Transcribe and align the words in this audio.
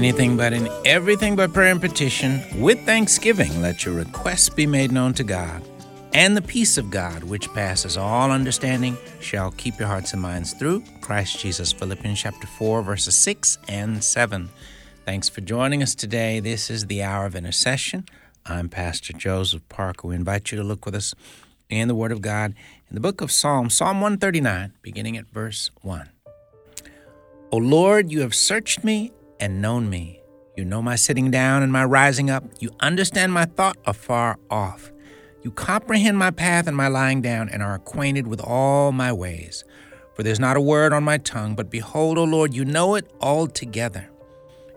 anything 0.00 0.34
but 0.34 0.54
in 0.54 0.66
everything 0.86 1.36
but 1.36 1.52
prayer 1.52 1.70
and 1.70 1.78
petition. 1.78 2.40
With 2.58 2.86
thanksgiving, 2.86 3.60
let 3.60 3.84
your 3.84 3.94
requests 3.94 4.48
be 4.48 4.66
made 4.66 4.90
known 4.90 5.12
to 5.12 5.22
God. 5.22 5.62
And 6.14 6.34
the 6.34 6.40
peace 6.40 6.78
of 6.78 6.90
God, 6.90 7.22
which 7.22 7.52
passes 7.52 7.98
all 7.98 8.30
understanding, 8.30 8.96
shall 9.20 9.50
keep 9.50 9.78
your 9.78 9.88
hearts 9.88 10.14
and 10.14 10.22
minds 10.22 10.54
through 10.54 10.84
Christ 11.02 11.38
Jesus. 11.38 11.70
Philippians 11.70 12.18
chapter 12.18 12.46
4, 12.46 12.80
verses 12.80 13.14
6 13.14 13.58
and 13.68 14.02
7. 14.02 14.48
Thanks 15.04 15.28
for 15.28 15.42
joining 15.42 15.82
us 15.82 15.94
today. 15.94 16.40
This 16.40 16.70
is 16.70 16.86
the 16.86 17.02
hour 17.02 17.26
of 17.26 17.36
intercession. 17.36 18.06
I'm 18.46 18.70
Pastor 18.70 19.12
Joseph 19.12 19.68
Parker. 19.68 20.08
We 20.08 20.14
invite 20.14 20.50
you 20.50 20.56
to 20.56 20.64
look 20.64 20.86
with 20.86 20.94
us 20.94 21.14
in 21.68 21.88
the 21.88 21.94
Word 21.94 22.10
of 22.10 22.22
God 22.22 22.54
in 22.88 22.94
the 22.94 23.00
book 23.00 23.20
of 23.20 23.30
Psalms, 23.30 23.74
Psalm 23.74 24.00
139, 24.00 24.72
beginning 24.80 25.18
at 25.18 25.26
verse 25.26 25.70
1. 25.82 26.08
O 27.52 27.58
Lord, 27.58 28.10
you 28.10 28.22
have 28.22 28.34
searched 28.34 28.82
me 28.82 29.12
and 29.40 29.60
known 29.60 29.90
me. 29.90 30.22
You 30.56 30.64
know 30.64 30.82
my 30.82 30.94
sitting 30.94 31.30
down 31.30 31.62
and 31.62 31.72
my 31.72 31.84
rising 31.84 32.30
up. 32.30 32.44
You 32.60 32.70
understand 32.80 33.32
my 33.32 33.46
thought 33.46 33.78
afar 33.86 34.38
off. 34.50 34.92
You 35.42 35.50
comprehend 35.50 36.18
my 36.18 36.30
path 36.30 36.66
and 36.66 36.76
my 36.76 36.88
lying 36.88 37.22
down, 37.22 37.48
and 37.48 37.62
are 37.62 37.74
acquainted 37.74 38.26
with 38.26 38.40
all 38.40 38.92
my 38.92 39.12
ways. 39.12 39.64
For 40.14 40.22
there's 40.22 40.38
not 40.38 40.58
a 40.58 40.60
word 40.60 40.92
on 40.92 41.02
my 41.02 41.16
tongue, 41.16 41.54
but 41.54 41.70
behold, 41.70 42.18
O 42.18 42.24
Lord, 42.24 42.52
you 42.52 42.64
know 42.64 42.94
it 42.94 43.10
altogether. 43.20 44.10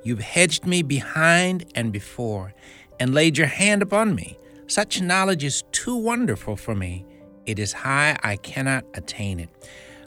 You've 0.04 0.22
hedged 0.22 0.66
me 0.66 0.82
behind 0.82 1.66
and 1.76 1.92
before, 1.92 2.54
and 3.00 3.14
laid 3.14 3.38
your 3.38 3.48
hand 3.48 3.82
upon 3.82 4.16
me. 4.16 4.40
Such 4.68 5.02
knowledge 5.02 5.44
is 5.44 5.64
too 5.74 5.98
wonderful 5.98 6.56
for 6.56 6.74
me. 6.74 7.06
It 7.46 7.60
is 7.60 7.74
high, 7.74 8.18
I 8.24 8.38
cannot 8.38 8.86
attain 8.94 9.42
it. 9.42 9.50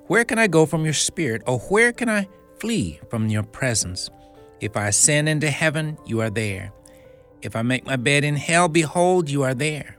Where 0.06 0.24
can 0.24 0.38
I 0.38 0.46
go 0.46 0.64
from 0.64 0.84
your 0.84 0.94
spirit, 0.94 1.42
or 1.46 1.58
where 1.58 1.92
can 1.92 2.08
I 2.08 2.28
flee 2.58 3.00
from 3.10 3.28
your 3.28 3.42
presence? 3.42 4.08
If 4.60 4.76
I 4.76 4.88
ascend 4.88 5.28
into 5.28 5.50
heaven, 5.50 5.98
you 6.06 6.20
are 6.20 6.30
there. 6.30 6.72
If 7.42 7.54
I 7.54 7.62
make 7.62 7.84
my 7.84 7.96
bed 7.96 8.24
in 8.24 8.36
hell, 8.36 8.68
behold, 8.68 9.28
you 9.28 9.42
are 9.42 9.54
there. 9.54 9.96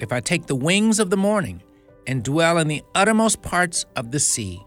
If 0.00 0.12
I 0.12 0.20
take 0.20 0.46
the 0.46 0.54
wings 0.54 0.98
of 0.98 1.10
the 1.10 1.16
morning 1.16 1.62
and 2.06 2.22
dwell 2.22 2.58
in 2.58 2.68
the 2.68 2.82
uttermost 2.94 3.42
parts 3.42 3.86
of 3.96 4.10
the 4.10 4.20
sea, 4.20 4.62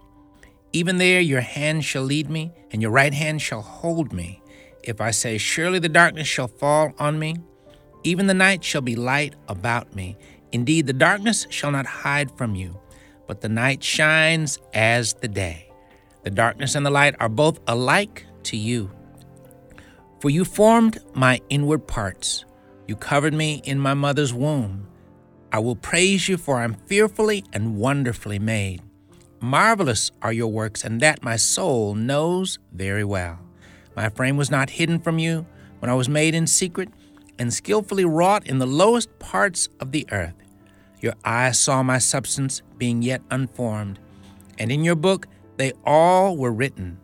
even 0.73 0.97
there 0.97 1.21
your 1.21 1.41
hand 1.41 1.85
shall 1.85 2.03
lead 2.03 2.30
me, 2.30 2.52
and 2.71 2.81
your 2.81 2.91
right 2.91 3.13
hand 3.13 3.41
shall 3.41 3.61
hold 3.61 4.11
me. 4.11 4.41
If 4.83 4.99
I 5.02 5.11
say, 5.11 5.38
Surely 5.38 5.80
the 5.80 5.89
darkness 5.89 6.27
shall 6.27 6.47
fall 6.47 6.93
on 6.97 7.19
me, 7.19 7.35
even 8.03 8.27
the 8.27 8.33
night 8.33 8.63
shall 8.63 8.81
be 8.81 8.95
light 8.95 9.35
about 9.47 9.95
me. 9.95 10.17
Indeed, 10.52 10.88
the 10.88 10.93
darkness 10.93 11.45
shall 11.49 11.71
not 11.71 11.85
hide 11.85 12.31
from 12.38 12.55
you, 12.55 12.80
but 13.27 13.41
the 13.41 13.49
night 13.49 13.83
shines 13.83 14.59
as 14.73 15.13
the 15.15 15.27
day. 15.27 15.69
The 16.23 16.30
darkness 16.30 16.75
and 16.75 16.85
the 16.85 16.89
light 16.89 17.15
are 17.19 17.30
both 17.30 17.59
alike 17.67 18.25
to 18.43 18.58
you. 18.58 18.91
For 20.20 20.30
you 20.32 20.46
formed 20.46 20.98
my 21.14 21.42
inward 21.50 21.86
parts, 21.86 22.44
you 22.88 22.96
covered 22.96 23.34
me 23.34 23.62
in 23.64 23.80
my 23.80 23.94
mother's 23.94 24.34
womb. 24.34 24.88
I 25.52 25.60
will 25.60 25.76
praise 25.76 26.28
you, 26.28 26.38
for 26.38 26.58
I 26.58 26.64
am 26.64 26.73
fearfully 26.73 27.44
and 27.54 27.78
wonderfully 27.78 28.39
made. 28.39 28.82
Marvelous 29.39 30.11
are 30.23 30.33
your 30.33 30.48
works, 30.48 30.83
and 30.83 31.00
that 31.02 31.23
my 31.23 31.36
soul 31.36 31.94
knows 31.94 32.58
very 32.73 33.04
well. 33.04 33.39
My 33.95 34.10
frame 34.10 34.38
was 34.38 34.50
not 34.50 34.72
hidden 34.72 35.00
from 35.00 35.20
you 35.20 35.45
when 35.80 35.92
I 35.92 35.94
was 35.94 36.10
made 36.10 36.33
in 36.33 36.48
secret 36.48 36.89
and 37.38 37.54
skillfully 37.54 38.06
wrought 38.06 38.48
in 38.48 38.58
the 38.58 38.66
lowest 38.66 39.20
parts 39.20 39.70
of 39.80 39.92
the 39.92 40.08
earth. 40.11 40.33
Your 41.00 41.14
eyes 41.23 41.60
saw 41.60 41.83
my 41.83 42.00
substance 42.00 42.64
being 42.77 43.04
yet 43.04 43.22
unformed, 43.30 44.00
and 44.58 44.72
in 44.72 44.83
your 44.83 44.95
book 44.95 45.27
they 45.58 45.73
all 45.86 46.36
were 46.36 46.52
written, 46.52 46.98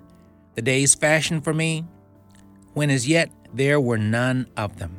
the 0.56 0.64
days 0.64 0.96
fashioned 0.96 1.44
for 1.44 1.54
me, 1.54 1.86
when 2.74 2.90
as 2.90 3.08
yet 3.08 3.30
there 3.54 3.80
were 3.80 3.98
none 3.98 4.48
of 4.58 4.78
them. 4.78 4.98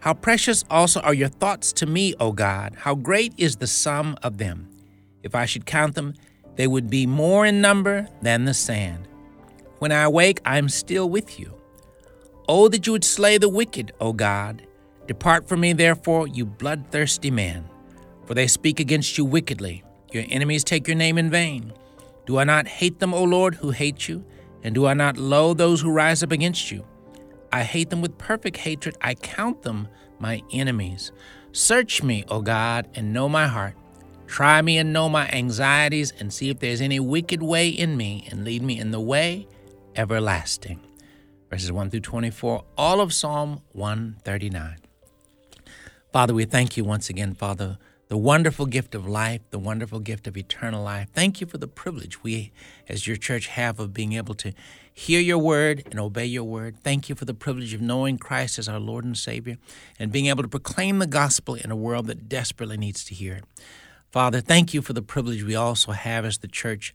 How 0.00 0.14
precious 0.14 0.64
also 0.68 1.00
are 1.00 1.14
your 1.14 1.28
thoughts 1.28 1.72
to 1.74 1.86
me, 1.86 2.14
O 2.18 2.32
God! 2.32 2.74
How 2.76 2.94
great 2.94 3.34
is 3.36 3.56
the 3.56 3.66
sum 3.66 4.16
of 4.22 4.38
them! 4.38 4.68
If 5.22 5.34
I 5.34 5.46
should 5.46 5.66
count 5.66 5.94
them, 5.94 6.14
they 6.56 6.66
would 6.66 6.90
be 6.90 7.06
more 7.06 7.46
in 7.46 7.60
number 7.60 8.08
than 8.20 8.44
the 8.44 8.54
sand. 8.54 9.06
When 9.78 9.92
I 9.92 10.02
awake, 10.02 10.40
I 10.44 10.58
am 10.58 10.68
still 10.68 11.08
with 11.08 11.38
you. 11.38 11.54
Oh, 12.48 12.68
that 12.68 12.86
you 12.86 12.92
would 12.92 13.04
slay 13.04 13.38
the 13.38 13.48
wicked, 13.48 13.92
O 14.00 14.12
God! 14.12 14.66
Depart 15.06 15.48
from 15.48 15.60
me, 15.60 15.72
therefore, 15.72 16.26
you 16.26 16.44
bloodthirsty 16.44 17.30
man, 17.30 17.68
for 18.26 18.34
they 18.34 18.46
speak 18.46 18.80
against 18.80 19.16
you 19.16 19.24
wickedly. 19.24 19.84
Your 20.12 20.24
enemies 20.28 20.64
take 20.64 20.86
your 20.88 20.96
name 20.96 21.18
in 21.18 21.30
vain. 21.30 21.72
Do 22.26 22.38
I 22.38 22.44
not 22.44 22.66
hate 22.66 22.98
them, 22.98 23.14
O 23.14 23.24
Lord, 23.24 23.56
who 23.56 23.70
hate 23.70 24.08
you? 24.08 24.24
And 24.62 24.74
do 24.74 24.86
I 24.86 24.94
not 24.94 25.16
loathe 25.16 25.58
those 25.58 25.80
who 25.80 25.90
rise 25.90 26.22
up 26.22 26.32
against 26.32 26.70
you? 26.70 26.84
I 27.52 27.62
hate 27.64 27.90
them 27.90 28.00
with 28.00 28.16
perfect 28.18 28.56
hatred. 28.56 28.96
I 29.00 29.14
count 29.14 29.62
them 29.62 29.88
my 30.18 30.42
enemies. 30.52 31.12
Search 31.52 32.02
me, 32.02 32.24
O 32.28 32.40
God, 32.40 32.88
and 32.94 33.12
know 33.12 33.28
my 33.28 33.46
heart. 33.46 33.74
Try 34.26 34.62
me 34.62 34.78
and 34.78 34.92
know 34.92 35.10
my 35.10 35.28
anxieties, 35.28 36.12
and 36.18 36.32
see 36.32 36.48
if 36.48 36.58
there's 36.58 36.80
any 36.80 36.98
wicked 36.98 37.42
way 37.42 37.68
in 37.68 37.98
me, 37.98 38.26
and 38.30 38.44
lead 38.44 38.62
me 38.62 38.78
in 38.78 38.90
the 38.90 39.00
way 39.00 39.46
everlasting. 39.94 40.80
Verses 41.50 41.70
1 41.70 41.90
through 41.90 42.00
24, 42.00 42.64
all 42.78 43.02
of 43.02 43.12
Psalm 43.12 43.60
139. 43.72 44.78
Father, 46.10 46.32
we 46.32 46.46
thank 46.46 46.78
you 46.78 46.84
once 46.84 47.10
again, 47.10 47.34
Father, 47.34 47.76
the 48.08 48.16
wonderful 48.16 48.64
gift 48.64 48.94
of 48.94 49.06
life, 49.06 49.42
the 49.50 49.58
wonderful 49.58 50.00
gift 50.00 50.26
of 50.26 50.36
eternal 50.36 50.82
life. 50.82 51.08
Thank 51.12 51.42
you 51.42 51.46
for 51.46 51.58
the 51.58 51.68
privilege 51.68 52.22
we, 52.22 52.52
as 52.88 53.06
your 53.06 53.16
church, 53.16 53.48
have 53.48 53.78
of 53.78 53.92
being 53.92 54.14
able 54.14 54.34
to 54.36 54.52
hear 54.94 55.20
your 55.20 55.38
word 55.38 55.84
and 55.90 55.98
obey 55.98 56.26
your 56.26 56.44
word. 56.44 56.76
Thank 56.82 57.08
you 57.08 57.14
for 57.14 57.24
the 57.24 57.34
privilege 57.34 57.74
of 57.74 57.80
knowing 57.80 58.18
Christ 58.18 58.58
as 58.58 58.68
our 58.68 58.80
Lord 58.80 59.04
and 59.04 59.16
Savior 59.16 59.56
and 59.98 60.12
being 60.12 60.26
able 60.26 60.42
to 60.42 60.48
proclaim 60.48 60.98
the 60.98 61.06
gospel 61.06 61.54
in 61.54 61.70
a 61.70 61.76
world 61.76 62.06
that 62.06 62.28
desperately 62.28 62.76
needs 62.76 63.04
to 63.06 63.14
hear 63.14 63.34
it. 63.34 63.44
Father, 64.10 64.40
thank 64.40 64.74
you 64.74 64.82
for 64.82 64.92
the 64.92 65.02
privilege 65.02 65.42
we 65.42 65.54
also 65.54 65.92
have 65.92 66.24
as 66.24 66.38
the 66.38 66.48
church 66.48 66.94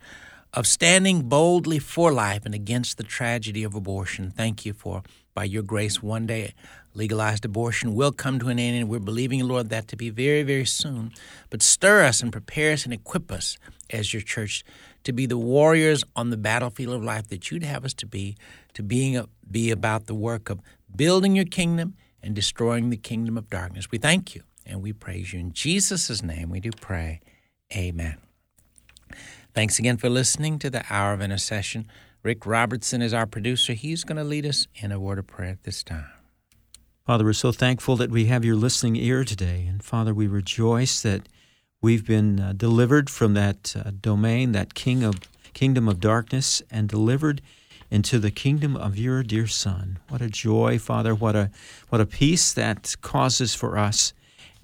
of 0.53 0.67
standing 0.67 1.27
boldly 1.27 1.79
for 1.79 2.11
life 2.11 2.45
and 2.45 2.55
against 2.55 2.97
the 2.97 3.03
tragedy 3.03 3.63
of 3.63 3.75
abortion. 3.75 4.31
Thank 4.31 4.65
you 4.65 4.73
for, 4.73 5.03
by 5.33 5.43
your 5.43 5.63
grace, 5.63 6.01
one 6.01 6.25
day 6.25 6.53
legalized 6.97 7.45
abortion 7.45 7.93
will 7.93 8.11
come 8.11 8.39
to 8.39 8.49
an 8.49 8.59
end, 8.59 8.75
and 8.75 8.89
we're 8.89 8.99
believing, 8.99 9.47
Lord, 9.47 9.69
that 9.69 9.87
to 9.89 9.95
be 9.95 10.09
very, 10.09 10.43
very 10.43 10.65
soon. 10.65 11.13
But 11.49 11.61
stir 11.61 12.03
us 12.03 12.21
and 12.21 12.31
prepare 12.31 12.73
us 12.73 12.85
and 12.85 12.93
equip 12.93 13.31
us 13.31 13.57
as 13.89 14.13
your 14.13 14.23
church 14.23 14.65
to 15.03 15.13
be 15.13 15.25
the 15.25 15.37
warriors 15.37 16.03
on 16.15 16.29
the 16.29 16.37
battlefield 16.37 16.93
of 16.93 17.03
life 17.03 17.27
that 17.29 17.49
you'd 17.49 17.63
have 17.63 17.85
us 17.85 17.93
to 17.95 18.05
be, 18.05 18.35
to 18.73 18.83
being 18.83 19.17
a, 19.17 19.27
be 19.49 19.71
about 19.71 20.07
the 20.07 20.15
work 20.15 20.49
of 20.49 20.59
building 20.95 21.35
your 21.35 21.45
kingdom 21.45 21.95
and 22.21 22.35
destroying 22.35 22.89
the 22.89 22.97
kingdom 22.97 23.37
of 23.37 23.49
darkness. 23.49 23.91
We 23.91 23.97
thank 23.97 24.35
you 24.35 24.43
and 24.65 24.81
we 24.81 24.93
praise 24.93 25.33
you. 25.33 25.39
In 25.39 25.53
Jesus' 25.53 26.21
name 26.21 26.49
we 26.49 26.59
do 26.59 26.71
pray. 26.71 27.21
Amen. 27.75 28.17
Thanks 29.53 29.79
again 29.79 29.97
for 29.97 30.09
listening 30.09 30.59
to 30.59 30.69
the 30.69 30.83
Hour 30.89 31.13
of 31.13 31.21
Intercession. 31.21 31.87
Rick 32.23 32.45
Robertson 32.45 33.01
is 33.01 33.13
our 33.13 33.25
producer. 33.25 33.73
He's 33.73 34.03
going 34.03 34.17
to 34.17 34.23
lead 34.23 34.45
us 34.45 34.67
in 34.75 34.91
a 34.91 34.99
word 34.99 35.19
of 35.19 35.27
prayer 35.27 35.51
at 35.51 35.63
this 35.63 35.83
time. 35.83 36.09
Father, 37.05 37.23
we're 37.23 37.33
so 37.33 37.53
thankful 37.53 37.95
that 37.95 38.11
we 38.11 38.25
have 38.25 38.43
your 38.43 38.57
listening 38.57 38.97
ear 38.97 39.23
today. 39.23 39.65
And 39.65 39.81
Father, 39.81 40.13
we 40.13 40.27
rejoice 40.27 41.01
that 41.03 41.29
we've 41.81 42.05
been 42.05 42.39
uh, 42.39 42.53
delivered 42.55 43.09
from 43.09 43.33
that 43.35 43.75
uh, 43.75 43.91
domain, 44.01 44.51
that 44.53 44.73
king 44.73 45.03
of 45.03 45.19
kingdom 45.53 45.87
of 45.87 45.99
darkness, 45.99 46.61
and 46.69 46.89
delivered 46.89 47.41
into 47.89 48.19
the 48.19 48.31
kingdom 48.31 48.75
of 48.75 48.97
your 48.97 49.23
dear 49.23 49.47
Son. 49.47 49.99
What 50.09 50.21
a 50.21 50.29
joy, 50.29 50.77
Father! 50.79 51.15
What 51.15 51.35
a 51.35 51.49
what 51.89 52.01
a 52.01 52.05
peace 52.05 52.53
that 52.53 52.95
causes 53.01 53.55
for 53.55 53.77
us. 53.77 54.13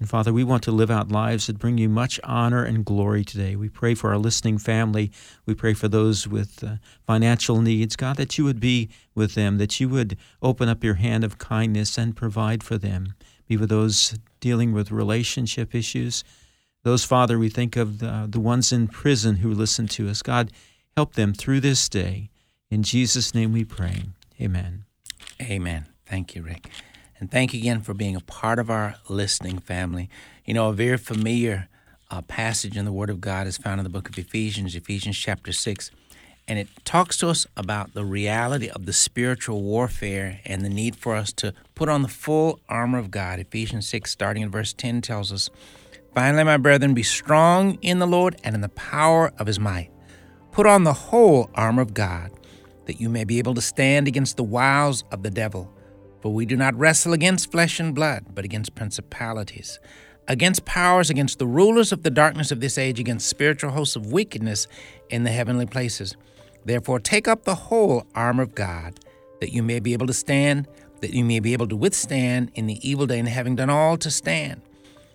And 0.00 0.08
Father, 0.10 0.32
we 0.32 0.44
want 0.44 0.64
to 0.64 0.72
live 0.72 0.90
out 0.90 1.12
lives 1.12 1.46
that 1.46 1.58
bring 1.58 1.78
you 1.78 1.88
much 1.88 2.18
honor 2.24 2.64
and 2.64 2.84
glory 2.84 3.24
today. 3.24 3.54
We 3.54 3.68
pray 3.68 3.94
for 3.94 4.10
our 4.10 4.18
listening 4.18 4.58
family. 4.58 5.12
We 5.46 5.54
pray 5.54 5.72
for 5.72 5.86
those 5.86 6.26
with 6.26 6.64
uh, 6.64 6.76
financial 7.06 7.60
needs. 7.60 7.94
God, 7.94 8.16
that 8.16 8.36
you 8.36 8.44
would 8.44 8.58
be 8.58 8.90
with 9.14 9.34
them, 9.34 9.58
that 9.58 9.78
you 9.78 9.88
would 9.88 10.18
open 10.42 10.68
up 10.68 10.82
your 10.82 10.94
hand 10.94 11.22
of 11.22 11.38
kindness 11.38 11.96
and 11.96 12.16
provide 12.16 12.64
for 12.64 12.76
them. 12.76 13.14
Be 13.46 13.56
with 13.56 13.68
those 13.68 14.18
dealing 14.40 14.72
with 14.72 14.90
relationship 14.90 15.74
issues. 15.74 16.24
Those, 16.84 17.02
Father, 17.02 17.38
we 17.38 17.48
think 17.48 17.76
of 17.76 17.98
the, 17.98 18.26
the 18.28 18.38
ones 18.38 18.70
in 18.70 18.88
prison 18.88 19.36
who 19.36 19.52
listen 19.52 19.88
to 19.88 20.08
us. 20.08 20.20
God, 20.20 20.52
help 20.96 21.14
them 21.14 21.32
through 21.32 21.60
this 21.60 21.88
day. 21.88 22.28
In 22.70 22.82
Jesus' 22.82 23.34
name 23.34 23.52
we 23.52 23.64
pray. 23.64 24.04
Amen. 24.40 24.84
Amen. 25.40 25.86
Thank 26.04 26.34
you, 26.34 26.42
Rick. 26.42 26.68
And 27.18 27.30
thank 27.30 27.54
you 27.54 27.60
again 27.60 27.80
for 27.80 27.94
being 27.94 28.14
a 28.14 28.20
part 28.20 28.58
of 28.58 28.68
our 28.68 28.96
listening 29.08 29.60
family. 29.60 30.10
You 30.44 30.52
know, 30.52 30.68
a 30.68 30.74
very 30.74 30.98
familiar 30.98 31.68
uh, 32.10 32.20
passage 32.20 32.76
in 32.76 32.84
the 32.84 32.92
Word 32.92 33.08
of 33.08 33.18
God 33.20 33.46
is 33.46 33.56
found 33.56 33.80
in 33.80 33.84
the 33.84 33.90
book 33.90 34.10
of 34.10 34.18
Ephesians, 34.18 34.76
Ephesians 34.76 35.16
chapter 35.16 35.52
6. 35.52 35.90
And 36.46 36.58
it 36.58 36.68
talks 36.84 37.16
to 37.18 37.30
us 37.30 37.46
about 37.56 37.94
the 37.94 38.04
reality 38.04 38.68
of 38.68 38.84
the 38.84 38.92
spiritual 38.92 39.62
warfare 39.62 40.40
and 40.44 40.62
the 40.62 40.68
need 40.68 40.96
for 40.96 41.14
us 41.14 41.32
to 41.34 41.54
put 41.74 41.88
on 41.88 42.02
the 42.02 42.08
full 42.08 42.60
armor 42.68 42.98
of 42.98 43.10
God. 43.10 43.38
Ephesians 43.38 43.88
6, 43.88 44.10
starting 44.10 44.42
in 44.42 44.50
verse 44.50 44.74
10, 44.74 45.00
tells 45.00 45.32
us 45.32 45.48
Finally, 46.14 46.44
my 46.44 46.56
brethren, 46.56 46.94
be 46.94 47.02
strong 47.02 47.76
in 47.82 47.98
the 47.98 48.06
Lord 48.06 48.36
and 48.44 48.54
in 48.54 48.60
the 48.60 48.68
power 48.70 49.32
of 49.38 49.46
his 49.46 49.58
might. 49.58 49.90
Put 50.52 50.66
on 50.66 50.84
the 50.84 50.92
whole 50.92 51.50
armor 51.54 51.82
of 51.82 51.94
God 51.94 52.30
that 52.86 53.00
you 53.00 53.08
may 53.08 53.24
be 53.24 53.38
able 53.38 53.54
to 53.54 53.60
stand 53.60 54.06
against 54.06 54.36
the 54.36 54.44
wiles 54.44 55.04
of 55.10 55.22
the 55.22 55.30
devil. 55.30 55.72
For 56.20 56.32
we 56.32 56.46
do 56.46 56.56
not 56.56 56.74
wrestle 56.76 57.12
against 57.12 57.50
flesh 57.50 57.80
and 57.80 57.94
blood, 57.94 58.26
but 58.34 58.44
against 58.44 58.74
principalities, 58.74 59.78
against 60.28 60.64
powers, 60.64 61.10
against 61.10 61.38
the 61.38 61.46
rulers 61.46 61.92
of 61.92 62.02
the 62.02 62.10
darkness 62.10 62.50
of 62.50 62.60
this 62.60 62.78
age, 62.78 63.00
against 63.00 63.28
spiritual 63.28 63.72
hosts 63.72 63.96
of 63.96 64.12
wickedness 64.12 64.66
in 65.10 65.24
the 65.24 65.30
heavenly 65.30 65.66
places. 65.66 66.16
Therefore, 66.64 66.98
take 66.98 67.28
up 67.28 67.44
the 67.44 67.54
whole 67.54 68.06
armor 68.14 68.42
of 68.42 68.54
God, 68.54 69.00
that 69.40 69.52
you 69.52 69.62
may 69.62 69.80
be 69.80 69.92
able 69.92 70.06
to 70.06 70.14
stand, 70.14 70.66
that 71.00 71.12
you 71.12 71.24
may 71.24 71.40
be 71.40 71.52
able 71.52 71.68
to 71.68 71.76
withstand 71.76 72.50
in 72.54 72.66
the 72.66 72.88
evil 72.88 73.06
day, 73.06 73.18
and 73.18 73.28
having 73.28 73.56
done 73.56 73.68
all 73.68 73.98
to 73.98 74.10
stand. 74.10 74.62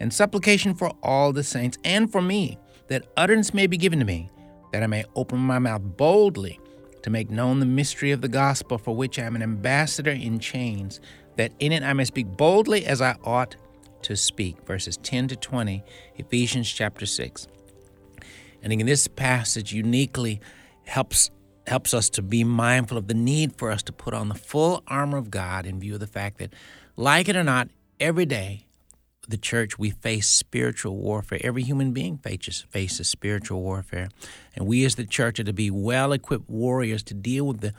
and 0.00 0.12
supplication 0.12 0.74
for 0.74 0.90
all 1.02 1.32
the 1.32 1.44
saints 1.44 1.78
and 1.84 2.10
for 2.10 2.22
me, 2.22 2.58
that 2.88 3.06
utterance 3.16 3.54
may 3.54 3.66
be 3.66 3.76
given 3.76 3.98
to 4.00 4.04
me, 4.04 4.30
that 4.72 4.82
I 4.82 4.86
may 4.86 5.04
open 5.14 5.38
my 5.38 5.58
mouth 5.58 5.82
boldly 5.82 6.58
to 7.02 7.10
make 7.10 7.30
known 7.30 7.60
the 7.60 7.66
mystery 7.66 8.10
of 8.10 8.20
the 8.20 8.28
gospel 8.28 8.78
for 8.78 8.96
which 8.96 9.18
I 9.18 9.22
am 9.22 9.36
an 9.36 9.42
ambassador 9.42 10.10
in 10.10 10.38
chains, 10.38 11.00
that 11.36 11.52
in 11.60 11.72
it 11.72 11.82
I 11.82 11.92
may 11.92 12.04
speak 12.04 12.26
boldly 12.36 12.86
as 12.86 13.00
I 13.00 13.16
ought 13.24 13.56
to 14.02 14.16
speak. 14.16 14.66
Verses 14.66 14.96
10 14.96 15.28
to 15.28 15.36
20, 15.36 15.82
Ephesians 16.16 16.70
chapter 16.70 17.06
6. 17.06 17.46
And 18.62 18.72
in 18.72 18.86
this 18.86 19.06
passage 19.06 19.72
uniquely 19.72 20.40
helps 20.84 21.30
helps 21.66 21.94
us 21.94 22.08
to 22.10 22.22
be 22.22 22.42
mindful 22.42 22.98
of 22.98 23.06
the 23.06 23.14
need 23.14 23.54
for 23.56 23.70
us 23.70 23.82
to 23.82 23.92
put 23.92 24.12
on 24.12 24.28
the 24.28 24.34
full 24.34 24.82
armor 24.88 25.18
of 25.18 25.30
God 25.30 25.66
in 25.66 25.78
view 25.78 25.94
of 25.94 26.00
the 26.00 26.06
fact 26.06 26.38
that, 26.38 26.52
like 26.96 27.28
it 27.28 27.36
or 27.36 27.44
not, 27.44 27.68
every 28.00 28.26
day 28.26 28.66
the 29.30 29.38
church, 29.38 29.78
we 29.78 29.90
face 29.90 30.28
spiritual 30.28 30.96
warfare. 30.96 31.40
Every 31.42 31.62
human 31.62 31.92
being 31.92 32.18
faces, 32.18 32.66
faces 32.70 33.08
spiritual 33.08 33.62
warfare. 33.62 34.08
And 34.54 34.66
we 34.66 34.84
as 34.84 34.96
the 34.96 35.06
church 35.06 35.40
are 35.40 35.44
to 35.44 35.52
be 35.52 35.70
well 35.70 36.12
equipped 36.12 36.48
warriors 36.48 37.02
to 37.04 37.14
deal 37.14 37.46
with 37.46 37.60
the 37.60 37.72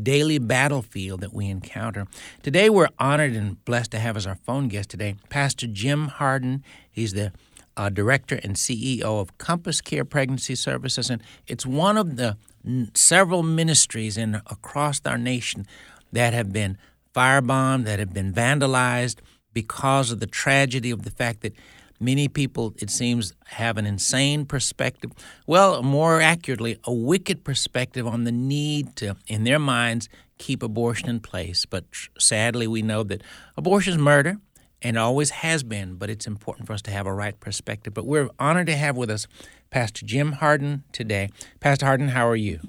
daily 0.00 0.38
battlefield 0.38 1.20
that 1.20 1.32
we 1.32 1.48
encounter. 1.48 2.06
Today, 2.42 2.70
we're 2.70 2.88
honored 2.98 3.32
and 3.32 3.62
blessed 3.64 3.90
to 3.92 3.98
have 3.98 4.16
as 4.16 4.26
our 4.26 4.36
phone 4.36 4.68
guest 4.68 4.90
today 4.90 5.16
Pastor 5.28 5.66
Jim 5.66 6.08
Harden. 6.08 6.62
He's 6.90 7.14
the 7.14 7.32
uh, 7.76 7.88
director 7.88 8.40
and 8.42 8.56
CEO 8.56 9.02
of 9.02 9.36
Compass 9.38 9.80
Care 9.80 10.04
Pregnancy 10.04 10.54
Services, 10.54 11.10
and 11.10 11.22
it's 11.46 11.64
one 11.64 11.96
of 11.96 12.16
the 12.16 12.36
n- 12.66 12.90
several 12.94 13.42
ministries 13.42 14.16
in 14.16 14.36
across 14.46 15.00
our 15.04 15.18
nation 15.18 15.66
that 16.12 16.32
have 16.32 16.52
been 16.52 16.76
firebombed, 17.14 17.84
that 17.84 17.98
have 17.98 18.12
been 18.12 18.32
vandalized 18.32 19.18
because 19.52 20.10
of 20.10 20.20
the 20.20 20.26
tragedy 20.26 20.90
of 20.90 21.02
the 21.02 21.10
fact 21.10 21.40
that 21.42 21.54
many 22.00 22.28
people, 22.28 22.74
it 22.78 22.90
seems, 22.90 23.32
have 23.46 23.76
an 23.76 23.86
insane 23.86 24.46
perspective. 24.46 25.10
Well, 25.46 25.82
more 25.82 26.20
accurately, 26.20 26.78
a 26.84 26.92
wicked 26.92 27.44
perspective 27.44 28.06
on 28.06 28.24
the 28.24 28.32
need 28.32 28.96
to, 28.96 29.16
in 29.26 29.44
their 29.44 29.58
minds, 29.58 30.08
keep 30.38 30.62
abortion 30.62 31.08
in 31.08 31.20
place. 31.20 31.66
But 31.66 31.84
sadly, 32.18 32.66
we 32.66 32.82
know 32.82 33.02
that 33.04 33.22
abortion 33.56 33.94
is 33.94 33.98
murder 33.98 34.38
and 34.80 34.96
always 34.96 35.30
has 35.30 35.62
been, 35.62 35.96
but 35.96 36.08
it's 36.08 36.26
important 36.26 36.66
for 36.66 36.72
us 36.72 36.82
to 36.82 36.90
have 36.90 37.06
a 37.06 37.12
right 37.12 37.38
perspective. 37.40 37.94
But 37.94 38.06
we're 38.06 38.30
honored 38.38 38.68
to 38.68 38.76
have 38.76 38.96
with 38.96 39.10
us 39.10 39.26
Pastor 39.70 40.06
Jim 40.06 40.32
Harden 40.32 40.84
today. 40.92 41.30
Pastor 41.60 41.86
Harden, 41.86 42.08
how 42.08 42.28
are 42.28 42.36
you? 42.36 42.60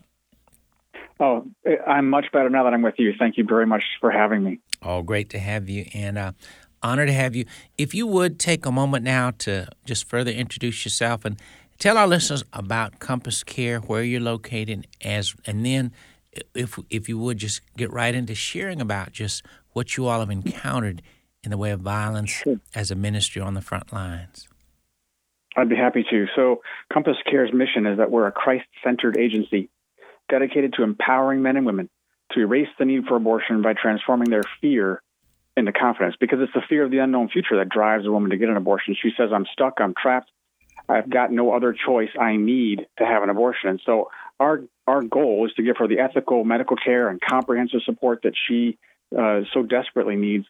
Oh, 1.19 1.45
I'm 1.85 2.09
much 2.09 2.27
better 2.31 2.49
now 2.49 2.63
that 2.63 2.73
I'm 2.73 2.81
with 2.81 2.95
you. 2.97 3.13
Thank 3.19 3.37
you 3.37 3.43
very 3.43 3.65
much 3.65 3.83
for 3.99 4.09
having 4.09 4.41
me. 4.41 4.59
Oh, 4.81 5.01
great 5.01 5.29
to 5.31 5.39
have 5.39 5.67
you. 5.67 5.85
And 5.93 6.17
uh, 6.17 6.31
honor 6.81 7.05
to 7.05 7.13
have 7.13 7.35
you. 7.35 7.45
If 7.77 7.93
you 7.93 8.07
would 8.07 8.39
take 8.39 8.65
a 8.65 8.71
moment 8.71 9.03
now 9.03 9.31
to 9.39 9.67
just 9.85 10.07
further 10.07 10.31
introduce 10.31 10.85
yourself 10.85 11.25
and 11.25 11.39
tell 11.77 11.97
our 11.97 12.07
listeners 12.07 12.43
about 12.53 12.99
Compass 12.99 13.43
Care, 13.43 13.79
where 13.79 14.03
you're 14.03 14.21
located, 14.21 14.87
as 15.01 15.35
and 15.45 15.65
then 15.65 15.91
if 16.53 16.77
if 16.89 17.09
you 17.09 17.17
would 17.17 17.37
just 17.37 17.61
get 17.75 17.91
right 17.91 18.13
into 18.13 18.35
sharing 18.35 18.81
about 18.81 19.11
just 19.11 19.43
what 19.73 19.97
you 19.97 20.07
all 20.07 20.19
have 20.19 20.29
encountered 20.29 21.01
in 21.43 21.51
the 21.51 21.57
way 21.57 21.71
of 21.71 21.79
violence 21.79 22.31
sure. 22.31 22.59
as 22.75 22.91
a 22.91 22.95
ministry 22.95 23.41
on 23.41 23.53
the 23.53 23.61
front 23.61 23.93
lines. 23.93 24.47
I'd 25.55 25.69
be 25.69 25.75
happy 25.75 26.05
to. 26.09 26.25
So, 26.35 26.61
Compass 26.93 27.17
Care's 27.29 27.51
mission 27.53 27.85
is 27.85 27.97
that 27.97 28.11
we're 28.11 28.27
a 28.27 28.31
Christ 28.31 28.65
centered 28.83 29.17
agency 29.17 29.69
dedicated 30.29 30.73
to 30.73 30.83
empowering 30.83 31.41
men 31.41 31.57
and 31.57 31.65
women 31.65 31.89
to 32.33 32.41
erase 32.41 32.67
the 32.77 32.85
need 32.85 33.05
for 33.05 33.15
abortion 33.15 33.61
by 33.61 33.73
transforming 33.73 34.29
their 34.29 34.43
fear 34.61 35.01
into 35.59 35.71
confidence 35.71 36.15
because 36.19 36.39
it's 36.41 36.53
the 36.53 36.63
fear 36.67 36.83
of 36.83 36.91
the 36.91 36.97
unknown 37.00 37.29
future 37.29 37.57
that 37.57 37.69
drives 37.69 38.06
a 38.06 38.11
woman 38.11 38.31
to 38.31 38.38
get 38.38 38.50
an 38.50 38.57
abortion. 38.57 38.95
She 39.00 39.11
says, 39.15 39.29
I'm 39.33 39.45
stuck, 39.53 39.79
I'm 39.79 39.94
trapped, 39.94 40.31
I've 40.88 41.09
got 41.09 41.31
no 41.31 41.53
other 41.53 41.73
choice. 41.73 42.09
I 42.19 42.35
need 42.35 42.88
to 42.97 43.06
have 43.06 43.21
an 43.21 43.29
abortion. 43.29 43.69
And 43.69 43.81
so 43.85 44.09
our 44.39 44.61
our 44.88 45.03
goal 45.03 45.45
is 45.45 45.53
to 45.53 45.63
give 45.63 45.77
her 45.77 45.88
the 45.88 46.00
ethical 46.00 46.44
medical 46.44 46.75
care 46.75 47.09
and 47.09 47.21
comprehensive 47.21 47.81
support 47.83 48.21
that 48.23 48.33
she 48.47 48.79
uh, 49.17 49.41
so 49.53 49.61
desperately 49.61 50.15
needs 50.15 50.45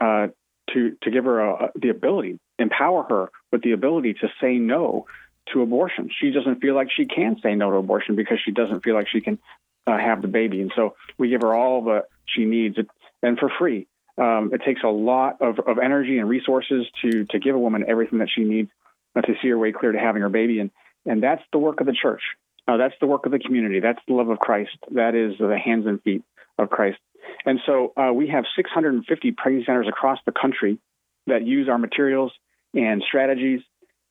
uh, 0.00 0.28
to 0.72 0.96
to 1.02 1.10
give 1.10 1.24
her 1.24 1.40
a, 1.40 1.70
the 1.76 1.90
ability, 1.90 2.40
empower 2.58 3.04
her 3.04 3.30
with 3.52 3.62
the 3.62 3.72
ability 3.72 4.14
to 4.14 4.28
say 4.40 4.54
no 4.56 5.06
to 5.52 5.62
abortion. 5.62 6.10
She 6.20 6.30
doesn't 6.30 6.60
feel 6.60 6.74
like 6.74 6.88
she 6.90 7.06
can 7.06 7.36
say 7.40 7.54
no 7.54 7.70
to 7.70 7.76
abortion 7.76 8.16
because 8.16 8.38
she 8.44 8.50
doesn't 8.50 8.82
feel 8.82 8.94
like 8.94 9.08
she 9.08 9.20
can 9.20 9.38
uh, 9.86 9.98
have 9.98 10.22
the 10.22 10.28
baby, 10.28 10.60
and 10.60 10.72
so 10.74 10.96
we 11.18 11.28
give 11.28 11.42
her 11.42 11.54
all 11.54 11.82
the 11.82 12.04
she 12.26 12.44
needs, 12.44 12.76
and 13.22 13.38
for 13.38 13.50
free. 13.58 13.86
Um, 14.16 14.50
it 14.52 14.62
takes 14.64 14.82
a 14.84 14.88
lot 14.88 15.40
of, 15.40 15.58
of 15.58 15.78
energy 15.78 16.18
and 16.18 16.28
resources 16.28 16.86
to 17.02 17.24
to 17.24 17.38
give 17.38 17.54
a 17.54 17.58
woman 17.58 17.84
everything 17.88 18.20
that 18.20 18.28
she 18.34 18.44
needs 18.44 18.70
uh, 19.16 19.22
to 19.22 19.34
see 19.42 19.48
her 19.48 19.58
way 19.58 19.72
clear 19.72 19.92
to 19.92 19.98
having 19.98 20.22
her 20.22 20.28
baby, 20.28 20.60
and 20.60 20.70
and 21.04 21.22
that's 21.22 21.42
the 21.52 21.58
work 21.58 21.80
of 21.80 21.86
the 21.86 21.96
church. 22.00 22.22
Uh, 22.66 22.76
that's 22.76 22.94
the 23.00 23.06
work 23.06 23.26
of 23.26 23.32
the 23.32 23.38
community. 23.38 23.80
That's 23.80 23.98
the 24.06 24.14
love 24.14 24.28
of 24.28 24.38
Christ. 24.38 24.76
That 24.92 25.14
is 25.14 25.36
the 25.38 25.58
hands 25.58 25.86
and 25.86 26.00
feet 26.02 26.22
of 26.58 26.70
Christ. 26.70 26.98
And 27.44 27.60
so 27.66 27.92
uh, 27.96 28.12
we 28.12 28.28
have 28.28 28.44
650 28.56 29.32
pregnancy 29.32 29.66
centers 29.66 29.88
across 29.88 30.18
the 30.24 30.32
country 30.32 30.78
that 31.26 31.44
use 31.44 31.68
our 31.68 31.78
materials 31.78 32.32
and 32.74 33.02
strategies, 33.06 33.60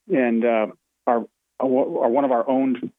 and 0.07 0.45
uh, 0.45 0.67
our, 1.07 1.25
our 1.59 2.09
one 2.09 2.25
of 2.25 2.31
our 2.31 2.47
own 2.47 2.91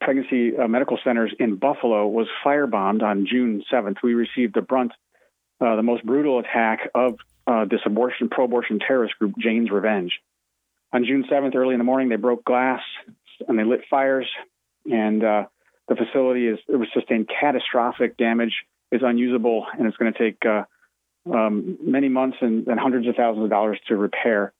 pregnancy 0.00 0.56
uh, 0.56 0.68
medical 0.68 0.98
centers 1.02 1.34
in 1.38 1.56
Buffalo 1.56 2.06
was 2.06 2.26
firebombed 2.44 3.02
on 3.02 3.26
June 3.30 3.64
7th. 3.72 3.96
We 4.02 4.14
received 4.14 4.54
the 4.54 4.62
brunt 4.62 4.92
uh, 5.60 5.76
the 5.76 5.82
most 5.82 6.04
brutal 6.04 6.38
attack 6.38 6.90
of 6.94 7.18
uh, 7.46 7.64
this 7.64 7.80
abortion 7.86 8.28
pro-abortion 8.28 8.78
terrorist 8.78 9.18
group, 9.18 9.34
Jane's 9.38 9.70
Revenge. 9.70 10.12
On 10.92 11.04
June 11.04 11.24
7th, 11.30 11.54
early 11.54 11.74
in 11.74 11.78
the 11.78 11.84
morning, 11.84 12.08
they 12.08 12.16
broke 12.16 12.44
glass 12.44 12.82
and 13.46 13.58
they 13.58 13.64
lit 13.64 13.82
fires, 13.88 14.28
and 14.90 15.22
uh, 15.22 15.44
the 15.88 15.96
facility 15.96 16.46
is 16.46 16.58
it 16.68 16.76
was 16.76 16.88
sustained 16.92 17.28
catastrophic 17.28 18.16
damage. 18.16 18.64
is 18.90 19.02
unusable, 19.04 19.66
and 19.78 19.86
it's 19.86 19.96
going 19.96 20.12
to 20.12 20.18
take 20.18 20.44
uh, 20.46 20.64
um, 21.30 21.78
many 21.82 22.08
months 22.08 22.38
and, 22.40 22.66
and, 22.66 22.80
hundreds 22.80 23.06
of 23.08 23.14
thousands 23.14 23.44
of 23.44 23.50
dollars 23.50 23.78
to 23.88 23.96
repair. 23.96 24.52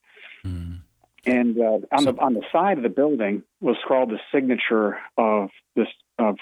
Mm. 0.44 0.80
And 1.24 1.58
uh, 1.58 1.78
on 1.92 2.04
so, 2.04 2.12
the 2.12 2.20
on 2.20 2.34
the 2.34 2.42
side 2.52 2.76
of 2.76 2.82
the 2.82 2.88
building 2.88 3.42
was 3.60 3.76
scrawled 3.82 4.10
the 4.10 4.20
signature 4.32 4.98
of 5.16 5.50
this 5.74 5.88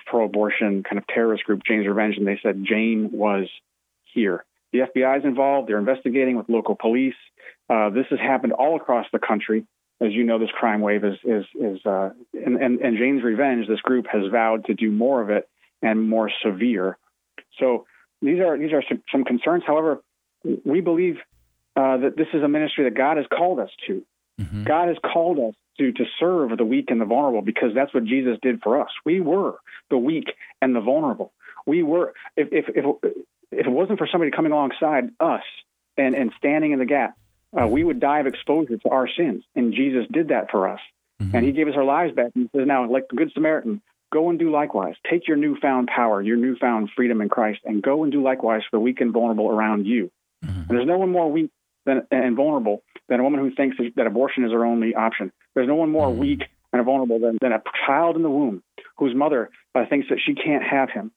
pro-abortion 0.06 0.82
kind 0.82 0.98
of 0.98 1.06
terrorist 1.06 1.44
group, 1.44 1.62
Jane's 1.64 1.86
Revenge, 1.86 2.16
and 2.16 2.26
they 2.26 2.38
said 2.42 2.64
Jane 2.64 3.10
was 3.12 3.48
here. 4.14 4.44
The 4.72 4.80
FBI 4.80 5.18
is 5.18 5.24
involved. 5.24 5.68
They're 5.68 5.78
investigating 5.78 6.36
with 6.36 6.48
local 6.48 6.74
police. 6.74 7.14
Uh, 7.68 7.90
this 7.90 8.06
has 8.10 8.18
happened 8.18 8.52
all 8.52 8.76
across 8.76 9.06
the 9.12 9.18
country. 9.18 9.66
As 10.00 10.12
you 10.12 10.24
know, 10.24 10.38
this 10.38 10.50
crime 10.50 10.80
wave 10.80 11.04
is 11.04 11.16
is 11.22 11.44
is 11.54 11.86
uh, 11.86 12.10
and, 12.32 12.56
and 12.56 12.80
and 12.80 12.98
Jane's 12.98 13.22
Revenge. 13.22 13.68
This 13.68 13.80
group 13.80 14.06
has 14.12 14.22
vowed 14.30 14.64
to 14.66 14.74
do 14.74 14.90
more 14.90 15.22
of 15.22 15.30
it 15.30 15.48
and 15.80 16.08
more 16.08 16.30
severe. 16.44 16.98
So 17.60 17.86
these 18.20 18.40
are 18.40 18.58
these 18.58 18.72
are 18.72 18.82
some, 18.88 19.02
some 19.12 19.24
concerns. 19.24 19.62
However, 19.64 20.02
we 20.64 20.80
believe 20.80 21.18
uh, 21.76 21.98
that 21.98 22.16
this 22.16 22.26
is 22.34 22.42
a 22.42 22.48
ministry 22.48 22.84
that 22.84 22.96
God 22.96 23.16
has 23.16 23.26
called 23.26 23.60
us 23.60 23.70
to. 23.86 24.02
Mm-hmm. 24.40 24.64
God 24.64 24.88
has 24.88 24.96
called 25.04 25.38
us 25.38 25.54
to 25.78 25.92
to 25.92 26.04
serve 26.18 26.56
the 26.56 26.64
weak 26.64 26.90
and 26.90 27.00
the 27.00 27.04
vulnerable 27.04 27.42
because 27.42 27.70
that's 27.74 27.94
what 27.94 28.04
Jesus 28.04 28.38
did 28.42 28.60
for 28.62 28.80
us. 28.80 28.90
We 29.04 29.20
were 29.20 29.54
the 29.90 29.98
weak 29.98 30.26
and 30.60 30.74
the 30.74 30.80
vulnerable. 30.80 31.32
We 31.66 31.82
were 31.82 32.14
if 32.36 32.48
if, 32.52 32.64
if 32.74 33.14
if 33.50 33.66
it 33.66 33.70
wasn't 33.70 33.98
for 33.98 34.08
somebody 34.10 34.30
coming 34.30 34.52
alongside 34.52 35.10
us 35.20 35.42
and, 35.96 36.14
and 36.14 36.32
standing 36.38 36.72
in 36.72 36.78
the 36.78 36.86
gap, 36.86 37.16
uh, 37.58 37.66
we 37.66 37.84
would 37.84 38.00
die 38.00 38.20
of 38.20 38.26
exposure 38.26 38.76
to 38.76 38.88
our 38.88 39.08
sins. 39.08 39.44
And 39.54 39.72
Jesus 39.72 40.06
did 40.10 40.28
that 40.28 40.50
for 40.50 40.68
us. 40.68 40.80
Mm-hmm. 41.22 41.36
And 41.36 41.46
he 41.46 41.52
gave 41.52 41.68
us 41.68 41.74
our 41.76 41.84
lives 41.84 42.14
back. 42.14 42.32
And 42.34 42.48
he 42.52 42.58
says, 42.58 42.66
now, 42.66 42.90
like 42.90 43.04
the 43.08 43.16
Good 43.16 43.30
Samaritan, 43.32 43.80
Go 44.14 44.30
and 44.30 44.38
do 44.38 44.48
likewise. 44.48 44.94
Take 45.10 45.26
your 45.26 45.36
newfound 45.36 45.88
power, 45.88 46.22
your 46.22 46.36
newfound 46.36 46.90
freedom 46.94 47.20
in 47.20 47.28
Christ, 47.28 47.58
and 47.64 47.82
go 47.82 48.04
and 48.04 48.12
do 48.12 48.22
likewise 48.22 48.62
for 48.70 48.76
the 48.76 48.80
weak 48.80 49.00
and 49.00 49.12
vulnerable 49.12 49.50
around 49.50 49.86
you. 49.86 50.08
Mm-hmm. 50.44 50.60
And 50.60 50.68
there's 50.68 50.86
no 50.86 50.98
one 50.98 51.10
more 51.10 51.30
weak 51.32 51.50
than, 51.84 52.06
and 52.12 52.36
vulnerable 52.36 52.84
than 53.08 53.18
a 53.18 53.24
woman 53.24 53.40
who 53.40 53.52
thinks 53.52 53.76
that 53.96 54.06
abortion 54.06 54.44
is 54.44 54.52
her 54.52 54.64
only 54.64 54.94
option. 54.94 55.32
There's 55.54 55.66
no 55.66 55.74
one 55.74 55.90
more 55.90 56.10
mm-hmm. 56.10 56.20
weak 56.20 56.42
and 56.72 56.84
vulnerable 56.84 57.18
than, 57.18 57.38
than 57.40 57.50
a 57.50 57.60
child 57.88 58.14
in 58.14 58.22
the 58.22 58.30
womb 58.30 58.62
whose 58.98 59.16
mother 59.16 59.50
uh, 59.74 59.84
thinks 59.90 60.06
that 60.10 60.20
she 60.24 60.36
can't 60.36 60.62
have 60.62 60.90
him. 60.90 61.10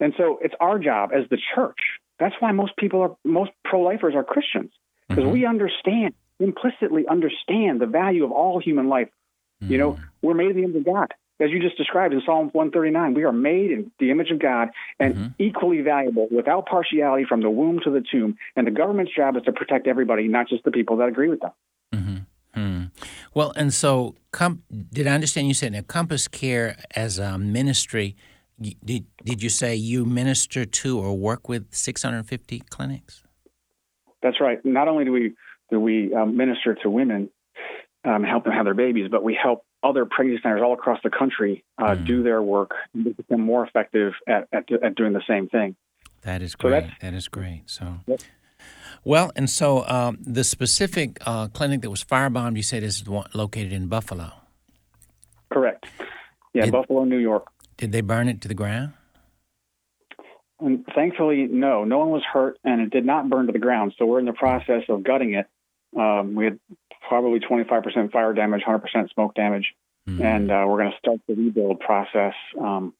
And 0.00 0.14
so 0.16 0.38
it's 0.42 0.54
our 0.60 0.78
job 0.78 1.10
as 1.14 1.28
the 1.30 1.38
church. 1.54 1.78
That's 2.18 2.34
why 2.40 2.52
most 2.52 2.76
people 2.76 3.02
are, 3.02 3.16
most 3.24 3.50
pro 3.64 3.80
lifers 3.80 4.14
are 4.14 4.24
Christians, 4.24 4.72
because 5.08 5.24
mm-hmm. 5.24 5.32
we 5.32 5.46
understand, 5.46 6.14
implicitly 6.38 7.06
understand 7.08 7.80
the 7.80 7.86
value 7.86 8.24
of 8.24 8.32
all 8.32 8.60
human 8.60 8.88
life. 8.88 9.08
Mm-hmm. 9.62 9.72
You 9.72 9.78
know, 9.78 9.92
mm-hmm. 9.92 10.02
we're 10.22 10.34
made 10.34 10.50
in 10.50 10.56
the 10.56 10.64
image 10.64 10.76
of 10.76 10.84
God. 10.84 11.14
As 11.40 11.50
you 11.50 11.58
just 11.58 11.78
described 11.78 12.12
in 12.12 12.20
Psalm 12.26 12.50
139, 12.52 13.14
we 13.14 13.24
are 13.24 13.32
made 13.32 13.70
in 13.70 13.90
the 13.98 14.10
image 14.10 14.30
of 14.30 14.38
God 14.38 14.68
and 14.98 15.14
mm-hmm. 15.14 15.26
equally 15.38 15.80
valuable 15.80 16.28
without 16.30 16.66
partiality 16.66 17.24
from 17.26 17.40
the 17.40 17.48
womb 17.48 17.80
to 17.84 17.90
the 17.90 18.02
tomb. 18.12 18.36
And 18.56 18.66
the 18.66 18.70
government's 18.70 19.14
job 19.14 19.36
is 19.38 19.42
to 19.44 19.52
protect 19.52 19.86
everybody, 19.86 20.28
not 20.28 20.48
just 20.48 20.64
the 20.64 20.70
people 20.70 20.98
that 20.98 21.08
agree 21.08 21.28
with 21.28 21.40
them. 21.40 21.52
Mm-hmm. 21.94 22.16
Hmm. 22.54 22.84
Well, 23.32 23.52
and 23.56 23.72
so 23.72 24.16
com- 24.32 24.64
did 24.92 25.06
I 25.06 25.12
understand 25.12 25.48
you 25.48 25.54
said 25.54 25.72
now 25.72 25.82
Compass 25.82 26.28
Care 26.28 26.76
as 26.94 27.18
a 27.18 27.38
ministry? 27.38 28.16
Did 28.60 29.06
did 29.24 29.42
you 29.42 29.48
say 29.48 29.74
you 29.74 30.04
minister 30.04 30.64
to 30.64 30.98
or 30.98 31.16
work 31.16 31.48
with 31.48 31.74
650 31.74 32.60
clinics? 32.68 33.22
That's 34.22 34.40
right. 34.40 34.62
Not 34.64 34.88
only 34.88 35.04
do 35.04 35.12
we 35.12 35.32
do 35.70 35.80
we 35.80 36.14
um, 36.14 36.36
minister 36.36 36.74
to 36.82 36.90
women, 36.90 37.30
um, 38.04 38.22
help 38.22 38.44
them 38.44 38.52
have 38.52 38.64
their 38.66 38.74
babies, 38.74 39.08
but 39.10 39.22
we 39.22 39.38
help 39.40 39.64
other 39.82 40.04
pregnancy 40.04 40.42
centers 40.42 40.60
all 40.62 40.74
across 40.74 41.00
the 41.02 41.10
country 41.10 41.64
uh, 41.78 41.94
mm. 41.94 42.06
do 42.06 42.22
their 42.22 42.42
work 42.42 42.72
and 42.92 43.16
become 43.16 43.40
more 43.40 43.66
effective 43.66 44.12
at, 44.26 44.46
at, 44.52 44.70
at, 44.70 44.94
doing 44.94 45.14
the 45.14 45.22
same 45.26 45.48
thing. 45.48 45.74
That 46.22 46.42
is 46.42 46.54
great. 46.54 46.84
So 46.84 46.90
that 47.00 47.14
is 47.14 47.28
great. 47.28 47.62
So. 47.66 48.00
Yep. 48.06 48.20
Well, 49.04 49.32
and 49.34 49.48
so 49.48 49.86
um, 49.86 50.18
the 50.20 50.44
specific 50.44 51.16
uh, 51.24 51.48
clinic 51.48 51.80
that 51.80 51.88
was 51.88 52.04
firebombed, 52.04 52.56
you 52.56 52.62
said, 52.62 52.82
is 52.82 53.04
located 53.32 53.72
in 53.72 53.86
Buffalo. 53.86 54.32
Correct. 55.50 55.86
Yeah, 56.52 56.66
Did, 56.66 56.72
Buffalo, 56.72 57.04
New 57.04 57.18
York. 57.18 57.46
Did 57.80 57.92
they 57.92 58.02
burn 58.02 58.28
it 58.28 58.42
to 58.42 58.48
the 58.48 58.54
ground? 58.54 58.92
And 60.60 60.84
thankfully, 60.94 61.48
no. 61.50 61.84
No 61.84 61.98
one 61.98 62.10
was 62.10 62.22
hurt, 62.30 62.58
and 62.62 62.82
it 62.82 62.90
did 62.90 63.06
not 63.06 63.30
burn 63.30 63.46
to 63.46 63.52
the 63.52 63.58
ground. 63.58 63.94
So 63.98 64.04
we're 64.04 64.18
in 64.18 64.26
the 64.26 64.34
process 64.34 64.82
of 64.90 65.02
gutting 65.02 65.32
it. 65.32 65.46
Um, 65.98 66.34
we 66.34 66.44
had 66.44 66.60
probably 67.08 67.40
25% 67.40 68.12
fire 68.12 68.34
damage, 68.34 68.62
100% 68.66 68.82
smoke 69.14 69.34
damage, 69.34 69.74
mm-hmm. 70.06 70.22
and 70.22 70.50
uh, 70.50 70.64
we're 70.68 70.76
going 70.76 70.90
to 70.90 70.98
start 70.98 71.20
the 71.26 71.34
rebuild 71.34 71.80
process 71.80 72.34
um, 72.60 72.92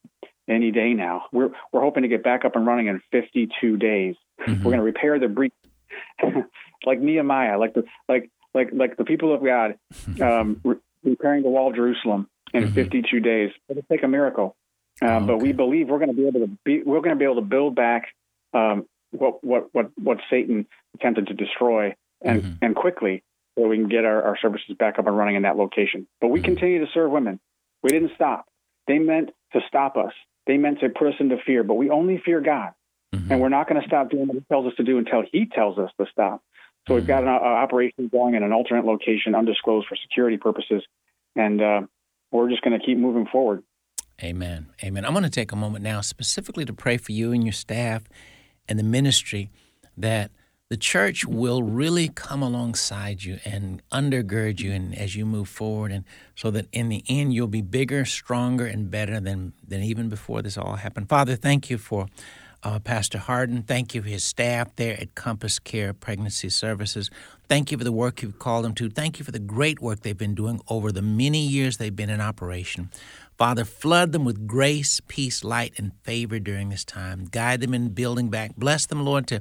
any 0.49 0.71
day 0.71 0.95
now. 0.95 1.25
We're 1.31 1.51
we're 1.73 1.83
hoping 1.83 2.03
to 2.03 2.09
get 2.09 2.25
back 2.25 2.47
up 2.47 2.57
and 2.57 2.67
running 2.67 2.87
in 2.87 3.03
52 3.13 3.77
days. 3.77 4.17
Mm-hmm. 4.41 4.65
We're 4.65 4.71
going 4.71 4.79
to 4.79 4.83
repair 4.83 5.19
the 5.19 5.29
breach, 5.29 5.53
like 6.87 7.01
Nehemiah, 7.01 7.59
like 7.59 7.75
the 7.75 7.85
like 8.09 8.31
like 8.55 8.71
like 8.73 8.97
the 8.97 9.05
people 9.05 9.35
of 9.35 9.45
God, 9.45 9.79
um, 10.23 10.63
re- 10.65 10.77
repairing 11.05 11.43
the 11.43 11.51
wall 11.51 11.69
of 11.69 11.77
Jerusalem 11.77 12.29
in 12.55 12.65
mm-hmm. 12.65 12.75
52 12.75 13.21
days. 13.21 13.51
It'll 13.69 13.83
take 13.83 14.03
a 14.03 14.09
miracle. 14.09 14.57
Uh, 15.03 15.07
oh, 15.07 15.17
okay. 15.17 15.27
But 15.27 15.39
we 15.39 15.53
believe 15.53 15.89
we're 15.89 15.99
going 15.99 16.11
to 16.11 16.17
be 16.17 16.27
able 16.27 16.41
to 16.41 16.51
be 16.65 16.83
we're 16.83 17.01
going 17.01 17.15
to 17.15 17.19
be 17.19 17.25
able 17.25 17.37
to 17.37 17.41
build 17.43 17.75
back 17.75 18.09
um, 18.53 18.87
what 19.11 19.43
what 19.43 19.69
what 19.73 19.91
what 19.97 20.19
Satan 20.29 20.67
attempted 20.95 21.29
to 21.29 21.35
destroy 21.35 21.95
and 22.23 22.43
mm-hmm. 22.43 22.65
and 22.65 22.77
quickly 22.77 23.23
so 23.59 23.67
we 23.67 23.77
can 23.77 23.89
get 23.89 24.05
our, 24.05 24.23
our 24.23 24.39
services 24.39 24.77
back 24.79 24.99
up 24.99 25.07
and 25.07 25.17
running 25.17 25.37
in 25.37 25.43
that 25.43 25.57
location. 25.57 26.07
But 26.21 26.29
we 26.29 26.39
mm-hmm. 26.39 26.47
continue 26.47 26.85
to 26.85 26.91
serve 26.93 27.11
women. 27.11 27.41
We 27.83 27.91
didn't 27.91 28.13
stop. 28.15 28.47
They 28.87 28.99
meant 28.99 29.31
to 29.53 29.61
stop 29.69 29.97
us. 29.97 30.13
They 30.47 30.57
meant 30.57 30.81
to 30.81 30.89
put 30.89 31.09
us 31.09 31.15
into 31.21 31.37
fear, 31.47 31.63
but 31.63 31.75
we 31.75 31.91
only 31.91 32.21
fear 32.25 32.41
God. 32.41 32.73
Mm-hmm. 33.15 33.33
And 33.33 33.41
we're 33.41 33.49
not 33.49 33.69
going 33.69 33.81
to 33.81 33.87
stop 33.87 34.11
doing 34.11 34.29
what 34.29 34.37
He 34.37 34.45
tells 34.49 34.67
us 34.67 34.73
to 34.77 34.85
do 34.85 34.99
until 34.99 35.23
He 35.31 35.47
tells 35.47 35.79
us 35.79 35.91
to 36.01 36.07
stop. 36.11 36.43
So 36.89 36.95
we've 36.95 37.07
got 37.07 37.23
an 37.23 37.29
uh, 37.29 37.33
operation 37.33 38.09
going 38.09 38.35
in 38.35 38.43
an 38.43 38.53
alternate 38.53 38.85
location, 38.85 39.35
undisclosed 39.35 39.87
for 39.87 39.97
security 39.97 40.39
purposes, 40.39 40.83
and 41.37 41.61
uh, 41.61 41.81
we're 42.33 42.49
just 42.49 42.63
going 42.63 42.79
to 42.79 42.85
keep 42.85 42.97
moving 42.97 43.27
forward. 43.27 43.63
Amen. 44.23 44.67
Amen. 44.85 45.05
I'm 45.05 45.13
going 45.13 45.25
to 45.25 45.31
take 45.31 45.53
a 45.53 45.57
moment 45.57 45.83
now 45.83 46.01
specifically 46.01 46.65
to 46.65 46.73
pray 46.73 46.97
for 46.97 47.13
you 47.13 47.33
and 47.33 47.45
your 47.45 47.53
staff 47.53 48.05
and 48.69 48.79
the 48.79 48.83
ministry 48.85 49.51
that 49.97 50.31
the 50.69 50.77
church 50.77 51.27
will 51.27 51.63
really 51.65 52.09
come 52.09 52.43
alongside 52.43 53.25
you 53.25 53.41
and 53.45 53.83
undergird 53.91 54.61
you 54.61 54.71
and 54.71 54.97
as 54.97 55.17
you 55.17 55.27
move 55.27 55.49
forward 55.49 55.91
and 55.91 56.05
so 56.37 56.51
that 56.53 56.67
in 56.73 56.89
the 56.89 57.03
end 57.09 57.35
you'll 57.35 57.49
be 57.49 57.63
bigger, 57.63 58.05
stronger 58.05 58.67
and 58.67 58.91
better 58.91 59.19
than 59.19 59.53
than 59.67 59.83
even 59.83 60.09
before 60.09 60.43
this 60.43 60.57
all 60.57 60.77
happened. 60.77 61.09
Father, 61.09 61.35
thank 61.35 61.71
you 61.71 61.77
for 61.77 62.07
uh, 62.63 62.79
Pastor 62.79 63.19
Harden. 63.19 63.63
Thank 63.63 63.95
you 63.95 64.03
for 64.03 64.09
his 64.09 64.23
staff 64.25 64.75
there 64.77 64.99
at 65.01 65.15
Compass 65.15 65.59
Care 65.59 65.93
Pregnancy 65.93 66.51
Services. 66.51 67.11
Thank 67.49 67.73
you 67.73 67.79
for 67.79 67.85
the 67.85 67.93
work 67.93 68.23
you've 68.23 68.39
called 68.39 68.65
them 68.65 68.75
to. 68.75 68.89
Thank 68.91 69.19
you 69.19 69.25
for 69.25 69.33
the 69.33 69.39
great 69.39 69.81
work 69.81 70.01
they've 70.01 70.17
been 70.17 70.35
doing 70.35 70.61
over 70.69 70.93
the 70.93 71.03
many 71.03 71.45
years 71.47 71.79
they've 71.79 71.95
been 71.95 72.11
in 72.11 72.21
operation. 72.21 72.91
Father, 73.41 73.65
flood 73.65 74.13
them 74.13 74.27
with 74.27 74.47
grace, 74.47 75.01
peace, 75.09 75.43
light, 75.43 75.73
and 75.79 75.93
favor 76.03 76.39
during 76.39 76.69
this 76.69 76.85
time. 76.85 77.25
Guide 77.25 77.63
them 77.63 77.73
in 77.73 77.89
building 77.89 78.29
back. 78.29 78.55
Bless 78.55 78.85
them, 78.85 79.03
Lord, 79.03 79.27
to, 79.29 79.41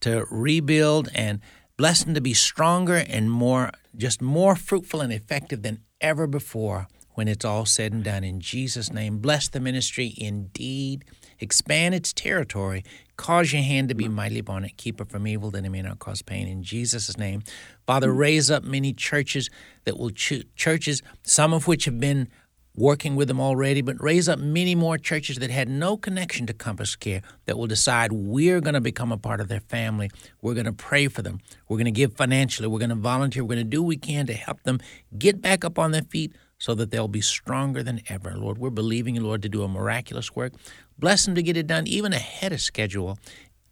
to 0.00 0.26
rebuild 0.30 1.08
and 1.14 1.40
bless 1.78 2.04
them 2.04 2.12
to 2.12 2.20
be 2.20 2.34
stronger 2.34 2.96
and 2.96 3.30
more, 3.30 3.70
just 3.96 4.20
more 4.20 4.54
fruitful 4.54 5.00
and 5.00 5.10
effective 5.10 5.62
than 5.62 5.80
ever 5.98 6.26
before 6.26 6.88
when 7.14 7.26
it's 7.26 7.42
all 7.42 7.64
said 7.64 7.94
and 7.94 8.04
done. 8.04 8.22
In 8.22 8.38
Jesus' 8.38 8.92
name, 8.92 9.16
bless 9.16 9.48
the 9.48 9.60
ministry 9.60 10.12
indeed. 10.18 11.06
Expand 11.40 11.94
its 11.94 12.12
territory. 12.12 12.84
Cause 13.16 13.50
your 13.50 13.62
hand 13.62 13.88
to 13.88 13.94
be 13.94 14.08
mighty 14.08 14.40
upon 14.40 14.64
it. 14.64 14.76
Keep 14.76 15.00
it 15.00 15.10
from 15.10 15.26
evil 15.26 15.50
that 15.52 15.64
it 15.64 15.70
may 15.70 15.80
not 15.80 15.98
cause 16.00 16.20
pain. 16.20 16.48
In 16.48 16.62
Jesus' 16.62 17.16
name. 17.16 17.42
Father, 17.86 18.12
raise 18.12 18.50
up 18.50 18.62
many 18.62 18.92
churches 18.92 19.48
that 19.84 19.98
will, 19.98 20.10
ch- 20.10 20.44
churches, 20.54 21.02
some 21.22 21.54
of 21.54 21.66
which 21.66 21.86
have 21.86 21.98
been 21.98 22.28
working 22.74 23.16
with 23.16 23.28
them 23.28 23.40
already, 23.40 23.82
but 23.82 24.02
raise 24.02 24.28
up 24.28 24.38
many 24.38 24.74
more 24.74 24.96
churches 24.96 25.38
that 25.38 25.50
had 25.50 25.68
no 25.68 25.96
connection 25.96 26.46
to 26.46 26.52
Compass 26.52 26.96
Care 26.96 27.22
that 27.46 27.58
will 27.58 27.66
decide 27.66 28.12
we're 28.12 28.60
going 28.60 28.74
to 28.74 28.80
become 28.80 29.12
a 29.12 29.18
part 29.18 29.40
of 29.40 29.48
their 29.48 29.60
family. 29.60 30.10
We're 30.40 30.54
going 30.54 30.66
to 30.66 30.72
pray 30.72 31.08
for 31.08 31.22
them. 31.22 31.40
We're 31.68 31.76
going 31.76 31.84
to 31.86 31.90
give 31.90 32.14
financially. 32.14 32.68
We're 32.68 32.78
going 32.78 32.88
to 32.90 32.94
volunteer. 32.94 33.44
We're 33.44 33.54
going 33.54 33.58
to 33.58 33.64
do 33.64 33.82
what 33.82 33.88
we 33.88 33.96
can 33.96 34.26
to 34.26 34.34
help 34.34 34.62
them 34.62 34.80
get 35.18 35.40
back 35.40 35.64
up 35.64 35.78
on 35.78 35.90
their 35.90 36.02
feet 36.02 36.32
so 36.58 36.74
that 36.74 36.90
they'll 36.90 37.08
be 37.08 37.20
stronger 37.20 37.82
than 37.82 38.00
ever. 38.08 38.36
Lord, 38.36 38.58
we're 38.58 38.70
believing 38.70 39.16
you, 39.16 39.22
Lord, 39.22 39.42
to 39.42 39.48
do 39.48 39.64
a 39.64 39.68
miraculous 39.68 40.34
work. 40.34 40.52
Bless 40.98 41.24
them 41.24 41.34
to 41.34 41.42
get 41.42 41.56
it 41.56 41.66
done 41.66 41.86
even 41.86 42.12
ahead 42.12 42.52
of 42.52 42.60
schedule 42.60 43.18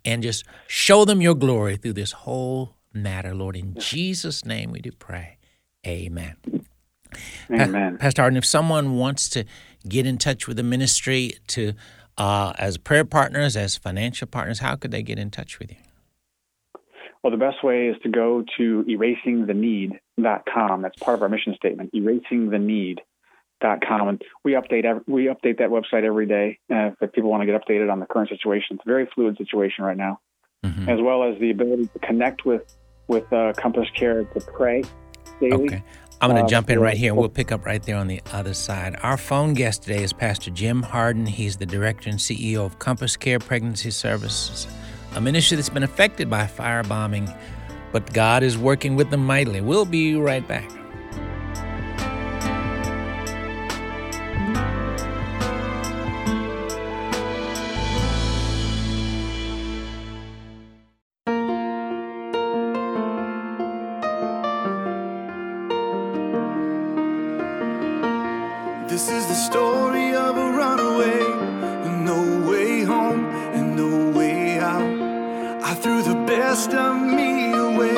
and 0.04 0.22
just 0.22 0.44
show 0.66 1.04
them 1.04 1.20
your 1.20 1.34
glory 1.34 1.76
through 1.76 1.92
this 1.92 2.12
whole 2.12 2.74
matter, 2.92 3.34
Lord. 3.34 3.56
In 3.56 3.74
Jesus' 3.78 4.44
name 4.44 4.72
we 4.72 4.80
do 4.80 4.90
pray. 4.90 5.38
Amen. 5.86 6.59
Amen. 7.50 7.98
Pastor 7.98 8.22
Harden, 8.22 8.36
if 8.36 8.46
someone 8.46 8.96
wants 8.96 9.28
to 9.30 9.44
get 9.88 10.06
in 10.06 10.18
touch 10.18 10.46
with 10.46 10.56
the 10.56 10.62
ministry 10.62 11.32
to 11.48 11.72
uh, 12.18 12.52
as 12.58 12.76
prayer 12.76 13.04
partners, 13.04 13.56
as 13.56 13.76
financial 13.76 14.26
partners, 14.26 14.58
how 14.58 14.76
could 14.76 14.90
they 14.90 15.02
get 15.02 15.18
in 15.18 15.30
touch 15.30 15.58
with 15.58 15.70
you? 15.70 15.78
Well, 17.22 17.30
the 17.30 17.36
best 17.36 17.62
way 17.62 17.88
is 17.88 17.96
to 18.02 18.08
go 18.08 18.44
to 18.56 18.84
erasingtheneed.com. 18.88 20.82
That's 20.82 20.98
part 20.98 21.16
of 21.16 21.22
our 21.22 21.28
mission 21.28 21.54
statement, 21.54 21.92
erasingtheneed.com. 21.94 24.08
And 24.08 24.22
we 24.42 24.52
update 24.52 24.84
every, 24.84 25.02
we 25.06 25.24
update 25.26 25.58
that 25.58 25.68
website 25.68 26.04
every 26.04 26.26
day 26.26 26.58
uh, 26.70 26.90
if 27.00 27.12
people 27.12 27.30
want 27.30 27.42
to 27.42 27.46
get 27.46 27.60
updated 27.60 27.92
on 27.92 28.00
the 28.00 28.06
current 28.06 28.30
situation. 28.30 28.76
It's 28.76 28.86
a 28.86 28.88
very 28.88 29.08
fluid 29.14 29.36
situation 29.36 29.84
right 29.84 29.96
now, 29.96 30.20
mm-hmm. 30.64 30.88
as 30.88 30.98
well 31.00 31.24
as 31.24 31.38
the 31.40 31.50
ability 31.50 31.88
to 31.92 31.98
connect 32.00 32.46
with 32.46 32.62
with 33.06 33.30
uh, 33.32 33.52
Compass 33.54 33.88
Care 33.94 34.24
to 34.24 34.40
pray 34.40 34.82
daily. 35.40 35.66
Okay. 35.66 35.82
I'm 36.20 36.30
going 36.30 36.40
to 36.40 36.44
uh, 36.44 36.48
jump 36.48 36.68
in 36.70 36.78
right 36.78 36.96
here 36.96 37.12
and 37.12 37.18
we'll 37.18 37.30
pick 37.30 37.50
up 37.50 37.64
right 37.64 37.82
there 37.82 37.96
on 37.96 38.06
the 38.06 38.20
other 38.32 38.54
side. 38.54 38.96
Our 39.02 39.16
phone 39.16 39.54
guest 39.54 39.84
today 39.84 40.02
is 40.02 40.12
Pastor 40.12 40.50
Jim 40.50 40.82
Harden. 40.82 41.26
He's 41.26 41.56
the 41.56 41.66
director 41.66 42.10
and 42.10 42.18
CEO 42.18 42.64
of 42.66 42.78
Compass 42.78 43.16
Care 43.16 43.38
Pregnancy 43.38 43.90
Services 43.90 44.66
a 45.14 45.20
ministry 45.20 45.56
that's 45.56 45.68
been 45.68 45.82
affected 45.82 46.30
by 46.30 46.44
firebombing, 46.44 47.36
but 47.92 48.12
God 48.12 48.42
is 48.42 48.56
working 48.56 48.96
with 48.96 49.10
them 49.10 49.24
mightily. 49.24 49.60
We'll 49.60 49.84
be 49.84 50.14
right 50.14 50.46
back. 50.46 50.79
This 68.90 69.08
is 69.08 69.24
the 69.28 69.34
story 69.34 70.16
of 70.16 70.36
a 70.36 70.50
runaway 70.50 71.22
with 71.82 71.96
no 72.10 72.50
way 72.50 72.82
home 72.82 73.24
and 73.54 73.76
no 73.76 74.10
way 74.10 74.58
out. 74.58 75.62
I 75.62 75.74
threw 75.74 76.02
the 76.02 76.16
best 76.26 76.74
of 76.74 77.00
me 77.00 77.52
away. 77.52 77.96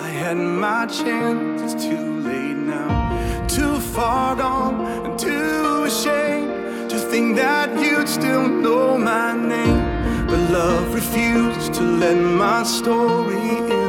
I 0.00 0.08
had 0.08 0.38
my 0.38 0.86
chance, 0.86 1.60
it's 1.60 1.84
too 1.84 2.20
late 2.22 2.56
now. 2.56 3.46
Too 3.48 3.78
far 3.78 4.34
gone 4.34 4.80
and 5.04 5.18
too 5.18 5.84
ashamed 5.84 6.88
to 6.88 6.96
think 6.96 7.36
that 7.36 7.78
you'd 7.78 8.08
still 8.08 8.48
know 8.48 8.96
my 8.96 9.36
name. 9.36 10.26
But 10.26 10.40
love 10.50 10.94
refused 10.94 11.74
to 11.74 11.82
let 11.82 12.16
my 12.16 12.62
story 12.62 13.36
end. 13.36 13.83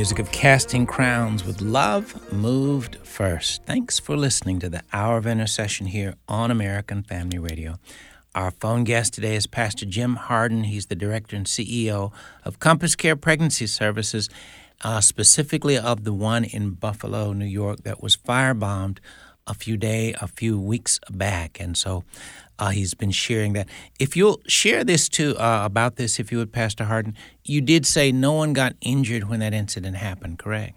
Music 0.00 0.18
of 0.18 0.32
Casting 0.32 0.86
Crowns 0.86 1.44
with 1.44 1.60
Love 1.60 2.32
Moved 2.32 2.96
First. 3.02 3.66
Thanks 3.66 3.98
for 3.98 4.16
listening 4.16 4.58
to 4.60 4.70
the 4.70 4.82
Hour 4.94 5.18
of 5.18 5.26
Intercession 5.26 5.88
here 5.88 6.14
on 6.26 6.50
American 6.50 7.02
Family 7.02 7.38
Radio. 7.38 7.78
Our 8.34 8.50
phone 8.50 8.84
guest 8.84 9.12
today 9.12 9.36
is 9.36 9.46
Pastor 9.46 9.84
Jim 9.84 10.16
Harden. 10.16 10.64
He's 10.64 10.86
the 10.86 10.94
director 10.94 11.36
and 11.36 11.44
CEO 11.44 12.12
of 12.46 12.58
Compass 12.60 12.96
Care 12.96 13.14
Pregnancy 13.14 13.66
Services, 13.66 14.30
uh, 14.80 15.02
specifically 15.02 15.76
of 15.76 16.04
the 16.04 16.14
one 16.14 16.44
in 16.44 16.70
Buffalo, 16.70 17.34
New 17.34 17.44
York, 17.44 17.82
that 17.82 18.02
was 18.02 18.16
firebombed 18.16 19.00
a 19.46 19.52
few 19.52 19.76
day, 19.76 20.14
a 20.18 20.28
few 20.28 20.58
weeks 20.58 20.98
back, 21.10 21.60
and 21.60 21.76
so 21.76 22.04
uh, 22.60 22.68
he's 22.68 22.94
been 22.94 23.10
sharing 23.10 23.54
that. 23.54 23.68
If 23.98 24.16
you'll 24.16 24.40
share 24.46 24.84
this 24.84 25.08
too 25.08 25.36
uh, 25.38 25.62
about 25.64 25.96
this, 25.96 26.20
if 26.20 26.30
you 26.30 26.38
would, 26.38 26.52
Pastor 26.52 26.84
Harden, 26.84 27.16
you 27.44 27.60
did 27.60 27.86
say 27.86 28.12
no 28.12 28.32
one 28.32 28.52
got 28.52 28.74
injured 28.82 29.28
when 29.28 29.40
that 29.40 29.54
incident 29.54 29.96
happened, 29.96 30.38
correct? 30.38 30.76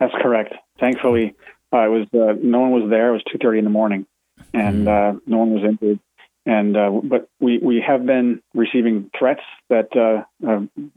That's 0.00 0.14
correct. 0.20 0.54
Thankfully, 0.80 1.34
uh, 1.72 1.84
it 1.84 1.88
was 1.88 2.06
uh, 2.14 2.34
no 2.42 2.60
one 2.60 2.70
was 2.70 2.90
there. 2.90 3.10
It 3.10 3.12
was 3.12 3.22
two 3.30 3.38
thirty 3.38 3.58
in 3.58 3.64
the 3.64 3.70
morning, 3.70 4.06
and 4.52 4.88
uh, 4.88 5.14
no 5.26 5.38
one 5.38 5.52
was 5.52 5.64
injured. 5.64 6.00
And 6.44 6.76
uh, 6.76 6.90
but 7.02 7.28
we 7.40 7.58
we 7.58 7.82
have 7.86 8.06
been 8.06 8.42
receiving 8.54 9.10
threats 9.18 9.42
that 9.68 9.88
uh, 9.96 10.24
uh, 10.46 10.60
you 10.76 10.90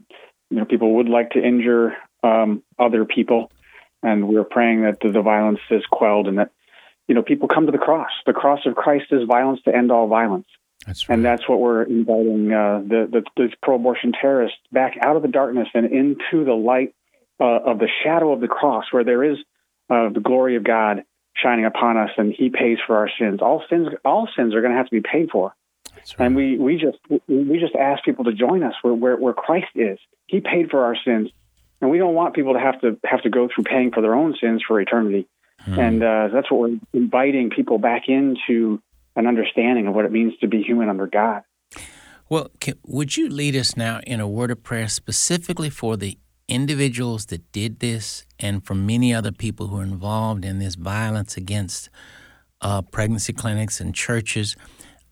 know 0.50 0.64
people 0.64 0.96
would 0.96 1.08
like 1.08 1.30
to 1.30 1.42
injure 1.42 1.94
um, 2.22 2.62
other 2.78 3.04
people, 3.04 3.50
and 4.02 4.28
we're 4.28 4.44
praying 4.44 4.82
that 4.82 5.00
the, 5.00 5.10
the 5.10 5.22
violence 5.22 5.60
is 5.70 5.82
quelled 5.90 6.28
and 6.28 6.38
that 6.38 6.50
you 7.10 7.14
know 7.16 7.22
people 7.24 7.48
come 7.48 7.66
to 7.66 7.72
the 7.72 7.78
cross. 7.78 8.12
The 8.24 8.32
cross 8.32 8.60
of 8.66 8.76
Christ 8.76 9.06
is 9.10 9.26
violence 9.26 9.60
to 9.64 9.74
end 9.74 9.90
all 9.90 10.06
violence. 10.06 10.46
That's 10.86 11.08
right. 11.08 11.16
And 11.16 11.24
that's 11.24 11.48
what 11.48 11.58
we're 11.58 11.82
inviting 11.82 12.52
uh, 12.52 12.82
the, 12.86 13.08
the, 13.10 13.22
the 13.36 13.48
pro-abortion 13.60 14.12
terrorists 14.12 14.58
back 14.70 14.96
out 15.02 15.16
of 15.16 15.22
the 15.22 15.28
darkness 15.28 15.66
and 15.74 15.86
into 15.86 16.44
the 16.44 16.54
light 16.54 16.94
uh, 17.40 17.44
of 17.66 17.80
the 17.80 17.88
shadow 18.04 18.32
of 18.32 18.40
the 18.40 18.46
cross, 18.46 18.84
where 18.92 19.02
there 19.02 19.24
is 19.24 19.38
uh, 19.90 20.10
the 20.10 20.20
glory 20.20 20.54
of 20.54 20.62
God 20.62 21.02
shining 21.34 21.64
upon 21.64 21.96
us, 21.96 22.10
and 22.16 22.32
He 22.32 22.48
pays 22.48 22.78
for 22.86 22.96
our 22.96 23.10
sins. 23.18 23.40
All 23.42 23.64
sins, 23.68 23.88
all 24.04 24.28
sins 24.36 24.54
are 24.54 24.60
going 24.60 24.72
to 24.72 24.78
have 24.78 24.86
to 24.86 24.92
be 24.92 25.02
paid 25.02 25.30
for. 25.32 25.52
Right. 26.16 26.26
And 26.26 26.36
we, 26.36 26.58
we 26.58 26.76
just 26.76 26.98
we 27.26 27.58
just 27.58 27.74
ask 27.74 28.04
people 28.04 28.26
to 28.26 28.32
join 28.32 28.62
us 28.62 28.74
where, 28.82 28.94
where 28.94 29.16
where 29.16 29.32
Christ 29.32 29.72
is. 29.74 29.98
He 30.28 30.38
paid 30.38 30.70
for 30.70 30.84
our 30.84 30.94
sins, 31.04 31.30
and 31.80 31.90
we 31.90 31.98
don't 31.98 32.14
want 32.14 32.36
people 32.36 32.52
to 32.52 32.60
have 32.60 32.80
to 32.82 32.98
have 33.04 33.22
to 33.22 33.30
go 33.30 33.48
through 33.52 33.64
paying 33.64 33.90
for 33.90 34.00
their 34.00 34.14
own 34.14 34.36
sins 34.40 34.62
for 34.66 34.80
eternity. 34.80 35.26
And 35.66 36.02
uh, 36.02 36.28
that's 36.32 36.50
what 36.50 36.60
we're 36.60 36.78
inviting 36.92 37.50
people 37.50 37.78
back 37.78 38.08
into 38.08 38.80
an 39.16 39.26
understanding 39.26 39.86
of 39.86 39.94
what 39.94 40.04
it 40.04 40.12
means 40.12 40.36
to 40.40 40.48
be 40.48 40.62
human 40.62 40.88
under 40.88 41.06
God. 41.06 41.42
Well, 42.28 42.50
can, 42.60 42.74
would 42.86 43.16
you 43.16 43.28
lead 43.28 43.56
us 43.56 43.76
now 43.76 44.00
in 44.06 44.20
a 44.20 44.28
word 44.28 44.50
of 44.50 44.62
prayer 44.62 44.88
specifically 44.88 45.68
for 45.68 45.96
the 45.96 46.16
individuals 46.48 47.26
that 47.26 47.50
did 47.52 47.80
this 47.80 48.24
and 48.38 48.64
for 48.64 48.74
many 48.74 49.12
other 49.12 49.32
people 49.32 49.68
who 49.68 49.78
are 49.78 49.84
involved 49.84 50.44
in 50.44 50.58
this 50.58 50.76
violence 50.76 51.36
against 51.36 51.90
uh, 52.60 52.82
pregnancy 52.82 53.32
clinics 53.32 53.80
and 53.80 53.94
churches? 53.94 54.56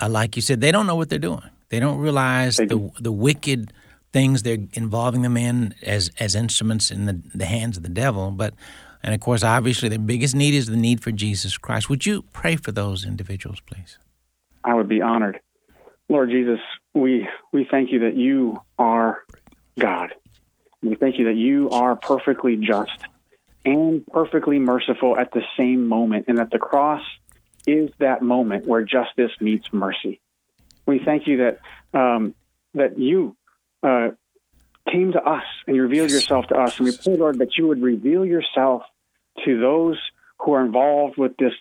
Uh, 0.00 0.08
like 0.08 0.37
you 0.37 0.42
said, 0.42 0.61
they 0.61 0.70
don't 0.70 0.87
know 0.87 0.94
what 0.94 1.08
they're 1.08 1.18
doing. 1.18 1.42
They 1.70 1.80
don't 1.80 1.98
realize 1.98 2.56
They 2.56 2.66
the 2.66 2.90
the 2.98 3.12
wicked 3.12 3.72
things 4.12 4.42
they're 4.42 4.66
involving 4.72 5.22
them 5.22 5.37
in 5.37 5.74
as 5.82 6.11
as 6.18 6.34
instruments 6.34 6.90
in 6.90 7.06
the, 7.06 7.20
the 7.34 7.46
hands 7.46 7.76
of 7.76 7.82
the 7.82 7.88
devil. 7.88 8.30
But 8.30 8.54
and 9.08 9.14
of 9.14 9.22
course, 9.22 9.42
obviously, 9.42 9.88
the 9.88 9.98
biggest 9.98 10.36
need 10.36 10.52
is 10.52 10.66
the 10.66 10.76
need 10.76 11.02
for 11.02 11.10
Jesus 11.10 11.56
Christ. 11.56 11.88
Would 11.88 12.04
you 12.04 12.24
pray 12.34 12.56
for 12.56 12.72
those 12.72 13.06
individuals, 13.06 13.58
please? 13.60 13.96
I 14.62 14.74
would 14.74 14.86
be 14.86 15.00
honored. 15.00 15.40
Lord 16.10 16.28
Jesus, 16.28 16.58
we 16.92 17.26
we 17.50 17.66
thank 17.70 17.90
you 17.90 18.00
that 18.00 18.16
you 18.16 18.60
are 18.78 19.22
God. 19.78 20.12
We 20.82 20.94
thank 20.94 21.18
you 21.18 21.24
that 21.24 21.36
you 21.36 21.70
are 21.70 21.96
perfectly 21.96 22.56
just 22.56 23.02
and 23.64 24.06
perfectly 24.08 24.58
merciful 24.58 25.16
at 25.16 25.32
the 25.32 25.40
same 25.56 25.88
moment, 25.88 26.26
and 26.28 26.36
that 26.36 26.50
the 26.50 26.58
cross 26.58 27.02
is 27.66 27.88
that 28.00 28.20
moment 28.20 28.66
where 28.66 28.82
justice 28.82 29.32
meets 29.40 29.72
mercy. 29.72 30.20
We 30.84 31.00
thank 31.02 31.26
you 31.26 31.38
that 31.38 31.60
um, 31.98 32.34
that 32.74 32.98
you 32.98 33.38
uh, 33.82 34.08
came 34.92 35.12
to 35.12 35.22
us 35.22 35.44
and 35.66 35.76
you 35.76 35.80
revealed 35.80 36.10
yourself 36.10 36.48
to 36.48 36.56
us, 36.56 36.78
and 36.78 36.90
we 36.90 36.94
pray, 36.94 37.16
Lord, 37.16 37.38
that 37.38 37.56
you 37.56 37.68
would 37.68 37.80
reveal 37.80 38.26
yourself 38.26 38.82
to 39.44 39.61
those 39.61 39.98
who 40.38 40.53
are 40.53 40.64
involved 40.64 41.16
with 41.16 41.37
this 41.37 41.53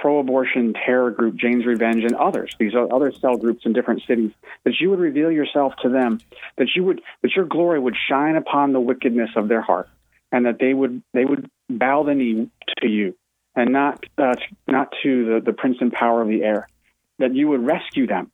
pro-abortion 0.00 0.72
terror 0.72 1.10
group, 1.10 1.36
Jane's 1.36 1.66
Revenge, 1.66 2.02
and 2.04 2.14
others, 2.14 2.54
these 2.58 2.72
other 2.74 3.12
cell 3.12 3.36
groups 3.36 3.66
in 3.66 3.72
different 3.72 4.02
cities, 4.06 4.30
that 4.64 4.74
you 4.80 4.90
would 4.90 4.98
reveal 4.98 5.30
yourself 5.30 5.74
to 5.82 5.88
them, 5.88 6.18
that 6.56 6.68
you 6.74 6.82
would, 6.84 7.02
that 7.22 7.32
your 7.36 7.44
glory 7.44 7.78
would 7.78 7.96
shine 8.08 8.36
upon 8.36 8.72
the 8.72 8.80
wickedness 8.80 9.30
of 9.36 9.48
their 9.48 9.60
heart, 9.60 9.88
and 10.30 10.46
that 10.46 10.58
they 10.58 10.72
would, 10.72 11.02
they 11.12 11.24
would 11.24 11.50
bow 11.68 12.04
the 12.04 12.14
knee 12.14 12.50
to 12.78 12.88
you, 12.88 13.14
and 13.54 13.72
not, 13.72 14.02
uh, 14.16 14.34
not 14.66 14.92
to 15.02 15.26
the, 15.26 15.40
the 15.44 15.52
prince 15.52 15.76
and 15.80 15.92
power 15.92 16.22
of 16.22 16.28
the 16.28 16.42
air, 16.42 16.68
that 17.18 17.34
you 17.34 17.48
would 17.48 17.64
rescue 17.64 18.06
them, 18.06 18.30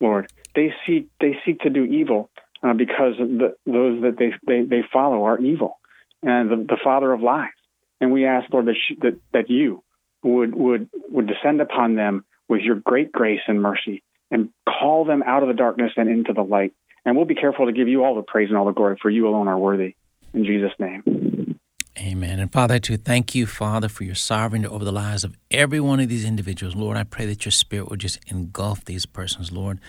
Lord. 0.00 0.32
They 0.54 0.72
seek, 0.86 1.08
they 1.20 1.36
seek 1.44 1.60
to 1.60 1.70
do 1.70 1.84
evil 1.84 2.30
uh, 2.62 2.72
because 2.72 3.14
the, 3.18 3.54
those 3.66 4.02
that 4.02 4.16
they, 4.18 4.32
they, 4.46 4.62
they 4.64 4.82
follow 4.90 5.24
are 5.24 5.38
evil, 5.38 5.78
and 6.22 6.50
the, 6.50 6.56
the 6.56 6.78
father 6.82 7.12
of 7.12 7.20
lies. 7.20 7.50
And 8.00 8.12
we 8.12 8.26
ask, 8.26 8.52
Lord, 8.52 8.66
that, 8.66 8.76
that, 9.02 9.20
that 9.32 9.50
you 9.50 9.82
would 10.22 10.54
would 10.54 10.88
would 11.08 11.26
descend 11.26 11.60
upon 11.60 11.94
them 11.94 12.24
with 12.48 12.60
your 12.62 12.76
great 12.76 13.12
grace 13.12 13.40
and 13.46 13.62
mercy 13.62 14.02
and 14.30 14.50
call 14.68 15.04
them 15.04 15.22
out 15.22 15.42
of 15.42 15.48
the 15.48 15.54
darkness 15.54 15.92
and 15.96 16.08
into 16.08 16.32
the 16.32 16.42
light. 16.42 16.72
And 17.04 17.16
we'll 17.16 17.26
be 17.26 17.34
careful 17.34 17.66
to 17.66 17.72
give 17.72 17.88
you 17.88 18.04
all 18.04 18.14
the 18.14 18.22
praise 18.22 18.48
and 18.48 18.58
all 18.58 18.66
the 18.66 18.72
glory, 18.72 18.96
for 19.00 19.10
you 19.10 19.28
alone 19.28 19.48
are 19.48 19.58
worthy. 19.58 19.94
In 20.34 20.44
Jesus' 20.44 20.72
name. 20.78 21.58
Amen. 21.98 22.38
And 22.38 22.52
Father, 22.52 22.78
to 22.78 22.96
thank 22.96 23.34
you, 23.34 23.46
Father, 23.46 23.88
for 23.88 24.04
your 24.04 24.14
sovereignty 24.14 24.68
over 24.68 24.84
the 24.84 24.92
lives 24.92 25.24
of 25.24 25.36
every 25.50 25.80
one 25.80 25.98
of 26.00 26.08
these 26.08 26.24
individuals. 26.24 26.76
Lord, 26.76 26.96
I 26.96 27.02
pray 27.02 27.26
that 27.26 27.44
your 27.44 27.52
spirit 27.52 27.88
would 27.88 27.98
just 27.98 28.20
engulf 28.30 28.84
these 28.84 29.04
persons, 29.04 29.50
Lord. 29.50 29.80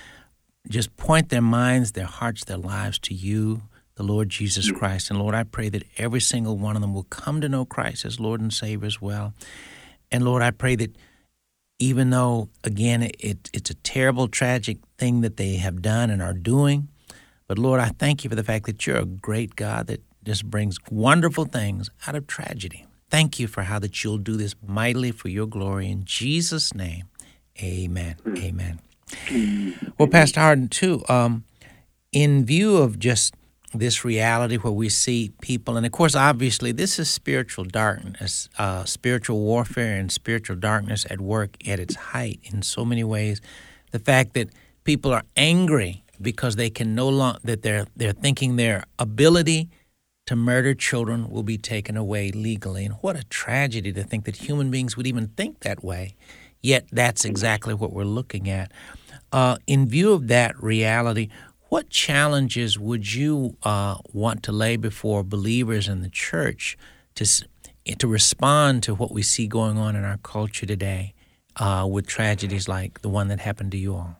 Just 0.67 0.95
point 0.97 1.29
their 1.29 1.41
minds, 1.41 1.91
their 1.91 2.05
hearts, 2.05 2.45
their 2.45 2.57
lives 2.57 2.97
to 2.99 3.13
you, 3.13 3.63
the 3.99 4.03
Lord 4.03 4.29
Jesus 4.29 4.71
Christ. 4.71 5.09
And 5.09 5.19
Lord, 5.19 5.35
I 5.35 5.43
pray 5.43 5.67
that 5.67 5.83
every 5.97 6.21
single 6.21 6.57
one 6.57 6.77
of 6.77 6.81
them 6.81 6.93
will 6.93 7.03
come 7.03 7.41
to 7.41 7.49
know 7.49 7.65
Christ 7.65 8.05
as 8.05 8.17
Lord 8.17 8.39
and 8.39 8.51
Savior 8.51 8.87
as 8.87 9.01
well. 9.01 9.33
And 10.09 10.23
Lord, 10.23 10.41
I 10.41 10.51
pray 10.51 10.77
that 10.77 10.95
even 11.79 12.09
though, 12.09 12.47
again, 12.63 13.03
it, 13.03 13.49
it's 13.53 13.69
a 13.69 13.73
terrible, 13.73 14.29
tragic 14.29 14.77
thing 14.97 15.19
that 15.19 15.35
they 15.35 15.57
have 15.57 15.81
done 15.81 16.09
and 16.09 16.21
are 16.21 16.33
doing, 16.33 16.87
but 17.45 17.59
Lord, 17.59 17.81
I 17.81 17.89
thank 17.89 18.23
you 18.23 18.29
for 18.29 18.37
the 18.37 18.43
fact 18.43 18.67
that 18.67 18.87
you're 18.87 18.95
a 18.95 19.05
great 19.05 19.57
God 19.57 19.87
that 19.87 20.01
just 20.23 20.45
brings 20.45 20.77
wonderful 20.89 21.43
things 21.43 21.89
out 22.07 22.15
of 22.15 22.25
tragedy. 22.25 22.85
Thank 23.09 23.37
you 23.37 23.47
for 23.47 23.63
how 23.63 23.79
that 23.79 24.01
you'll 24.01 24.17
do 24.17 24.37
this 24.37 24.55
mightily 24.65 25.11
for 25.11 25.27
your 25.27 25.45
glory. 25.45 25.91
In 25.91 26.05
Jesus' 26.05 26.73
name, 26.73 27.09
amen. 27.61 28.15
Amen. 28.25 28.79
Well, 29.97 30.07
Pastor 30.07 30.39
Harden, 30.39 30.69
too, 30.69 31.03
um, 31.09 31.43
in 32.13 32.45
view 32.45 32.77
of 32.77 32.97
just 32.97 33.33
this 33.73 34.03
reality 34.03 34.57
where 34.57 34.73
we 34.73 34.89
see 34.89 35.31
people, 35.41 35.77
and 35.77 35.85
of 35.85 35.91
course, 35.91 36.15
obviously, 36.15 36.71
this 36.71 36.97
is 36.97 37.09
spiritual 37.09 37.65
darkness, 37.65 38.49
uh, 38.57 38.83
spiritual 38.85 39.39
warfare, 39.39 39.99
and 39.99 40.11
spiritual 40.11 40.55
darkness 40.55 41.05
at 41.09 41.21
work 41.21 41.55
at 41.67 41.79
its 41.79 41.95
height 41.95 42.39
in 42.43 42.61
so 42.61 42.83
many 42.83 43.03
ways. 43.03 43.41
The 43.91 43.99
fact 43.99 44.33
that 44.33 44.49
people 44.83 45.13
are 45.13 45.23
angry 45.35 46.03
because 46.21 46.55
they 46.55 46.69
can 46.69 46.95
no 46.95 47.09
longer 47.09 47.39
that 47.43 47.61
they're 47.61 47.85
they're 47.95 48.11
thinking 48.13 48.55
their 48.55 48.85
ability 48.97 49.69
to 50.25 50.35
murder 50.35 50.73
children 50.73 51.29
will 51.29 51.43
be 51.43 51.57
taken 51.57 51.95
away 51.95 52.31
legally, 52.31 52.85
and 52.85 52.95
what 53.01 53.15
a 53.15 53.23
tragedy 53.25 53.93
to 53.93 54.03
think 54.03 54.25
that 54.25 54.35
human 54.35 54.71
beings 54.71 54.97
would 54.97 55.07
even 55.07 55.27
think 55.29 55.59
that 55.59 55.83
way. 55.83 56.15
Yet 56.61 56.87
that's 56.91 57.23
exactly 57.23 57.73
what 57.73 57.93
we're 57.93 58.03
looking 58.03 58.49
at. 58.49 58.71
Uh, 59.31 59.57
in 59.67 59.87
view 59.87 60.11
of 60.11 60.27
that 60.27 60.61
reality, 60.61 61.29
what 61.69 61.89
challenges 61.89 62.77
would 62.77 63.13
you 63.13 63.55
uh, 63.63 63.95
want 64.11 64.43
to 64.43 64.51
lay 64.51 64.75
before 64.75 65.23
believers 65.23 65.87
in 65.87 66.01
the 66.01 66.09
church 66.09 66.77
to 67.15 67.25
to 67.97 68.07
respond 68.07 68.83
to 68.83 68.93
what 68.93 69.11
we 69.11 69.23
see 69.23 69.47
going 69.47 69.77
on 69.77 69.95
in 69.95 70.03
our 70.03 70.17
culture 70.17 70.65
today 70.65 71.13
uh, 71.55 71.87
with 71.89 72.05
tragedies 72.05 72.67
like 72.67 73.01
the 73.01 73.09
one 73.09 73.27
that 73.29 73.39
happened 73.39 73.71
to 73.71 73.77
you 73.77 73.95
all? 73.95 74.17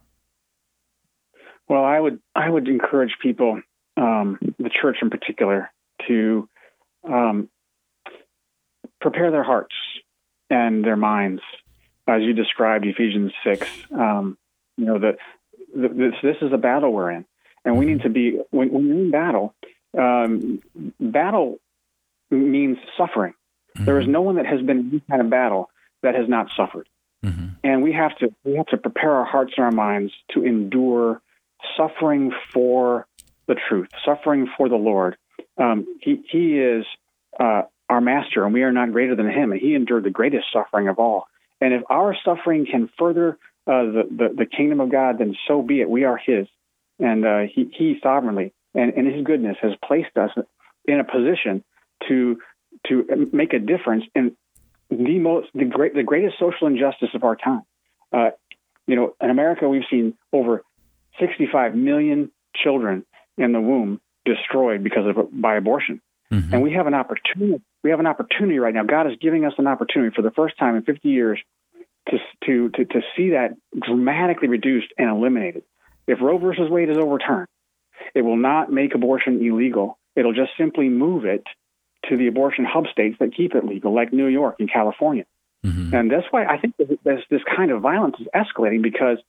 Well, 1.68 1.84
I 1.84 2.00
would 2.00 2.20
I 2.36 2.50
would 2.50 2.68
encourage 2.68 3.12
people, 3.22 3.62
um, 3.98 4.40
the 4.58 4.70
church 4.70 4.98
in 5.02 5.10
particular, 5.10 5.70
to 6.08 6.50
um, 7.04 7.50
prepare 9.00 9.32
their 9.32 9.44
hearts 9.44 9.76
and 10.50 10.84
their 10.84 10.98
minds, 10.98 11.42
as 12.08 12.22
you 12.22 12.34
described 12.34 12.86
Ephesians 12.86 13.32
six. 13.44 13.68
Um, 13.92 14.38
you 14.78 14.86
know 14.86 15.00
that 15.00 15.18
this 15.76 16.14
this 16.24 16.38
is 16.42 16.52
a 16.52 16.58
battle 16.58 16.92
we're 16.92 17.12
in, 17.12 17.26
and 17.65 17.78
we 17.78 17.86
need 17.86 18.02
to 18.02 18.10
be 18.10 18.39
when, 18.52 18.72
when 18.72 18.88
you're 18.88 18.98
in 18.98 19.12
battle. 19.12 19.54
Um, 19.98 20.62
battle 21.00 21.58
means 22.30 22.78
suffering. 22.98 23.34
Mm-hmm. 23.76 23.86
There 23.86 24.00
is 24.00 24.08
no 24.08 24.22
one 24.22 24.36
that 24.36 24.45
has 24.45 24.62
been 24.62 24.80
in 24.80 24.89
this 24.91 25.02
kind 25.10 25.22
of 25.22 25.30
battle 25.30 25.69
that 26.04 26.15
has 26.15 26.28
not 26.28 26.50
suffered. 26.56 26.88
Mm-hmm. 27.24 27.48
And 27.63 27.84
we 27.84 27.93
have 27.93 28.15
to 28.19 28.34
we 28.45 28.56
have 28.56 28.67
to 28.67 28.78
prepare 28.78 29.12
our 29.12 29.26
hearts 29.26 29.54
and 29.58 29.65
our 29.65 29.72
minds 29.72 30.13
to 30.34 30.45
endure 30.45 31.22
suffering 31.76 32.32
for 32.54 33.06
the 33.48 33.56
truth, 33.67 33.89
suffering 34.06 34.48
for 34.58 34.69
the 34.69 34.76
Lord. 34.76 35.17
Um, 35.58 35.86
he 36.02 36.24
he 36.30 36.60
is 36.60 36.86
uh, 37.39 37.63
our 37.89 38.00
master, 38.00 38.45
and 38.45 38.54
we 38.54 38.63
are 38.63 38.72
not 38.72 38.91
greater 38.93 39.15
than 39.15 39.30
him. 39.30 39.52
And 39.52 39.60
he 39.60 39.76
endured 39.76 40.04
the 40.04 40.10
greatest 40.10 40.45
suffering 40.54 40.88
of 40.88 41.00
all. 41.00 41.28
And 41.60 41.74
if 41.74 41.82
our 41.89 42.15
suffering 42.24 42.65
can 42.65 42.89
further 42.98 43.38
uh, 43.67 43.84
the, 43.84 44.04
the, 44.10 44.36
the 44.38 44.45
kingdom 44.45 44.80
of 44.80 44.91
God, 44.91 45.17
then 45.19 45.36
so 45.48 45.62
be 45.62 45.82
it. 45.82 45.89
We 45.89 46.06
are 46.06 46.17
His, 46.17 46.48
and 47.00 47.26
uh, 47.26 47.40
He 47.54 47.72
He 47.78 47.98
sovereignly 48.02 48.54
and 48.74 48.94
in 48.94 49.12
His 49.12 49.24
goodness 49.24 49.58
has 49.62 49.72
placed 49.86 50.16
us 50.18 50.32
in 50.86 51.00
a 51.00 51.04
position 51.04 51.64
to 52.08 52.40
to 52.88 53.30
make 53.32 53.54
a 53.54 53.60
difference 53.60 54.04
in 54.16 54.36
the 54.90 55.20
most 55.20 55.48
the 55.54 55.66
great 55.66 55.94
the 55.94 56.04
greatest 56.04 56.38
social 56.40 56.68
injustice 56.68 57.10
of 57.14 57.24
our 57.24 57.36
time. 57.36 57.64
Uh, 58.12 58.32
you 58.88 58.96
know, 58.96 59.16
in 59.22 59.30
America, 59.30 59.68
we've 59.70 59.84
seen 59.90 60.18
over 60.34 60.64
65 61.20 61.76
million 61.76 62.32
children 62.56 63.06
in 63.38 63.52
the 63.52 63.62
womb 63.62 64.02
destroyed 64.26 64.84
because 64.84 65.06
of 65.06 65.30
by 65.32 65.56
abortion, 65.58 66.02
mm-hmm. 66.32 66.54
and 66.54 66.64
we 66.64 66.74
have 66.74 66.88
an 66.88 66.94
opportunity. 66.94 67.64
We 67.84 67.92
have 67.92 68.00
an 68.00 68.08
opportunity 68.08 68.60
right 68.60 68.74
now. 68.74 68.84
God 68.84 69.08
is 69.08 69.14
giving 69.22 69.46
us 69.46 69.54
an 69.58 69.68
opportunity 69.68 70.14
for 70.14 70.22
the 70.22 70.32
first 70.32 70.58
time 70.58 70.76
in 70.76 70.84
50 70.84 71.08
years 71.08 71.40
to, 72.10 72.18
to, 72.46 72.70
to, 72.70 72.86
to 72.86 73.02
see 73.16 73.30
that 73.30 73.56
dramatically 73.80 74.48
reduced 74.48 74.88
and 74.98 75.10
eliminated. 75.10 75.64
If 76.10 76.22
Roe 76.22 76.39
versus 76.39 76.72
Wade 76.72 76.89
is 76.89 76.98
overturned, 76.98 77.48
it 78.15 78.24
will 78.24 78.36
not 78.36 78.72
make 78.72 78.95
abortion 78.95 79.45
illegal. 79.45 80.00
It'll 80.15 80.34
just 80.34 80.52
simply 80.58 80.89
move 80.89 81.24
it 81.26 81.43
to 82.10 82.17
the 82.17 82.26
abortion 82.26 82.65
hub 82.65 82.88
states 82.91 83.17
that 83.19 83.36
keep 83.36 83.54
it 83.54 83.63
legal, 83.63 83.93
like 83.93 84.12
New 84.12 84.26
York 84.26 84.56
and 84.58 84.72
California. 84.72 85.26
Mm-hmm. 85.63 85.93
And 85.93 86.12
that's 86.12 86.26
why 86.32 86.45
I 86.45 86.58
think 86.58 86.76
this, 86.78 87.19
this 87.30 87.41
kind 87.56 87.69
of 87.69 87.82
violence 87.82 88.15
is 88.19 88.28
escalating 88.34 88.82
because 88.82 89.19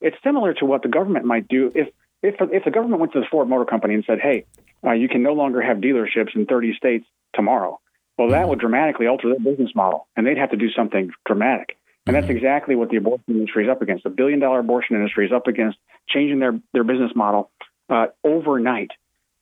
it's 0.00 0.16
similar 0.22 0.54
to 0.54 0.64
what 0.64 0.82
the 0.82 0.88
government 0.88 1.24
might 1.24 1.48
do 1.48 1.72
if 1.74 1.88
if 2.22 2.36
if 2.52 2.64
the 2.64 2.70
government 2.70 3.00
went 3.00 3.12
to 3.14 3.20
the 3.20 3.26
Ford 3.30 3.48
Motor 3.48 3.64
Company 3.64 3.94
and 3.94 4.04
said, 4.04 4.20
"Hey, 4.20 4.44
uh, 4.86 4.92
you 4.92 5.08
can 5.08 5.22
no 5.22 5.32
longer 5.32 5.60
have 5.60 5.78
dealerships 5.78 6.36
in 6.36 6.46
30 6.46 6.74
states 6.74 7.06
tomorrow," 7.34 7.80
well, 8.16 8.28
that 8.28 8.40
mm-hmm. 8.40 8.50
would 8.50 8.60
dramatically 8.60 9.06
alter 9.06 9.28
their 9.28 9.40
business 9.40 9.70
model, 9.74 10.06
and 10.14 10.26
they'd 10.26 10.38
have 10.38 10.50
to 10.50 10.56
do 10.56 10.70
something 10.70 11.10
dramatic. 11.24 11.77
And 12.08 12.16
that's 12.16 12.30
exactly 12.30 12.74
what 12.74 12.88
the 12.88 12.96
abortion 12.96 13.24
industry 13.28 13.64
is 13.64 13.70
up 13.70 13.82
against. 13.82 14.04
The 14.04 14.10
billion 14.10 14.40
dollar 14.40 14.60
abortion 14.60 14.96
industry 14.96 15.26
is 15.26 15.32
up 15.32 15.46
against 15.46 15.76
changing 16.08 16.38
their, 16.38 16.58
their 16.72 16.82
business 16.82 17.12
model 17.14 17.50
uh, 17.90 18.06
overnight. 18.24 18.92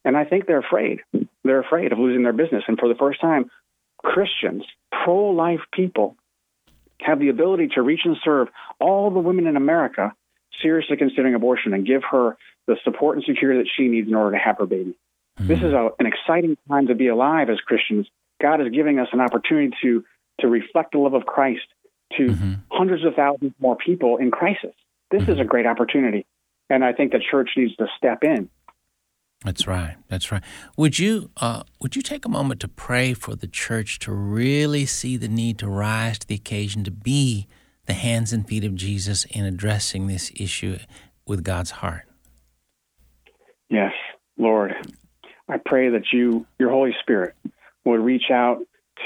And 0.05 0.16
I 0.16 0.24
think 0.24 0.46
they're 0.46 0.59
afraid. 0.59 1.00
They're 1.44 1.61
afraid 1.61 1.92
of 1.92 2.00
losing 2.00 2.24
their 2.24 2.33
business. 2.33 2.64
And 2.66 2.76
for 2.76 2.88
the 2.88 2.96
first 2.96 3.20
time, 3.20 3.52
Christians, 3.98 4.64
pro 4.90 5.31
life 5.31 5.61
people, 5.72 6.16
have 7.00 7.20
the 7.20 7.29
ability 7.29 7.68
to 7.76 7.83
reach 7.83 8.00
and 8.05 8.16
serve 8.24 8.48
all 8.81 9.12
the 9.12 9.20
women 9.20 9.46
in 9.46 9.57
America 9.57 10.12
seriously 10.61 10.96
considering 10.96 11.35
abortion 11.35 11.72
and 11.72 11.87
give 11.87 12.02
her 12.11 12.37
the 12.66 12.76
support 12.83 13.16
and 13.16 13.24
security 13.24 13.61
that 13.61 13.68
she 13.76 13.87
needs 13.87 14.09
in 14.09 14.14
order 14.16 14.37
to 14.37 14.42
have 14.42 14.59
her 14.59 14.66
baby. 14.66 14.96
Mm-hmm. 15.38 15.46
This 15.46 15.59
is 15.59 15.72
a, 15.72 15.90
an 16.00 16.07
exciting 16.07 16.57
time 16.68 16.88
to 16.88 16.96
be 16.96 17.07
alive 17.07 17.48
as 17.48 17.61
Christians. 17.61 18.09
God 18.42 18.61
is 18.61 18.72
giving 18.72 18.98
us 18.98 19.09
an 19.12 19.20
opportunity 19.20 19.70
to, 19.83 20.05
to 20.40 20.48
reflect 20.48 20.92
the 20.92 20.98
love 20.98 21.14
of 21.14 21.26
Christ 21.26 21.66
to 22.16 22.26
mm-hmm. 22.26 22.55
hundreds 22.70 23.05
of 23.05 23.14
thousands 23.14 23.52
more 23.59 23.76
people 23.76 24.16
in 24.16 24.31
crisis. 24.31 24.74
This 25.11 25.22
mm-hmm. 25.22 25.33
is 25.33 25.38
a 25.38 25.40
mm-hmm. 25.40 25.48
great 25.48 25.66
opportunity. 25.66 26.26
And 26.68 26.85
I 26.85 26.92
think 26.92 27.12
the 27.12 27.20
church 27.31 27.50
needs 27.57 27.76
to 27.76 27.87
step 27.96 28.24
in. 28.24 28.50
That's 29.44 29.66
right. 29.66 29.96
That's 30.09 30.33
right. 30.33 30.42
Would 30.76 30.98
you 30.98 31.31
uh, 31.37 31.62
would 31.81 31.94
you 31.94 32.02
take 32.02 32.24
a 32.24 32.29
moment 32.29 32.61
to 32.61 32.68
pray 32.68 33.14
for 33.14 33.37
the 33.37 33.46
church 33.46 33.98
to 34.00 34.12
really 34.12 34.87
see 34.87 35.16
the 35.16 35.29
need 35.29 35.59
to 35.59 35.68
rise 35.68 36.18
to 36.18 36.26
the 36.26 36.35
occasion 36.35 36.85
to 36.85 36.90
be 36.90 37.46
the 37.85 37.92
hands 37.92 38.33
and 38.33 38.46
feet 38.48 38.64
of 38.64 38.74
Jesus 38.74 39.24
in 39.26 39.44
addressing 39.44 40.07
this 40.07 40.33
issue 40.35 40.79
with 41.26 41.44
God's 41.44 41.70
heart? 41.70 42.05
Yes, 43.68 43.92
Lord. 44.37 44.74
I 45.48 45.59
pray 45.64 45.90
that 45.90 46.12
you, 46.12 46.46
your 46.59 46.70
Holy 46.70 46.94
Spirit, 47.00 47.35
would 47.85 48.00
reach 48.00 48.31
out 48.33 48.59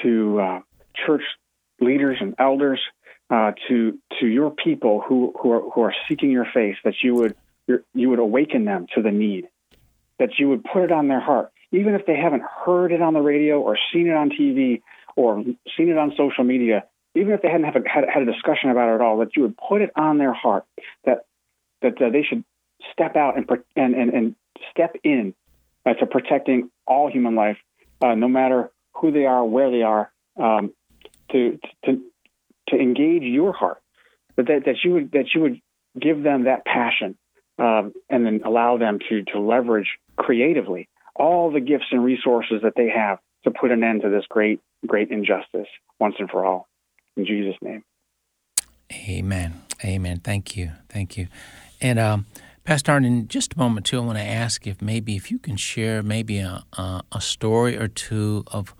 to 0.02 0.40
uh, 0.40 0.60
church 1.06 1.22
leaders 1.80 2.18
and 2.20 2.34
elders, 2.38 2.80
uh, 3.30 3.52
to 3.68 3.98
to 4.18 4.26
your 4.26 4.50
people 4.50 5.02
who 5.06 5.32
who 5.40 5.52
are, 5.52 5.60
who 5.70 5.82
are 5.82 5.94
seeking 6.08 6.30
your 6.30 6.46
face, 6.52 6.76
that 6.84 6.94
you 7.02 7.14
would 7.14 7.36
you 7.94 8.10
would 8.10 8.18
awaken 8.18 8.64
them 8.64 8.86
to 8.94 9.02
the 9.02 9.12
need, 9.12 9.48
that 10.18 10.38
you 10.38 10.48
would 10.48 10.64
put 10.64 10.82
it 10.82 10.90
on 10.90 11.06
their 11.08 11.20
heart, 11.20 11.52
even 11.70 11.94
if 11.94 12.06
they 12.06 12.16
haven't 12.16 12.42
heard 12.42 12.92
it 12.92 13.00
on 13.00 13.14
the 13.14 13.20
radio 13.20 13.60
or 13.60 13.78
seen 13.92 14.08
it 14.08 14.14
on 14.14 14.30
TV 14.30 14.82
or 15.14 15.44
seen 15.76 15.88
it 15.88 15.96
on 15.96 16.12
social 16.16 16.42
media, 16.42 16.84
even 17.14 17.32
if 17.32 17.42
they 17.42 17.48
hadn't 17.48 17.64
a, 17.64 17.88
had, 17.88 18.04
had 18.12 18.22
a 18.22 18.26
discussion 18.26 18.70
about 18.70 18.90
it 18.90 18.94
at 18.96 19.00
all, 19.00 19.18
that 19.18 19.36
you 19.36 19.42
would 19.42 19.56
put 19.56 19.80
it 19.80 19.90
on 19.94 20.18
their 20.18 20.32
heart 20.32 20.64
that 21.04 21.26
that 21.82 22.00
uh, 22.02 22.10
they 22.10 22.22
should 22.22 22.44
step 22.92 23.14
out 23.14 23.36
and 23.36 23.48
and 23.76 23.94
and, 23.94 24.10
and 24.10 24.34
step 24.72 24.96
in 25.04 25.34
uh, 25.86 25.94
to 25.94 26.06
protecting 26.06 26.70
all 26.86 27.10
human 27.10 27.36
life, 27.36 27.58
uh, 28.00 28.14
no 28.14 28.28
matter 28.28 28.70
who 28.94 29.12
they 29.12 29.24
are, 29.24 29.44
where 29.44 29.70
they 29.70 29.82
are, 29.82 30.10
um, 30.36 30.72
to 31.30 31.58
to 31.84 32.02
to 32.70 32.76
engage 32.76 33.22
your 33.22 33.52
heart, 33.52 33.82
but 34.36 34.46
that, 34.46 34.64
that 34.66 34.76
you 34.84 34.92
would 34.92 35.12
that 35.12 35.26
you 35.34 35.42
would 35.42 35.60
give 36.00 36.22
them 36.22 36.44
that 36.44 36.64
passion, 36.64 37.16
um, 37.58 37.92
and 38.08 38.24
then 38.24 38.40
allow 38.44 38.78
them 38.78 38.98
to 39.08 39.22
to 39.32 39.40
leverage 39.40 39.88
creatively 40.16 40.88
all 41.16 41.50
the 41.50 41.60
gifts 41.60 41.86
and 41.90 42.04
resources 42.04 42.62
that 42.62 42.72
they 42.76 42.88
have 42.88 43.18
to 43.44 43.50
put 43.50 43.70
an 43.70 43.82
end 43.82 44.02
to 44.02 44.08
this 44.08 44.24
great 44.28 44.60
great 44.86 45.10
injustice 45.10 45.68
once 45.98 46.14
and 46.18 46.30
for 46.30 46.44
all. 46.44 46.68
In 47.16 47.26
Jesus' 47.26 47.56
name. 47.60 47.84
Amen. 48.92 49.62
Amen. 49.84 50.20
Thank 50.20 50.56
you. 50.56 50.72
Thank 50.88 51.16
you. 51.16 51.28
And 51.80 51.98
um, 51.98 52.26
Pastor 52.64 52.92
Harden, 52.92 53.08
in 53.08 53.28
just 53.28 53.54
a 53.54 53.58
moment 53.58 53.86
too, 53.86 53.98
I 53.98 54.04
want 54.04 54.18
to 54.18 54.24
ask 54.24 54.66
if 54.66 54.82
maybe 54.82 55.16
if 55.16 55.30
you 55.30 55.38
can 55.38 55.56
share 55.56 56.02
maybe 56.02 56.38
a, 56.38 56.64
a, 56.76 57.02
a 57.12 57.20
story 57.20 57.76
or 57.78 57.88
two 57.88 58.44
of 58.48 58.74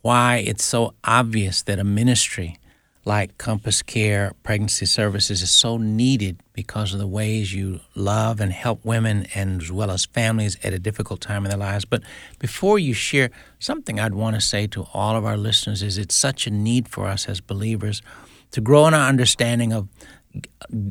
why 0.00 0.36
it's 0.36 0.64
so 0.64 0.94
obvious 1.04 1.62
that 1.62 1.78
a 1.78 1.84
ministry 1.84 2.58
like 3.04 3.36
Compass 3.36 3.82
Care 3.82 4.32
Pregnancy 4.44 4.86
Services 4.86 5.42
is 5.42 5.50
so 5.50 5.76
needed 5.76 6.40
because 6.52 6.92
of 6.92 7.00
the 7.00 7.06
ways 7.06 7.52
you 7.52 7.80
love 7.94 8.40
and 8.40 8.52
help 8.52 8.84
women 8.84 9.26
and 9.34 9.60
as 9.60 9.72
well 9.72 9.90
as 9.90 10.06
families 10.06 10.56
at 10.62 10.72
a 10.72 10.78
difficult 10.78 11.20
time 11.20 11.44
in 11.44 11.50
their 11.50 11.58
lives. 11.58 11.84
But 11.84 12.02
before 12.38 12.78
you 12.78 12.94
share, 12.94 13.30
something 13.58 13.98
I'd 13.98 14.14
want 14.14 14.36
to 14.36 14.40
say 14.40 14.66
to 14.68 14.86
all 14.94 15.16
of 15.16 15.24
our 15.24 15.36
listeners 15.36 15.82
is 15.82 15.98
it's 15.98 16.14
such 16.14 16.46
a 16.46 16.50
need 16.50 16.88
for 16.88 17.06
us 17.06 17.28
as 17.28 17.40
believers 17.40 18.02
to 18.52 18.60
grow 18.60 18.86
in 18.86 18.94
our 18.94 19.08
understanding 19.08 19.72
of 19.72 19.88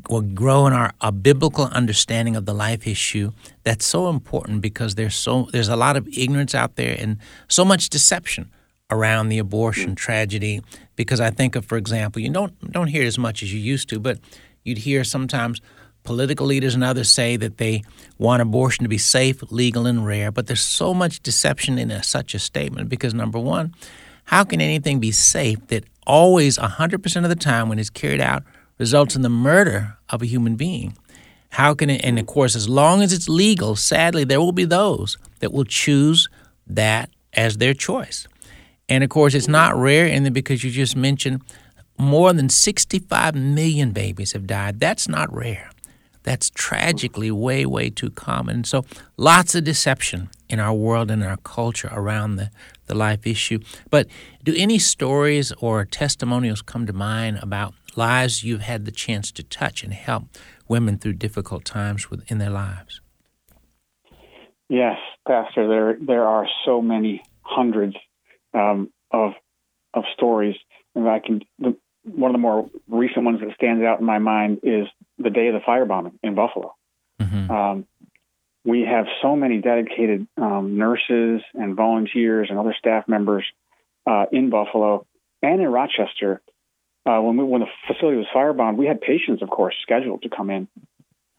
or 0.10 0.22
grow 0.22 0.68
in 0.68 0.74
our 0.74 0.94
a 1.02 1.12
biblical 1.12 1.66
understanding 1.66 2.36
of 2.36 2.46
the 2.46 2.54
life 2.54 2.86
issue 2.86 3.32
that's 3.64 3.86
so 3.86 4.08
important 4.08 4.62
because 4.62 4.94
there's 4.94 5.16
so 5.16 5.48
there's 5.52 5.68
a 5.68 5.76
lot 5.76 5.98
of 5.98 6.08
ignorance 6.16 6.54
out 6.54 6.76
there 6.76 6.96
and 7.00 7.18
so 7.48 7.66
much 7.66 7.90
deception 7.90 8.52
around 8.92 9.30
the 9.30 9.40
abortion 9.40 9.92
mm. 9.92 9.98
tragedy 9.98 10.62
because 10.96 11.20
I 11.20 11.32
think 11.32 11.56
of, 11.56 11.66
for 11.66 11.78
example, 11.78 12.22
you 12.22 12.30
don't 12.30 12.72
don't 12.72 12.88
hear 12.88 13.04
it 13.04 13.08
as 13.08 13.18
much 13.18 13.42
as 13.42 13.54
you 13.54 13.60
used 13.60 13.90
to, 13.90 14.00
but 14.00 14.20
you'd 14.64 14.80
hear 14.80 15.04
sometimes 15.04 15.62
political 16.04 16.46
leaders 16.46 16.76
and 16.76 16.84
others 16.84 17.10
say 17.10 17.38
that 17.38 17.58
they 17.58 17.84
want 18.18 18.42
abortion 18.42 18.84
to 18.84 18.90
be 18.90 18.98
safe, 18.98 19.42
legal, 19.52 19.86
and 19.86 20.06
rare. 20.06 20.32
But 20.32 20.48
there's 20.48 20.62
so 20.62 20.94
much 20.94 21.22
deception 21.22 21.78
in 21.78 21.92
a, 21.92 22.04
such 22.04 22.34
a 22.34 22.40
statement 22.40 22.90
because 22.90 23.14
number 23.14 23.40
one, 23.40 23.74
how 24.26 24.44
can 24.44 24.62
anything 24.62 25.00
be 25.00 25.12
safe 25.12 25.66
that 25.68 25.84
always 26.08 26.58
100% 26.58 27.24
of 27.24 27.30
the 27.30 27.36
time 27.36 27.70
when 27.70 27.80
it's 27.80 27.90
carried 27.90 28.22
out 28.22 28.44
results 28.78 29.16
in 29.16 29.22
the 29.22 29.30
murder 29.30 29.98
of 30.10 30.22
a 30.22 30.26
human 30.26 30.56
being? 30.56 30.98
How 31.50 31.74
can 31.74 31.90
it, 31.90 32.04
and 32.04 32.18
of 32.18 32.28
course, 32.28 32.56
as 32.56 32.70
long 32.70 33.02
as 33.02 33.12
it's 33.12 33.28
legal, 33.28 33.76
sadly, 33.76 34.24
there 34.24 34.40
will 34.40 34.54
be 34.54 34.66
those 34.66 35.18
that 35.40 35.52
will 35.52 35.66
choose 35.66 36.30
that 36.66 37.10
as 37.34 37.58
their 37.58 37.74
choice. 37.74 38.28
And 38.92 39.06
of 39.06 39.10
course, 39.10 39.34
it's 39.34 39.48
not 39.48 39.74
rare, 39.78 40.06
and 40.06 40.34
because 40.34 40.66
you 40.66 40.70
just 40.70 40.98
mentioned 40.98 41.42
more 41.98 42.34
than 42.34 42.50
65 42.50 43.36
million 43.36 43.92
babies 43.92 44.34
have 44.34 44.46
died. 44.46 44.82
That's 44.82 45.08
not 45.08 45.34
rare. 45.34 45.70
that's 46.24 46.52
tragically 46.52 47.32
way, 47.32 47.66
way 47.66 47.90
too 47.90 48.10
common. 48.12 48.66
So 48.66 48.84
lots 49.16 49.56
of 49.56 49.64
deception 49.64 50.30
in 50.50 50.60
our 50.60 50.74
world 50.74 51.10
and 51.10 51.24
our 51.24 51.38
culture 51.38 51.90
around 51.92 52.36
the, 52.36 52.52
the 52.88 52.94
life 52.94 53.26
issue. 53.26 53.60
But 53.90 54.08
do 54.44 54.54
any 54.58 54.78
stories 54.78 55.54
or 55.60 55.86
testimonials 55.86 56.62
come 56.62 56.86
to 56.86 56.94
mind 56.94 57.40
about 57.42 57.74
lives 57.96 58.44
you've 58.44 58.62
had 58.62 58.84
the 58.84 58.92
chance 58.92 59.32
to 59.32 59.42
touch 59.44 59.84
and 59.86 59.94
help 59.94 60.26
women 60.68 60.98
through 60.98 61.14
difficult 61.14 61.64
times 61.64 62.12
within 62.12 62.40
their 62.40 62.52
lives? 62.52 63.00
Yes, 64.68 64.98
Pastor. 65.26 65.68
There 65.68 65.98
there 66.00 66.26
are 66.26 66.48
so 66.66 66.82
many 66.82 67.24
hundreds 67.42 67.96
um, 68.54 68.92
of 69.12 69.34
of 69.94 70.04
stories, 70.14 70.56
and 70.96 71.08
I 71.08 71.20
can. 71.20 71.42
The, 71.60 71.76
one 72.04 72.32
of 72.32 72.34
the 72.34 72.40
more 72.40 72.68
recent 72.88 73.26
ones 73.26 73.42
that 73.42 73.54
stands 73.54 73.84
out 73.84 74.00
in 74.00 74.06
my 74.06 74.18
mind 74.18 74.62
is 74.64 74.88
the 75.20 75.30
day 75.30 75.48
of 75.48 75.54
the 75.54 75.60
firebombing 75.60 76.14
in 76.24 76.34
Buffalo. 76.34 76.74
Mm-hmm. 77.22 77.52
Um, 77.52 77.86
we 78.66 78.82
have 78.82 79.06
so 79.22 79.36
many 79.36 79.60
dedicated 79.60 80.28
um, 80.38 80.78
nurses 80.78 81.42
and 81.54 81.76
volunteers 81.76 82.48
and 82.50 82.58
other 82.58 82.76
staff 82.78 83.08
members 83.08 83.46
uh, 84.08 84.26
in 84.32 84.50
Buffalo 84.50 85.06
and 85.42 85.62
in 85.62 85.68
Rochester. 85.68 86.42
Uh, 87.06 87.20
when 87.20 87.38
we, 87.38 87.44
when 87.44 87.62
the 87.62 87.68
facility 87.88 88.18
was 88.18 88.28
firebombed, 88.36 88.78
we 88.78 88.86
had 88.86 89.02
patients, 89.02 89.42
of 89.42 89.50
course, 89.50 89.76
scheduled 89.82 90.22
to 90.22 90.30
come 90.30 90.52
in, 90.52 90.68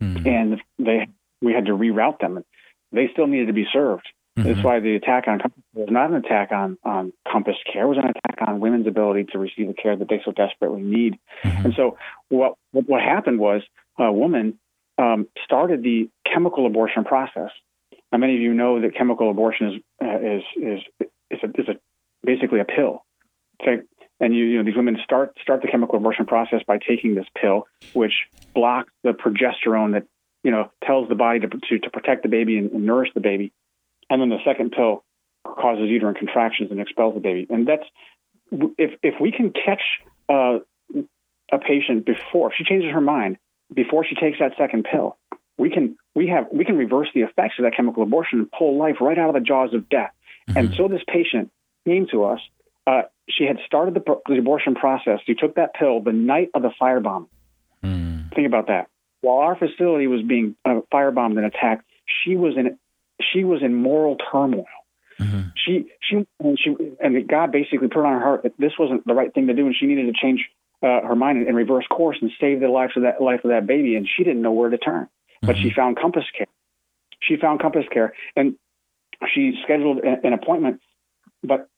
mm-hmm. 0.02 0.26
and 0.26 0.60
they 0.78 1.06
we 1.40 1.52
had 1.52 1.66
to 1.66 1.72
reroute 1.72 2.18
them. 2.18 2.44
They 2.90 3.08
still 3.12 3.26
needed 3.26 3.46
to 3.46 3.52
be 3.52 3.66
served. 3.72 4.06
Mm-hmm. 4.38 4.48
That's 4.48 4.64
why 4.64 4.80
the 4.80 4.96
attack 4.96 5.28
on 5.28 5.38
Compass 5.40 5.62
was 5.74 5.88
not 5.90 6.10
an 6.10 6.16
attack 6.16 6.52
on, 6.52 6.78
on 6.84 7.12
Compass 7.30 7.56
Care. 7.70 7.84
It 7.84 7.88
was 7.88 7.98
an 7.98 8.08
attack 8.08 8.38
on 8.48 8.60
women's 8.60 8.86
ability 8.86 9.24
to 9.32 9.38
receive 9.38 9.68
the 9.68 9.74
care 9.74 9.94
that 9.94 10.08
they 10.08 10.22
so 10.24 10.32
desperately 10.32 10.80
need. 10.80 11.18
Mm-hmm. 11.44 11.66
And 11.66 11.74
so 11.76 11.98
what, 12.30 12.54
what, 12.70 12.88
what 12.88 13.02
happened 13.02 13.38
was 13.38 13.60
a 13.98 14.10
woman 14.10 14.58
um, 14.96 15.28
started 15.44 15.82
the 15.82 16.08
chemical 16.30 16.66
abortion 16.66 17.04
process. 17.04 17.50
Now, 18.10 18.18
many 18.18 18.36
of 18.36 18.40
you 18.40 18.54
know 18.54 18.80
that 18.80 18.94
chemical 18.96 19.30
abortion 19.30 19.68
is 19.68 19.82
uh, 20.02 20.18
is 20.18 20.42
is 20.56 20.80
is, 21.30 21.38
a, 21.42 21.60
is 21.60 21.68
a, 21.68 21.74
basically 22.24 22.60
a 22.60 22.64
pill. 22.64 23.04
Okay? 23.60 23.82
And 24.20 24.34
you, 24.34 24.44
you 24.44 24.58
know 24.58 24.64
these 24.64 24.76
women 24.76 24.98
start 25.02 25.36
start 25.42 25.62
the 25.62 25.68
chemical 25.68 25.96
abortion 25.96 26.26
process 26.26 26.60
by 26.66 26.78
taking 26.78 27.14
this 27.14 27.26
pill, 27.40 27.66
which 27.92 28.12
blocks 28.54 28.92
the 29.02 29.10
progesterone 29.10 29.92
that 29.92 30.04
you 30.42 30.50
know 30.50 30.70
tells 30.84 31.08
the 31.08 31.14
body 31.14 31.40
to 31.40 31.48
to, 31.48 31.78
to 31.78 31.90
protect 31.90 32.22
the 32.22 32.28
baby 32.28 32.58
and, 32.58 32.70
and 32.72 32.86
nourish 32.86 33.10
the 33.14 33.20
baby 33.20 33.52
and 34.12 34.20
then 34.20 34.28
the 34.28 34.44
second 34.44 34.72
pill 34.72 35.04
causes 35.42 35.88
uterine 35.88 36.14
contractions 36.14 36.70
and 36.70 36.78
expels 36.80 37.14
the 37.14 37.20
baby. 37.20 37.46
And 37.48 37.66
that's 37.66 37.84
if 38.76 38.90
if 39.02 39.14
we 39.18 39.32
can 39.32 39.52
catch 39.52 39.80
uh, 40.28 40.58
a 41.50 41.58
patient 41.58 42.04
before 42.04 42.50
if 42.50 42.54
she 42.58 42.64
changes 42.64 42.92
her 42.92 43.00
mind 43.00 43.38
before 43.72 44.04
she 44.04 44.14
takes 44.14 44.38
that 44.38 44.52
second 44.58 44.84
pill, 44.84 45.16
we 45.56 45.70
can 45.70 45.96
we 46.14 46.28
have 46.28 46.46
we 46.52 46.66
can 46.66 46.76
reverse 46.76 47.08
the 47.14 47.22
effects 47.22 47.54
of 47.58 47.64
that 47.64 47.74
chemical 47.74 48.02
abortion 48.02 48.40
and 48.40 48.52
pull 48.52 48.78
life 48.78 48.96
right 49.00 49.18
out 49.18 49.30
of 49.30 49.34
the 49.34 49.40
jaws 49.40 49.72
of 49.72 49.88
death. 49.88 50.12
Mm-hmm. 50.50 50.58
And 50.58 50.74
so 50.76 50.88
this 50.88 51.02
patient 51.08 51.50
came 51.86 52.06
to 52.10 52.24
us. 52.24 52.40
Uh, 52.86 53.02
she 53.30 53.44
had 53.44 53.56
started 53.64 53.94
the, 53.94 54.02
the, 54.28 54.38
abortion 54.38 54.74
process. 54.74 55.20
She 55.24 55.34
took 55.34 55.54
that 55.54 55.72
pill 55.72 56.02
the 56.02 56.12
night 56.12 56.50
of 56.52 56.62
the 56.62 56.72
firebomb. 56.80 57.28
Mm. 57.82 58.34
Think 58.34 58.46
about 58.46 58.66
that. 58.66 58.88
While 59.20 59.38
our 59.38 59.56
facility 59.56 60.08
was 60.08 60.20
being 60.22 60.56
uh, 60.64 60.80
firebombed 60.92 61.38
and 61.38 61.46
attacked, 61.46 61.84
she 62.24 62.36
was 62.36 62.54
in 62.56 62.76
she 63.32 63.44
was 63.44 63.62
in 63.62 63.74
moral 63.74 64.16
turmoil. 64.30 64.66
Mm-hmm. 65.20 65.40
She 65.54 65.86
she 66.00 66.26
and 66.40 66.58
she 66.58 66.74
and 67.00 67.28
God 67.28 67.52
basically 67.52 67.88
put 67.88 68.00
it 68.00 68.06
on 68.06 68.14
her 68.14 68.20
heart 68.20 68.42
that 68.44 68.52
this 68.58 68.72
wasn't 68.78 69.06
the 69.06 69.14
right 69.14 69.32
thing 69.32 69.46
to 69.48 69.54
do, 69.54 69.66
and 69.66 69.74
she 69.78 69.86
needed 69.86 70.06
to 70.06 70.20
change 70.20 70.48
uh, 70.82 71.06
her 71.06 71.14
mind 71.14 71.38
and, 71.38 71.48
and, 71.48 71.56
reverse 71.56 71.86
course 71.86 72.16
and 72.20 72.30
save 72.40 72.60
the 72.60 72.68
life 72.68 72.90
of 72.96 73.02
that 73.02 73.22
life 73.22 73.40
of 73.44 73.50
that 73.50 73.66
baby. 73.66 73.94
And 73.94 74.08
she 74.08 74.24
didn't 74.24 74.42
know 74.42 74.52
where 74.52 74.70
to 74.70 74.78
turn, 74.78 75.04
mm-hmm. 75.04 75.46
but 75.46 75.56
she 75.56 75.68
mm-hmm. 75.68 75.80
found 75.80 75.98
Compass 75.98 76.24
Care. 76.36 76.46
She 77.20 77.36
found 77.36 77.60
Compass 77.60 77.84
Care, 77.92 78.14
and 78.34 78.56
she 79.32 79.52
scheduled 79.62 79.98
a, 79.98 80.26
an 80.26 80.32
appointment. 80.32 80.80
But 81.44 81.68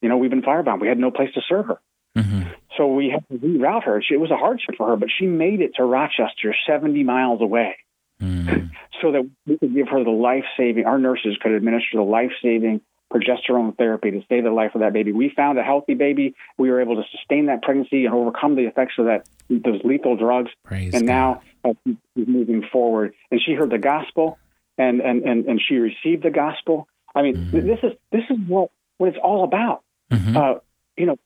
you 0.00 0.08
know, 0.08 0.16
we've 0.16 0.30
been 0.30 0.42
firebombed. 0.42 0.80
We 0.80 0.88
had 0.88 0.98
no 0.98 1.10
place 1.10 1.32
to 1.34 1.42
serve 1.48 1.66
her. 1.66 1.80
Mm-hmm. 2.16 2.42
So 2.76 2.86
we 2.88 3.10
had 3.10 3.26
to 3.28 3.46
reroute 3.46 3.84
her. 3.84 4.02
She, 4.02 4.14
it 4.14 4.20
was 4.20 4.30
a 4.30 4.36
hardship 4.36 4.76
for 4.76 4.88
her, 4.88 4.96
but 4.96 5.08
she 5.16 5.26
made 5.26 5.60
it 5.60 5.72
to 5.76 5.84
Rochester, 5.84 6.54
70 6.66 7.04
miles 7.04 7.40
away. 7.40 7.76
Mm. 8.20 8.70
so 9.02 9.12
that 9.12 9.28
we 9.46 9.58
could 9.58 9.74
give 9.74 9.88
her 9.88 10.02
the 10.04 10.10
life 10.10 10.44
saving, 10.56 10.86
our 10.86 10.98
nurses 10.98 11.36
could 11.40 11.52
administer 11.52 11.96
the 11.96 12.02
life 12.02 12.32
saving 12.42 12.80
progesterone 13.12 13.76
therapy 13.76 14.10
to 14.10 14.22
save 14.28 14.44
the 14.44 14.50
life 14.50 14.74
of 14.74 14.80
that 14.80 14.92
baby. 14.92 15.12
We 15.12 15.32
found 15.34 15.58
a 15.58 15.62
healthy 15.62 15.94
baby. 15.94 16.34
We 16.58 16.70
were 16.70 16.80
able 16.80 16.96
to 16.96 17.02
sustain 17.12 17.46
that 17.46 17.62
pregnancy 17.62 18.04
and 18.04 18.14
overcome 18.14 18.56
the 18.56 18.62
effects 18.62 18.94
of 18.98 19.06
that 19.06 19.28
those 19.48 19.80
lethal 19.84 20.16
drugs. 20.16 20.50
Praise 20.64 20.92
and 20.92 21.06
God. 21.06 21.12
now 21.12 21.42
uh, 21.64 21.74
she's 21.86 22.26
moving 22.26 22.64
forward. 22.72 23.14
And 23.30 23.40
she 23.40 23.52
heard 23.52 23.70
the 23.70 23.78
gospel, 23.78 24.38
and 24.76 25.00
and 25.00 25.22
and, 25.22 25.46
and 25.46 25.62
she 25.66 25.76
received 25.76 26.22
the 26.24 26.30
gospel. 26.30 26.88
I 27.14 27.22
mean, 27.22 27.36
mm-hmm. 27.36 27.66
this 27.66 27.78
is 27.82 27.92
this 28.10 28.24
is 28.28 28.38
what 28.46 28.70
what 28.98 29.08
it's 29.10 29.18
all 29.22 29.44
about. 29.44 29.82
Mm-hmm. 30.10 30.36
Uh, 30.36 30.54
you 30.96 31.06
know, 31.06 31.16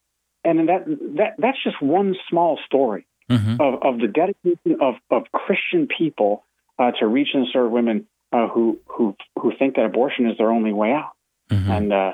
and 0.45 0.69
that 0.69 0.85
that 1.17 1.35
that's 1.39 1.63
just 1.65 1.81
one 1.81 2.15
small 2.29 2.59
story 2.67 3.07
mm-hmm. 3.31 3.61
of 3.61 3.83
of 3.83 4.01
the 4.01 4.09
dedication 4.09 4.81
of 4.83 4.95
of 5.11 5.25
Christian 5.33 5.87
people 5.87 6.45
uh, 6.81 6.93
to 6.93 7.07
reach 7.07 7.29
and 7.35 7.47
serve 7.53 7.71
women 7.71 8.07
uh, 8.33 8.49
who 8.49 8.79
who 8.87 9.15
who 9.39 9.53
think 9.59 9.77
that 9.77 9.85
abortion 9.85 10.29
is 10.29 10.39
their 10.39 10.51
only 10.51 10.73
way 10.73 10.93
out, 10.93 11.13
mm-hmm. 11.51 11.71
and 11.71 11.93
uh, 11.93 12.13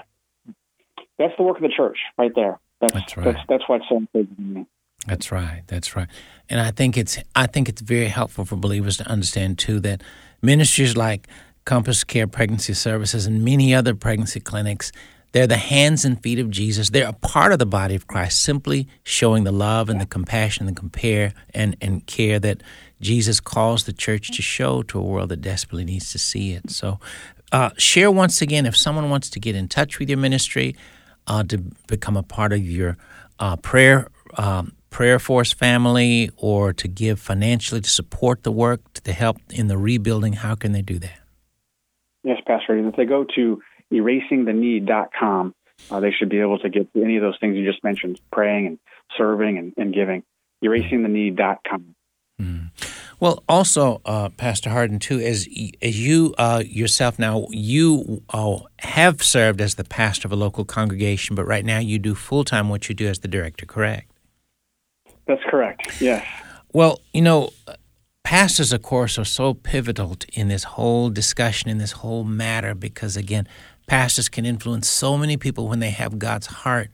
that's 1.18 1.34
the 1.36 1.42
work 1.42 1.56
of 1.56 1.62
the 1.62 1.72
church 1.74 1.98
right 2.18 2.32
there. 2.34 2.58
That's 2.80 2.92
that's, 2.92 3.16
right. 3.16 3.24
that's, 3.24 3.40
that's 3.48 3.64
what's 3.68 3.84
so 3.88 3.96
important 3.96 4.36
to 4.36 4.42
me. 4.42 4.66
That's 5.06 5.30
right. 5.30 5.62
That's 5.68 5.94
right. 5.94 6.08
And 6.50 6.60
I 6.60 6.72
think 6.72 6.96
it's 6.96 7.18
I 7.34 7.46
think 7.46 7.68
it's 7.68 7.80
very 7.80 8.08
helpful 8.08 8.44
for 8.44 8.56
believers 8.56 8.96
to 8.96 9.08
understand 9.08 9.58
too 9.58 9.78
that 9.80 10.02
ministries 10.42 10.96
like 10.96 11.28
Compass 11.64 12.02
Care 12.02 12.26
Pregnancy 12.26 12.74
Services 12.74 13.26
and 13.26 13.44
many 13.44 13.72
other 13.72 13.94
pregnancy 13.94 14.40
clinics 14.40 14.90
they're 15.36 15.46
the 15.46 15.58
hands 15.58 16.06
and 16.06 16.18
feet 16.22 16.38
of 16.38 16.48
Jesus. 16.48 16.88
They're 16.88 17.08
a 17.08 17.12
part 17.12 17.52
of 17.52 17.58
the 17.58 17.66
body 17.66 17.94
of 17.94 18.06
Christ, 18.06 18.42
simply 18.42 18.88
showing 19.02 19.44
the 19.44 19.52
love 19.52 19.90
and 19.90 20.00
the 20.00 20.06
compassion 20.06 20.66
and 20.66 20.74
compare 20.74 21.34
and, 21.52 21.76
and 21.82 22.06
care 22.06 22.38
that 22.40 22.62
Jesus 23.00 23.40
calls 23.40 23.84
the 23.84 23.92
church 23.92 24.30
to 24.36 24.42
show 24.42 24.82
to 24.84 24.98
a 24.98 25.02
world 25.02 25.28
that 25.28 25.40
desperately 25.40 25.84
needs 25.84 26.12
to 26.12 26.18
see 26.18 26.52
it. 26.52 26.70
So, 26.70 26.98
uh, 27.52 27.70
share 27.76 28.10
once 28.10 28.42
again 28.42 28.66
if 28.66 28.76
someone 28.76 29.10
wants 29.10 29.30
to 29.30 29.40
get 29.40 29.54
in 29.54 29.68
touch 29.68 29.98
with 29.98 30.08
your 30.08 30.18
ministry, 30.18 30.74
uh, 31.26 31.44
to 31.44 31.58
become 31.86 32.16
a 32.16 32.22
part 32.22 32.52
of 32.52 32.60
your 32.60 32.96
uh, 33.38 33.56
prayer 33.56 34.08
um, 34.36 34.72
prayer 34.90 35.18
force 35.18 35.52
family, 35.52 36.30
or 36.36 36.72
to 36.72 36.88
give 36.88 37.20
financially 37.20 37.80
to 37.80 37.90
support 37.90 38.42
the 38.42 38.52
work 38.52 38.80
to 38.94 39.12
help 39.12 39.38
in 39.50 39.68
the 39.68 39.76
rebuilding. 39.76 40.34
How 40.34 40.54
can 40.54 40.72
they 40.72 40.82
do 40.82 40.98
that? 40.98 41.20
Yes, 42.24 42.38
Pastor. 42.46 42.76
If 42.78 42.96
they 42.96 43.04
go 43.04 43.24
to 43.36 43.62
erasingtheneed.com, 43.92 45.54
uh, 45.90 46.00
they 46.00 46.10
should 46.10 46.28
be 46.28 46.40
able 46.40 46.58
to 46.60 46.68
get 46.70 46.88
any 46.96 47.16
of 47.16 47.22
those 47.22 47.36
things 47.40 47.56
you 47.56 47.64
just 47.70 47.84
mentioned: 47.84 48.20
praying 48.32 48.66
and 48.66 48.78
serving 49.16 49.58
and, 49.58 49.72
and 49.76 49.94
giving. 49.94 50.22
Erasingtheneed.com. 50.64 51.95
Well, 53.18 53.42
also, 53.48 54.02
uh, 54.04 54.28
Pastor 54.30 54.70
Harden, 54.70 54.98
too, 54.98 55.20
as 55.20 55.48
as 55.80 56.06
you 56.06 56.34
uh, 56.36 56.62
yourself 56.66 57.18
now, 57.18 57.46
you 57.50 58.22
uh, 58.30 58.58
have 58.80 59.22
served 59.22 59.60
as 59.60 59.76
the 59.76 59.84
pastor 59.84 60.28
of 60.28 60.32
a 60.32 60.36
local 60.36 60.64
congregation, 60.64 61.34
but 61.34 61.46
right 61.46 61.64
now 61.64 61.78
you 61.78 61.98
do 61.98 62.14
full 62.14 62.44
time 62.44 62.68
what 62.68 62.88
you 62.88 62.94
do 62.94 63.06
as 63.06 63.20
the 63.20 63.28
director. 63.28 63.64
Correct? 63.64 64.10
That's 65.26 65.42
correct. 65.48 66.00
Yes. 66.00 66.26
Well, 66.72 67.00
you 67.14 67.22
know, 67.22 67.50
pastors, 68.22 68.72
of 68.72 68.82
course, 68.82 69.18
are 69.18 69.24
so 69.24 69.54
pivotal 69.54 70.16
in 70.34 70.48
this 70.48 70.64
whole 70.64 71.08
discussion 71.08 71.70
in 71.70 71.78
this 71.78 71.92
whole 71.92 72.22
matter 72.22 72.74
because, 72.74 73.16
again, 73.16 73.48
pastors 73.86 74.28
can 74.28 74.44
influence 74.44 74.88
so 74.88 75.16
many 75.16 75.36
people 75.38 75.68
when 75.68 75.78
they 75.78 75.90
have 75.90 76.18
God's 76.18 76.48
heart 76.48 76.90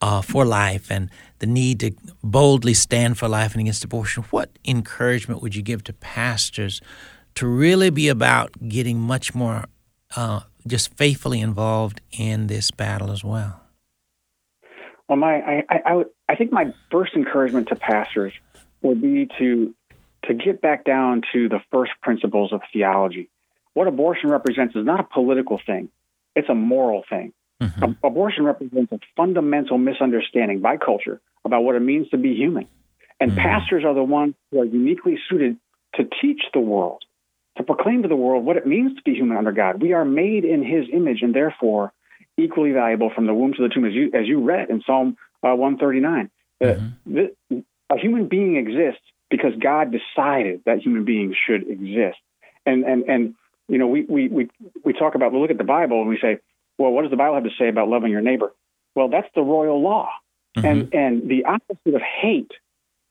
uh, 0.00 0.20
for 0.22 0.44
life 0.44 0.90
and 0.90 1.08
the 1.42 1.46
need 1.48 1.80
to 1.80 1.90
boldly 2.22 2.72
stand 2.72 3.18
for 3.18 3.26
life 3.26 3.52
and 3.52 3.60
against 3.60 3.84
abortion, 3.84 4.22
what 4.30 4.48
encouragement 4.64 5.42
would 5.42 5.56
you 5.56 5.62
give 5.62 5.82
to 5.82 5.92
pastors 5.92 6.80
to 7.34 7.48
really 7.48 7.90
be 7.90 8.08
about 8.08 8.52
getting 8.68 9.00
much 9.00 9.34
more 9.34 9.64
uh, 10.14 10.42
just 10.68 10.96
faithfully 10.96 11.40
involved 11.40 12.00
in 12.12 12.46
this 12.46 12.70
battle 12.70 13.10
as 13.10 13.24
well? 13.24 13.60
Well, 15.08 15.18
my 15.18 15.34
I, 15.34 15.64
I, 15.68 16.04
I 16.28 16.36
think 16.36 16.52
my 16.52 16.72
first 16.92 17.14
encouragement 17.16 17.68
to 17.68 17.74
pastors 17.74 18.32
would 18.80 19.02
be 19.02 19.28
to 19.40 19.74
to 20.26 20.34
get 20.34 20.60
back 20.60 20.84
down 20.84 21.22
to 21.32 21.48
the 21.48 21.58
first 21.72 21.90
principles 22.02 22.52
of 22.52 22.60
theology. 22.72 23.28
What 23.74 23.88
abortion 23.88 24.30
represents 24.30 24.76
is 24.76 24.86
not 24.86 25.00
a 25.00 25.08
political 25.12 25.60
thing; 25.66 25.88
it's 26.36 26.48
a 26.48 26.54
moral 26.54 27.02
thing. 27.10 27.32
Mm-hmm. 27.62 28.06
Abortion 28.06 28.44
represents 28.44 28.92
a 28.92 28.98
fundamental 29.16 29.78
misunderstanding 29.78 30.60
by 30.60 30.76
culture 30.76 31.20
about 31.44 31.62
what 31.62 31.74
it 31.74 31.80
means 31.80 32.08
to 32.10 32.18
be 32.18 32.34
human. 32.34 32.66
And 33.20 33.30
mm-hmm. 33.30 33.40
pastors 33.40 33.84
are 33.84 33.94
the 33.94 34.02
ones 34.02 34.34
who 34.50 34.60
are 34.60 34.64
uniquely 34.64 35.18
suited 35.28 35.56
to 35.94 36.04
teach 36.20 36.42
the 36.52 36.60
world, 36.60 37.04
to 37.56 37.62
proclaim 37.62 38.02
to 38.02 38.08
the 38.08 38.16
world 38.16 38.44
what 38.44 38.56
it 38.56 38.66
means 38.66 38.96
to 38.96 39.02
be 39.02 39.14
human 39.14 39.36
under 39.36 39.52
God. 39.52 39.80
We 39.80 39.92
are 39.92 40.04
made 40.04 40.44
in 40.44 40.64
his 40.64 40.86
image 40.92 41.22
and 41.22 41.34
therefore 41.34 41.92
equally 42.36 42.72
valuable 42.72 43.10
from 43.14 43.26
the 43.26 43.34
womb 43.34 43.52
to 43.54 43.62
the 43.62 43.68
tomb, 43.68 43.84
as 43.84 43.92
you, 43.92 44.10
as 44.14 44.26
you 44.26 44.42
read 44.42 44.70
in 44.70 44.82
Psalm 44.86 45.16
uh, 45.42 45.54
139. 45.54 46.30
Uh, 46.60 46.64
mm-hmm. 46.64 47.18
Uh, 47.18 47.60
a 47.94 47.98
human 47.98 48.26
being 48.26 48.56
exists 48.56 49.02
because 49.30 49.52
God 49.60 49.92
decided 49.92 50.62
that 50.66 50.78
human 50.78 51.04
beings 51.04 51.36
should 51.46 51.68
exist. 51.68 52.18
And 52.64 52.84
and 52.84 53.04
and 53.04 53.34
you 53.68 53.78
know, 53.78 53.86
we 53.86 54.04
we 54.04 54.28
we 54.28 54.50
we 54.84 54.92
talk 54.92 55.14
about 55.14 55.32
we 55.32 55.40
look 55.40 55.50
at 55.50 55.58
the 55.58 55.64
Bible 55.64 56.00
and 56.00 56.08
we 56.08 56.18
say, 56.20 56.38
well, 56.82 56.90
what 56.90 57.02
does 57.02 57.12
the 57.12 57.16
Bible 57.16 57.36
have 57.36 57.44
to 57.44 57.50
say 57.56 57.68
about 57.68 57.88
loving 57.88 58.10
your 58.10 58.20
neighbor? 58.20 58.52
Well, 58.96 59.08
that's 59.08 59.28
the 59.36 59.42
royal 59.42 59.80
law. 59.80 60.10
Mm-hmm. 60.56 60.66
And 60.66 60.94
and 60.94 61.30
the 61.30 61.44
opposite 61.44 61.94
of 61.94 62.02
hate 62.02 62.50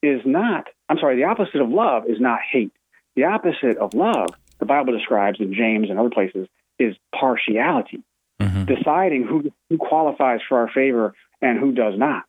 is 0.04 0.20
not. 0.26 0.68
I'm 0.90 0.98
sorry. 0.98 1.16
The 1.16 1.24
opposite 1.24 1.62
of 1.62 1.70
love 1.70 2.04
is 2.08 2.20
not 2.20 2.40
hate. 2.52 2.74
The 3.16 3.24
opposite 3.24 3.78
of 3.78 3.94
love, 3.94 4.28
the 4.60 4.66
Bible 4.66 4.96
describes 4.96 5.40
in 5.40 5.54
James 5.54 5.90
and 5.90 5.98
other 5.98 6.10
places, 6.10 6.50
is 6.80 6.96
partiality, 7.18 8.04
mm-hmm. 8.42 8.66
deciding 8.66 9.24
who 9.24 9.52
who 9.70 9.78
qualifies 9.78 10.42
for 10.48 10.60
our 10.60 10.70
favor 10.70 11.16
and 11.42 11.58
who 11.58 11.72
does 11.72 11.98
not. 11.98 12.26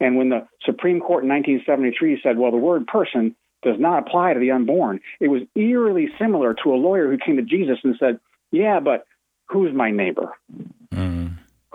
And 0.00 0.16
when 0.16 0.30
the 0.30 0.48
Supreme 0.64 1.00
Court 1.00 1.24
in 1.24 1.28
1973 1.28 2.20
said, 2.22 2.38
well, 2.38 2.50
the 2.50 2.56
word 2.56 2.86
person 2.86 3.36
does 3.62 3.76
not 3.78 4.06
apply 4.06 4.32
to 4.32 4.40
the 4.40 4.50
unborn, 4.50 5.00
it 5.20 5.28
was 5.28 5.42
eerily 5.54 6.08
similar 6.18 6.54
to 6.62 6.72
a 6.72 6.76
lawyer 6.76 7.10
who 7.10 7.18
came 7.18 7.36
to 7.36 7.42
Jesus 7.42 7.78
and 7.84 7.96
said, 7.98 8.18
yeah, 8.50 8.80
but 8.80 9.06
who's 9.48 9.72
my 9.74 9.90
neighbor? 9.90 10.32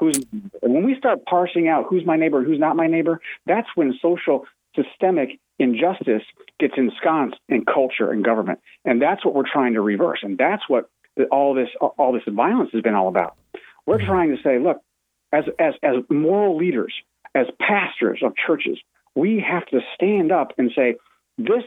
Who's 0.01 0.17
and 0.17 0.73
when 0.73 0.83
we 0.83 0.95
start 0.97 1.25
parsing 1.25 1.67
out 1.67 1.85
who's 1.87 2.05
my 2.05 2.17
neighbor, 2.17 2.39
and 2.39 2.47
who's 2.47 2.59
not 2.59 2.75
my 2.75 2.87
neighbor, 2.87 3.21
that's 3.45 3.67
when 3.75 3.93
social 4.01 4.45
systemic 4.75 5.39
injustice 5.59 6.23
gets 6.59 6.73
ensconced 6.75 7.37
in 7.47 7.65
culture 7.65 8.11
and 8.11 8.25
government, 8.25 8.59
and 8.83 8.99
that's 8.99 9.23
what 9.23 9.35
we're 9.35 9.49
trying 9.49 9.75
to 9.75 9.81
reverse, 9.81 10.19
and 10.23 10.39
that's 10.39 10.63
what 10.67 10.89
the, 11.15 11.25
all 11.25 11.53
this 11.53 11.69
all 11.99 12.11
this 12.13 12.23
violence 12.27 12.71
has 12.73 12.81
been 12.81 12.95
all 12.95 13.09
about. 13.09 13.35
We're 13.85 13.99
mm-hmm. 13.99 14.07
trying 14.07 14.35
to 14.35 14.41
say, 14.41 14.57
look, 14.57 14.81
as 15.31 15.43
as 15.59 15.75
as 15.83 15.97
moral 16.09 16.57
leaders, 16.57 16.95
as 17.35 17.45
pastors 17.59 18.21
of 18.23 18.33
churches, 18.35 18.79
we 19.13 19.39
have 19.47 19.67
to 19.67 19.81
stand 19.93 20.31
up 20.31 20.53
and 20.57 20.71
say, 20.75 20.95
this 21.37 21.63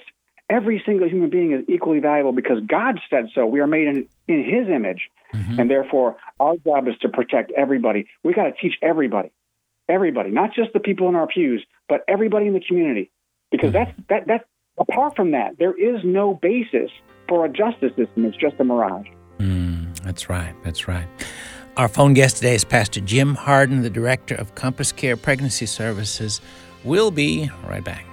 every 0.50 0.82
single 0.84 1.08
human 1.08 1.30
being 1.30 1.52
is 1.52 1.64
equally 1.68 2.00
valuable 2.00 2.32
because 2.32 2.58
God 2.66 3.00
said 3.10 3.28
so. 3.34 3.46
We 3.46 3.60
are 3.60 3.66
made 3.66 3.88
in, 3.88 4.06
in 4.28 4.44
His 4.44 4.68
image, 4.68 5.10
mm-hmm. 5.32 5.60
and 5.60 5.70
therefore 5.70 6.16
our 6.40 6.56
job 6.58 6.88
is 6.88 6.94
to 7.02 7.08
protect 7.08 7.52
everybody. 7.52 8.06
We 8.22 8.34
got 8.34 8.44
to 8.44 8.52
teach 8.52 8.74
everybody, 8.82 9.32
everybody, 9.88 10.30
not 10.30 10.54
just 10.54 10.72
the 10.72 10.80
people 10.80 11.08
in 11.08 11.14
our 11.14 11.26
pews, 11.26 11.64
but 11.88 12.00
everybody 12.08 12.46
in 12.46 12.54
the 12.54 12.60
community, 12.60 13.10
because 13.50 13.72
mm-hmm. 13.72 13.84
that's 14.08 14.08
that 14.08 14.26
that. 14.28 14.46
Apart 14.76 15.14
from 15.14 15.30
that, 15.30 15.56
there 15.56 15.72
is 15.72 16.00
no 16.02 16.34
basis 16.34 16.90
for 17.28 17.44
a 17.44 17.48
justice 17.48 17.92
system. 17.94 18.24
It's 18.24 18.36
just 18.36 18.56
a 18.58 18.64
mirage. 18.64 19.06
Mm, 19.38 19.96
that's 20.00 20.28
right. 20.28 20.52
That's 20.64 20.88
right. 20.88 21.06
Our 21.76 21.86
phone 21.86 22.14
guest 22.14 22.38
today 22.38 22.56
is 22.56 22.64
Pastor 22.64 23.00
Jim 23.00 23.36
Harden, 23.36 23.82
the 23.82 23.90
director 23.90 24.34
of 24.34 24.54
CompassCare 24.56 25.20
Pregnancy 25.20 25.66
Services. 25.66 26.40
We'll 26.82 27.12
be 27.12 27.50
right 27.68 27.84
back. 27.84 28.04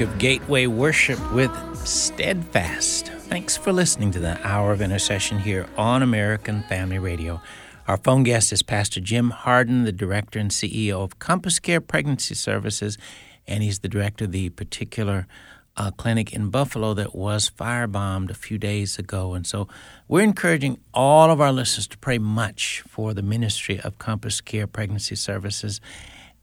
Of 0.00 0.18
Gateway 0.18 0.66
Worship 0.66 1.18
with 1.32 1.50
Steadfast. 1.86 3.08
Thanks 3.08 3.56
for 3.56 3.72
listening 3.72 4.10
to 4.12 4.18
the 4.18 4.38
Hour 4.46 4.72
of 4.72 4.80
Intercession 4.80 5.38
here 5.38 5.66
on 5.76 6.02
American 6.02 6.62
Family 6.62 6.98
Radio. 6.98 7.42
Our 7.86 7.98
phone 7.98 8.22
guest 8.22 8.52
is 8.52 8.62
Pastor 8.62 9.00
Jim 9.00 9.30
Harden, 9.30 9.84
the 9.84 9.92
director 9.92 10.38
and 10.38 10.50
CEO 10.50 11.02
of 11.02 11.18
CompassCare 11.18 11.86
Pregnancy 11.86 12.34
Services, 12.34 12.96
and 13.46 13.62
he's 13.62 13.80
the 13.80 13.88
director 13.88 14.24
of 14.24 14.32
the 14.32 14.48
particular 14.48 15.26
uh, 15.76 15.90
clinic 15.90 16.32
in 16.32 16.48
Buffalo 16.48 16.94
that 16.94 17.14
was 17.14 17.50
firebombed 17.50 18.30
a 18.30 18.34
few 18.34 18.56
days 18.56 18.98
ago. 18.98 19.34
And 19.34 19.46
so 19.46 19.68
we're 20.08 20.22
encouraging 20.22 20.78
all 20.94 21.30
of 21.30 21.40
our 21.40 21.52
listeners 21.52 21.86
to 21.88 21.98
pray 21.98 22.18
much 22.18 22.82
for 22.88 23.12
the 23.12 23.22
ministry 23.22 23.78
of 23.80 23.98
CompassCare 23.98 24.70
Pregnancy 24.72 25.14
Services 25.14 25.80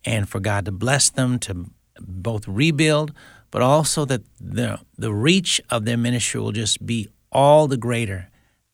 and 0.06 0.30
for 0.30 0.40
God 0.40 0.66
to 0.66 0.72
bless 0.72 1.10
them 1.10 1.40
to 1.40 1.72
both 2.00 2.48
rebuild 2.48 3.14
but 3.52 3.62
also 3.62 4.06
that 4.06 4.22
the 4.40 4.80
the 4.98 5.14
reach 5.14 5.62
of 5.70 5.86
their 5.86 5.98
ministry 5.98 6.40
will 6.40 6.52
just 6.52 6.86
be 6.86 7.08
all 7.32 7.68
the 7.68 7.78
greater 7.78 8.30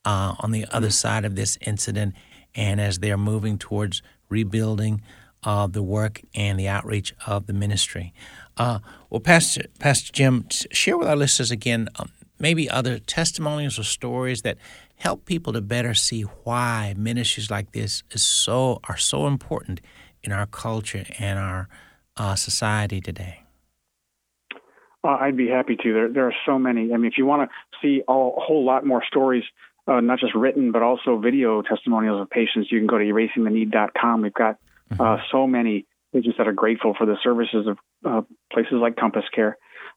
uh, 0.06 0.36
on 0.40 0.52
the 0.52 0.66
other 0.72 0.90
side 0.90 1.26
of 1.26 1.36
this 1.36 1.58
incident, 1.62 2.16
and 2.56 2.80
as 2.82 3.00
they 3.00 3.12
are 3.12 3.18
moving 3.18 3.58
towards 3.58 4.02
rebuilding 4.30 5.02
uh, 5.44 5.68
the 5.68 5.84
work 5.84 6.22
and 6.36 6.60
the 6.60 6.68
outreach 6.68 7.14
of 7.28 7.48
the 7.48 7.54
ministry. 7.54 8.14
Uh, 8.58 8.80
well, 9.10 9.20
Pastor 9.20 9.66
Pastor 9.80 10.12
Jim, 10.12 10.48
share 10.50 10.98
with 10.98 11.08
our 11.08 11.16
listeners 11.16 11.52
again 11.52 11.90
um, 11.98 12.10
maybe 12.40 12.70
other 12.70 13.00
testimonies 13.00 13.80
or 13.80 13.84
stories 13.84 14.42
that 14.42 14.58
help 14.96 15.26
people 15.26 15.54
to 15.54 15.62
better 15.62 15.94
see 15.94 16.22
why 16.22 16.94
ministries 16.98 17.52
like 17.52 17.72
this 17.72 18.04
is 18.12 18.24
so 18.24 18.80
are 18.88 18.98
so 18.98 19.28
important 19.28 19.82
in 20.24 20.32
our 20.32 20.46
culture 20.46 21.06
and 21.20 21.40
our 21.40 21.68
uh, 22.18 22.36
society 22.36 23.02
today. 23.02 23.43
Uh, 25.04 25.18
I'd 25.20 25.36
be 25.36 25.50
happy 25.50 25.76
to. 25.76 25.94
There, 25.94 26.10
there 26.10 26.28
are 26.28 26.36
so 26.46 26.58
many. 26.58 26.94
I 26.94 26.98
mean, 26.98 27.12
if 27.12 27.18
you 27.18 27.26
want 27.26 27.50
to 27.50 27.78
see 27.82 28.02
a 28.08 28.14
whole 28.14 28.64
lot 28.66 28.86
more 28.86 29.04
stories, 29.06 29.44
uh, 29.88 30.00
not 30.00 30.20
just 30.20 30.34
written, 30.34 30.72
but 30.72 30.82
also 30.82 31.18
video 31.18 31.62
testimonials 31.62 32.22
of 32.22 32.30
patients, 32.30 32.72
you 32.72 32.80
can 32.80 32.88
go 32.88 32.98
to 32.98 33.04
erasingtheneed.com. 33.04 34.22
We've 34.22 34.34
got 34.34 34.58
uh, 34.92 34.96
mm-hmm. 34.96 35.24
so 35.32 35.46
many 35.46 35.86
patients 36.14 36.36
that 36.38 36.48
are 36.48 36.54
grateful 36.54 36.94
for 36.98 37.06
the 37.06 37.18
services 37.22 37.68
of 37.68 37.78
uh, 38.06 38.22
places 38.52 38.74
like 38.74 38.96
CompassCare. 38.96 39.54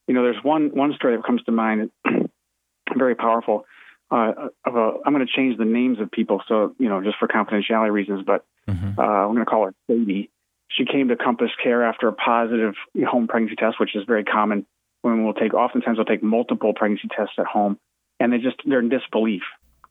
You 0.09 0.15
know, 0.15 0.23
there's 0.23 0.43
one 0.43 0.71
one 0.75 0.93
story 0.95 1.17
that 1.17 1.25
comes 1.25 1.43
to 1.45 1.53
mind, 1.53 1.91
very 2.97 3.15
powerful. 3.15 3.65
Uh, 4.09 4.33
of 4.65 4.77
a, 4.77 4.93
I'm 5.05 5.13
going 5.13 5.27
to 5.27 5.33
change 5.33 5.59
the 5.59 5.65
names 5.65 6.01
of 6.01 6.11
people, 6.11 6.43
so 6.49 6.75
you 6.79 6.89
know, 6.89 7.03
just 7.03 7.19
for 7.19 7.29
confidentiality 7.29 7.93
reasons. 7.93 8.25
But 8.27 8.45
mm-hmm. 8.69 8.99
uh, 8.99 9.03
I'm 9.03 9.35
going 9.35 9.45
to 9.45 9.45
call 9.45 9.67
her 9.67 9.75
Sadie. 9.89 10.31
she 10.69 10.85
came 10.85 11.09
to 11.09 11.17
Compass 11.17 11.51
Care 11.63 11.85
after 11.85 12.09
a 12.09 12.13
positive 12.13 12.75
home 13.05 13.29
pregnancy 13.29 13.57
test, 13.57 13.79
which 13.79 13.95
is 13.95 14.03
very 14.05 14.25
common 14.25 14.67
when 15.07 15.25
we'll 15.25 15.35
take. 15.35 15.55
Oftentimes, 15.55 15.99
we'll 15.99 16.05
take 16.05 16.23
multiple 16.23 16.75
pregnancy 16.75 17.09
tests 17.09 17.35
at 17.39 17.47
home, 17.47 17.79
and 18.19 18.33
they 18.33 18.39
just 18.39 18.57
they're 18.67 18.81
in 18.81 18.89
disbelief. 18.89 19.43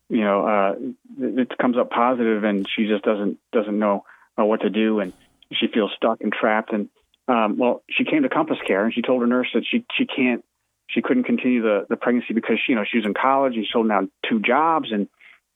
You 0.10 0.22
know, 0.22 0.48
uh, 0.48 0.76
it 1.20 1.58
comes 1.58 1.78
up 1.78 1.90
positive, 1.90 2.44
and 2.44 2.68
she 2.70 2.88
just 2.88 3.04
doesn't 3.04 3.40
doesn't 3.52 3.78
know 3.78 4.04
uh, 4.40 4.46
what 4.46 4.62
to 4.62 4.70
do, 4.70 5.00
and 5.00 5.14
she 5.54 5.68
feels 5.68 5.92
stuck 5.96 6.22
and 6.22 6.32
trapped. 6.32 6.74
And 6.74 6.90
um, 7.28 7.58
well, 7.58 7.84
she 7.90 8.04
came 8.04 8.24
to 8.24 8.30
Compass 8.30 8.58
Care, 8.68 8.86
and 8.86 8.94
she 8.94 9.02
told 9.02 9.22
her 9.22 9.28
nurse 9.28 9.48
that 9.54 9.66
she 9.70 9.86
she 9.98 10.06
can't 10.06 10.44
she 10.88 11.02
couldn't 11.02 11.24
continue 11.24 11.62
the 11.62 11.86
the 11.90 11.96
pregnancy 11.96 12.34
because 12.34 12.58
she, 12.66 12.74
you 12.74 12.78
know 12.78 12.86
she 12.90 12.98
was 12.98 13.06
in 13.06 13.14
college, 13.14 13.56
and 13.56 13.66
she's 13.66 13.74
holding 13.74 13.90
down 13.90 14.12
two 14.30 14.40
jobs, 14.40 14.92
and 14.92 15.08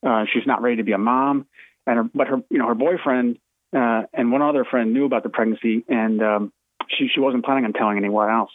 uh, 0.06 0.26
she's 0.32 0.48
not 0.48 0.62
ready 0.62 0.78
to 0.78 0.84
be 0.84 0.94
a 0.94 0.98
mom. 0.98 1.46
And 1.86 1.98
her, 1.98 2.04
but 2.16 2.28
her 2.28 2.38
you 2.50 2.58
know 2.58 2.68
her 2.68 2.76
boyfriend 2.76 3.38
uh, 3.76 4.04
and 4.14 4.32
one 4.32 4.42
other 4.42 4.66
friend 4.66 4.94
knew 4.94 5.06
about 5.06 5.24
the 5.24 5.30
pregnancy, 5.30 5.84
and 5.88 6.24
um, 6.24 6.54
she 6.88 7.08
she 7.14 7.20
wasn't 7.20 7.46
planning 7.46 7.66
on 7.66 7.74
telling 7.74 7.98
anyone 7.98 8.30
else. 8.30 8.52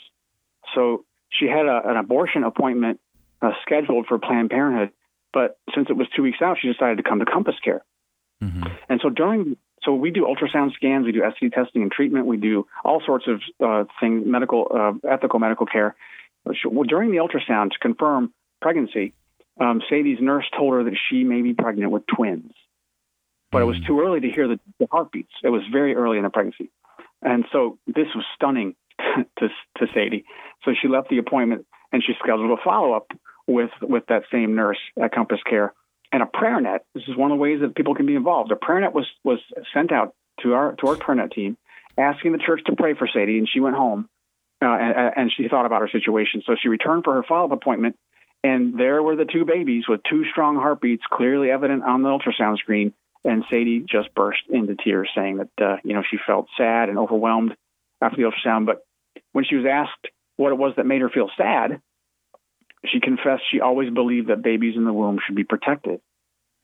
So 0.74 1.04
she 1.30 1.46
had 1.46 1.66
a, 1.66 1.80
an 1.84 1.96
abortion 1.96 2.44
appointment 2.44 3.00
uh, 3.42 3.52
scheduled 3.62 4.06
for 4.06 4.18
Planned 4.18 4.50
Parenthood, 4.50 4.90
but 5.32 5.58
since 5.74 5.88
it 5.90 5.96
was 5.96 6.06
two 6.16 6.22
weeks 6.22 6.38
out, 6.42 6.58
she 6.60 6.72
decided 6.72 6.98
to 6.98 7.02
come 7.02 7.18
to 7.18 7.24
CompassCare. 7.24 7.80
Mm-hmm. 8.42 8.62
And 8.88 9.00
so 9.02 9.10
during 9.10 9.56
so 9.82 9.94
we 9.94 10.10
do 10.10 10.24
ultrasound 10.24 10.72
scans, 10.72 11.04
we 11.04 11.12
do 11.12 11.20
STD 11.20 11.52
testing 11.52 11.82
and 11.82 11.92
treatment, 11.92 12.26
we 12.26 12.38
do 12.38 12.66
all 12.84 13.02
sorts 13.04 13.26
of 13.28 13.40
uh, 13.62 13.84
things, 14.00 14.22
medical, 14.26 14.66
uh, 14.74 15.08
ethical 15.08 15.38
medical 15.38 15.66
care. 15.66 15.94
Well, 16.44 16.84
during 16.84 17.10
the 17.10 17.18
ultrasound 17.18 17.70
to 17.72 17.78
confirm 17.80 18.32
pregnancy, 18.62 19.14
um, 19.60 19.82
Sadie's 19.90 20.18
nurse 20.20 20.46
told 20.56 20.74
her 20.74 20.84
that 20.84 20.94
she 21.10 21.24
may 21.24 21.42
be 21.42 21.54
pregnant 21.54 21.90
with 21.90 22.04
twins 22.06 22.52
but 23.54 23.62
it 23.62 23.66
was 23.66 23.76
mm. 23.76 23.86
too 23.86 24.00
early 24.00 24.18
to 24.18 24.28
hear 24.28 24.48
the, 24.48 24.58
the 24.80 24.88
heartbeats. 24.90 25.30
It 25.44 25.48
was 25.48 25.62
very 25.70 25.94
early 25.94 26.18
in 26.18 26.24
the 26.24 26.28
pregnancy. 26.28 26.72
And 27.22 27.44
so 27.52 27.78
this 27.86 28.08
was 28.12 28.24
stunning 28.34 28.74
to, 29.38 29.48
to 29.78 29.86
Sadie. 29.94 30.24
So 30.64 30.72
she 30.80 30.88
left 30.88 31.09
the 31.09 31.18
appointment 31.18 31.66
and 31.92 32.02
she 32.02 32.12
scheduled 32.18 32.59
a 32.59 32.62
follow 32.62 32.92
up 32.92 33.09
with, 33.46 33.70
with 33.82 34.05
that 34.09 34.22
same 34.32 34.55
nurse 34.55 34.78
at 35.00 35.12
CompassCare. 35.12 35.70
And 36.12 36.22
a 36.22 36.26
prayer 36.26 36.61
net, 36.61 36.86
this 36.94 37.05
is 37.09 37.16
one 37.16 37.30
of 37.30 37.38
the 37.38 37.42
ways 37.42 37.61
that 37.61 37.74
people 37.74 37.94
can 37.94 38.07
be 38.07 38.14
involved. 38.14 38.52
A 38.52 38.57
prayer 38.57 38.80
net 38.80 38.94
was, 38.94 39.07
was 39.24 39.40
sent 39.72 39.92
out 39.92 40.14
to 40.42 40.55
our, 40.55 40.74
to 40.76 40.88
our 40.88 40.96
prayer 40.96 41.16
net 41.16 41.32
team 41.32 41.57
asking 41.98 42.32
the 42.32 42.38
church 42.38 42.61
to 42.66 42.76
pray 42.76 42.94
for 42.94 43.09
Sadie. 43.12 43.38
And 43.38 43.48
she 43.48 43.61
went 43.61 43.76
home 43.76 44.09
uh, 44.62 44.66
and, 44.66 45.12
and 45.16 45.32
she 45.36 45.48
thought 45.48 45.66
about 45.66 45.80
her 45.80 45.88
situation. 45.88 46.42
So 46.46 46.57
she 46.61 46.68
returned 46.68 47.05
for 47.05 47.14
her 47.14 47.22
follow 47.22 47.46
up 47.46 47.52
appointment. 47.52 47.96
And 48.42 48.78
there 48.78 49.02
were 49.02 49.16
the 49.16 49.24
two 49.24 49.44
babies 49.44 49.84
with 49.88 50.02
two 50.09 50.24
strong 50.30 50.57
heartbeats, 50.57 51.02
clearly 51.11 51.50
evident 51.50 51.82
on 51.82 52.02
the 52.02 52.11
ultrasound 52.11 52.59
screen. 52.59 52.92
And 53.24 53.44
Sadie 53.50 53.80
just 53.80 54.14
burst 54.14 54.42
into 54.50 54.76
tears, 54.76 55.09
saying 55.16 55.38
that 55.38 55.64
uh, 55.64 55.76
you 55.82 55.94
know 55.94 56.02
she 56.09 56.18
felt 56.26 56.46
sad 56.59 56.90
and 56.90 56.98
overwhelmed 56.98 57.57
after 58.02 58.18
the 58.18 58.30
ultrasound. 58.30 58.66
But 58.66 58.84
when 59.32 59.44
she 59.44 59.56
was 59.56 59.66
asked 59.70 60.12
what 60.36 60.52
it 60.52 60.58
was 60.58 60.74
that 60.76 60.86
made 60.86 61.00
her 61.00 61.08
feel 61.08 61.30
sad, 61.36 61.80
she 62.86 63.00
confessed 63.00 63.42
she 63.50 63.60
always 63.60 63.92
believed 63.92 64.28
that 64.28 64.42
babies 64.42 64.76
in 64.76 64.84
the 64.84 64.92
womb 64.92 65.18
should 65.24 65.36
be 65.36 65.44
protected. 65.44 66.00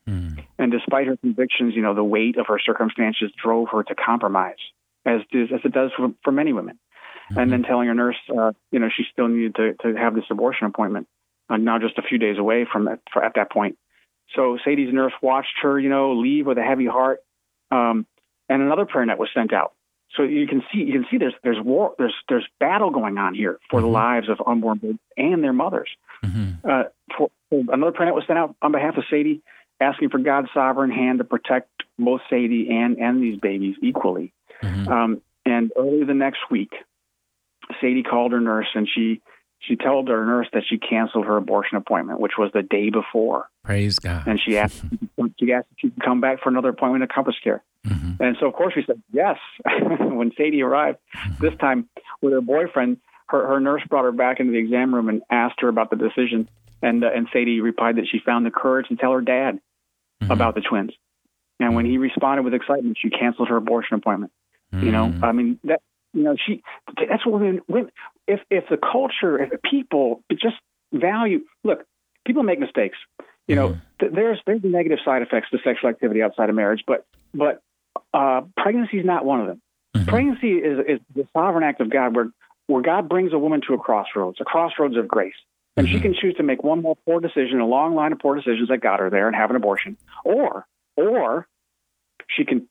Mm. 0.08 0.44
And 0.58 0.72
despite 0.72 1.06
her 1.06 1.16
convictions, 1.16 1.74
you 1.74 1.82
know, 1.82 1.94
the 1.94 2.04
weight 2.04 2.36
of 2.36 2.46
her 2.48 2.58
circumstances 2.58 3.30
drove 3.42 3.68
her 3.72 3.82
to 3.84 3.94
compromise, 3.94 4.58
as 5.06 5.20
does, 5.32 5.48
as 5.54 5.60
it 5.64 5.72
does 5.72 5.90
for, 5.96 6.12
for 6.22 6.32
many 6.32 6.52
women. 6.52 6.78
Mm-hmm. 7.30 7.38
And 7.38 7.52
then 7.52 7.62
telling 7.62 7.88
her 7.88 7.94
nurse, 7.94 8.16
uh, 8.28 8.52
you 8.70 8.80
know, 8.80 8.88
she 8.94 9.04
still 9.12 9.28
needed 9.28 9.54
to, 9.56 9.74
to 9.82 9.98
have 9.98 10.14
this 10.14 10.24
abortion 10.30 10.66
appointment, 10.66 11.06
uh, 11.48 11.56
now 11.56 11.78
just 11.78 11.96
a 11.98 12.02
few 12.02 12.18
days 12.18 12.38
away 12.38 12.66
from 12.70 12.88
at, 12.88 13.00
for, 13.12 13.24
at 13.24 13.34
that 13.36 13.52
point. 13.52 13.78
So 14.34 14.58
Sadie's 14.64 14.92
nurse 14.92 15.12
watched 15.22 15.54
her, 15.62 15.78
you 15.78 15.88
know, 15.88 16.14
leave 16.14 16.46
with 16.46 16.58
a 16.58 16.62
heavy 16.62 16.86
heart, 16.86 17.20
um, 17.70 18.06
and 18.48 18.62
another 18.62 18.84
prayer 18.84 19.06
net 19.06 19.18
was 19.18 19.28
sent 19.34 19.52
out. 19.52 19.72
So 20.16 20.24
you 20.24 20.46
can 20.46 20.62
see, 20.72 20.80
you 20.80 20.92
can 20.92 21.06
see, 21.10 21.18
there's 21.18 21.34
there's 21.44 21.60
war, 21.62 21.94
there's 21.98 22.14
there's 22.28 22.46
battle 22.58 22.90
going 22.90 23.16
on 23.18 23.34
here 23.34 23.58
for 23.70 23.78
mm-hmm. 23.78 23.86
the 23.86 23.92
lives 23.92 24.28
of 24.28 24.38
unborn 24.44 24.78
babies 24.78 24.98
and 25.16 25.42
their 25.42 25.52
mothers. 25.52 25.88
Mm-hmm. 26.24 26.68
Uh, 26.68 26.82
for, 27.16 27.30
for 27.48 27.64
another 27.72 27.92
prayer 27.92 28.12
was 28.12 28.24
sent 28.26 28.38
out 28.38 28.56
on 28.60 28.72
behalf 28.72 28.96
of 28.96 29.04
Sadie, 29.08 29.42
asking 29.80 30.10
for 30.10 30.18
God's 30.18 30.48
sovereign 30.52 30.90
hand 30.90 31.18
to 31.18 31.24
protect 31.24 31.68
both 31.98 32.22
Sadie 32.28 32.68
and 32.70 32.98
and 32.98 33.22
these 33.22 33.38
babies 33.38 33.76
equally. 33.82 34.32
Mm-hmm. 34.62 34.88
Um, 34.88 35.22
and 35.46 35.70
early 35.76 36.04
the 36.04 36.14
next 36.14 36.40
week, 36.50 36.72
Sadie 37.80 38.02
called 38.02 38.32
her 38.32 38.40
nurse 38.40 38.68
and 38.74 38.88
she 38.92 39.22
she 39.60 39.76
told 39.76 40.08
her 40.08 40.24
nurse 40.24 40.48
that 40.52 40.62
she 40.68 40.78
canceled 40.78 41.26
her 41.26 41.36
abortion 41.36 41.76
appointment, 41.76 42.18
which 42.18 42.32
was 42.38 42.50
the 42.52 42.62
day 42.62 42.90
before. 42.90 43.48
Praise 43.62 43.98
God. 43.98 44.26
And 44.26 44.40
she 44.40 44.56
asked, 44.56 44.82
she 45.38 45.52
asked 45.52 45.68
if 45.72 45.76
she 45.78 45.90
could 45.90 46.02
come 46.02 46.20
back 46.20 46.42
for 46.42 46.48
another 46.48 46.70
appointment 46.70 47.04
at 47.04 47.10
CompassCare. 47.10 47.60
Mm-hmm. 47.86 48.22
And 48.22 48.36
so, 48.38 48.46
of 48.46 48.54
course, 48.54 48.74
we 48.76 48.84
said 48.86 49.02
yes. 49.12 49.38
when 49.64 50.32
Sadie 50.36 50.62
arrived, 50.62 50.98
mm-hmm. 51.16 51.44
this 51.44 51.56
time 51.58 51.88
with 52.20 52.32
her 52.32 52.40
boyfriend, 52.40 52.98
her, 53.28 53.46
her 53.46 53.60
nurse 53.60 53.82
brought 53.88 54.04
her 54.04 54.12
back 54.12 54.40
into 54.40 54.52
the 54.52 54.58
exam 54.58 54.94
room 54.94 55.08
and 55.08 55.22
asked 55.30 55.60
her 55.60 55.68
about 55.68 55.90
the 55.90 55.96
decision. 55.96 56.48
And, 56.82 57.04
uh, 57.04 57.10
and 57.14 57.28
Sadie 57.32 57.60
replied 57.60 57.96
that 57.96 58.06
she 58.10 58.18
found 58.18 58.44
the 58.44 58.50
courage 58.50 58.88
to 58.88 58.96
tell 58.96 59.12
her 59.12 59.20
dad 59.20 59.60
mm-hmm. 60.22 60.30
about 60.30 60.54
the 60.54 60.60
twins. 60.60 60.92
And 61.58 61.74
when 61.74 61.84
he 61.84 61.98
responded 61.98 62.42
with 62.42 62.54
excitement, 62.54 62.98
she 63.00 63.10
canceled 63.10 63.48
her 63.48 63.56
abortion 63.56 63.96
appointment. 63.96 64.32
You 64.72 64.92
know, 64.92 65.06
mm-hmm. 65.06 65.24
I 65.24 65.32
mean, 65.32 65.58
that 65.64 65.82
you 66.12 66.22
know, 66.22 66.36
she 66.36 66.62
that's 66.96 67.26
what 67.26 67.40
women, 67.40 67.60
women 67.66 67.90
if 68.26 68.40
if 68.50 68.64
the 68.68 68.76
culture, 68.76 69.42
if 69.42 69.50
the 69.50 69.58
people 69.58 70.22
just 70.30 70.54
value 70.92 71.40
look, 71.64 71.84
people 72.24 72.42
make 72.44 72.60
mistakes. 72.60 72.96
You 73.48 73.56
know, 73.56 73.68
mm-hmm. 73.70 73.80
th- 73.98 74.12
there's 74.12 74.40
there's 74.46 74.60
negative 74.62 74.98
side 75.04 75.22
effects 75.22 75.50
to 75.50 75.58
sexual 75.64 75.90
activity 75.90 76.22
outside 76.22 76.50
of 76.50 76.54
marriage, 76.54 76.84
but 76.86 77.04
but 77.34 77.62
uh, 78.12 78.42
pregnancy 78.56 78.98
is 78.98 79.06
not 79.06 79.24
one 79.24 79.40
of 79.40 79.46
them. 79.46 79.62
Mm-hmm. 79.96 80.08
Pregnancy 80.08 80.52
is 80.52 80.78
is 80.86 81.00
the 81.14 81.26
sovereign 81.32 81.64
act 81.64 81.80
of 81.80 81.90
God, 81.90 82.14
where 82.14 82.30
where 82.66 82.82
God 82.82 83.08
brings 83.08 83.32
a 83.32 83.38
woman 83.38 83.60
to 83.66 83.74
a 83.74 83.78
crossroads, 83.78 84.38
a 84.40 84.44
crossroads 84.44 84.96
of 84.96 85.08
grace, 85.08 85.34
and 85.76 85.86
mm-hmm. 85.86 85.96
she 85.96 86.00
can 86.00 86.14
choose 86.14 86.34
to 86.36 86.42
make 86.42 86.62
one 86.62 86.82
more 86.82 86.96
poor 87.06 87.20
decision, 87.20 87.60
a 87.60 87.66
long 87.66 87.94
line 87.94 88.12
of 88.12 88.18
poor 88.18 88.36
decisions 88.36 88.68
that 88.68 88.80
got 88.80 89.00
her 89.00 89.10
there, 89.10 89.26
and 89.26 89.36
have 89.36 89.50
an 89.50 89.56
abortion, 89.56 89.96
or 90.24 90.66
or 90.96 91.48
she 92.28 92.44
can 92.44 92.68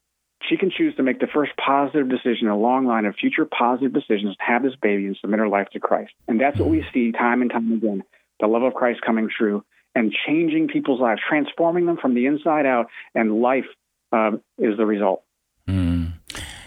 she 0.48 0.56
can 0.56 0.70
choose 0.70 0.94
to 0.96 1.02
make 1.02 1.20
the 1.20 1.26
first 1.26 1.52
positive 1.56 2.08
decision 2.08 2.48
a 2.48 2.56
long 2.56 2.86
line 2.86 3.04
of 3.04 3.14
future 3.14 3.44
positive 3.44 3.92
decisions 3.92 4.36
to 4.36 4.42
have 4.42 4.62
this 4.62 4.74
baby 4.80 5.06
and 5.06 5.16
submit 5.20 5.38
her 5.38 5.48
life 5.48 5.68
to 5.72 5.80
Christ. 5.80 6.12
And 6.26 6.40
that's 6.40 6.58
what 6.58 6.68
we 6.68 6.84
see 6.92 7.12
time 7.12 7.42
and 7.42 7.50
time 7.50 7.72
again 7.72 8.02
the 8.40 8.46
love 8.46 8.62
of 8.62 8.72
Christ 8.72 9.00
coming 9.04 9.28
true 9.28 9.62
and 9.94 10.14
changing 10.26 10.68
people's 10.68 11.00
lives, 11.00 11.20
transforming 11.28 11.84
them 11.84 11.98
from 11.98 12.14
the 12.14 12.26
inside 12.26 12.64
out, 12.64 12.86
and 13.14 13.42
life 13.42 13.66
uh, 14.12 14.32
is 14.58 14.76
the 14.76 14.86
result. 14.86 15.22
Mm. 15.68 16.14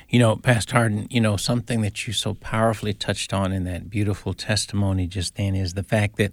You 0.10 0.20
know, 0.20 0.36
Pastor 0.36 0.78
Harden, 0.78 1.08
you 1.10 1.20
know, 1.20 1.38
something 1.38 1.82
that 1.82 2.06
you 2.06 2.14
so 2.14 2.36
powerfully 2.36 2.94
touched 2.94 3.34
on 3.34 3.52
in 3.52 3.64
that 3.64 3.90
beautiful 3.90 4.34
testimony 4.34 5.08
just 5.08 5.36
then 5.36 5.56
is 5.56 5.74
the 5.74 5.84
fact 5.84 6.18
that 6.18 6.32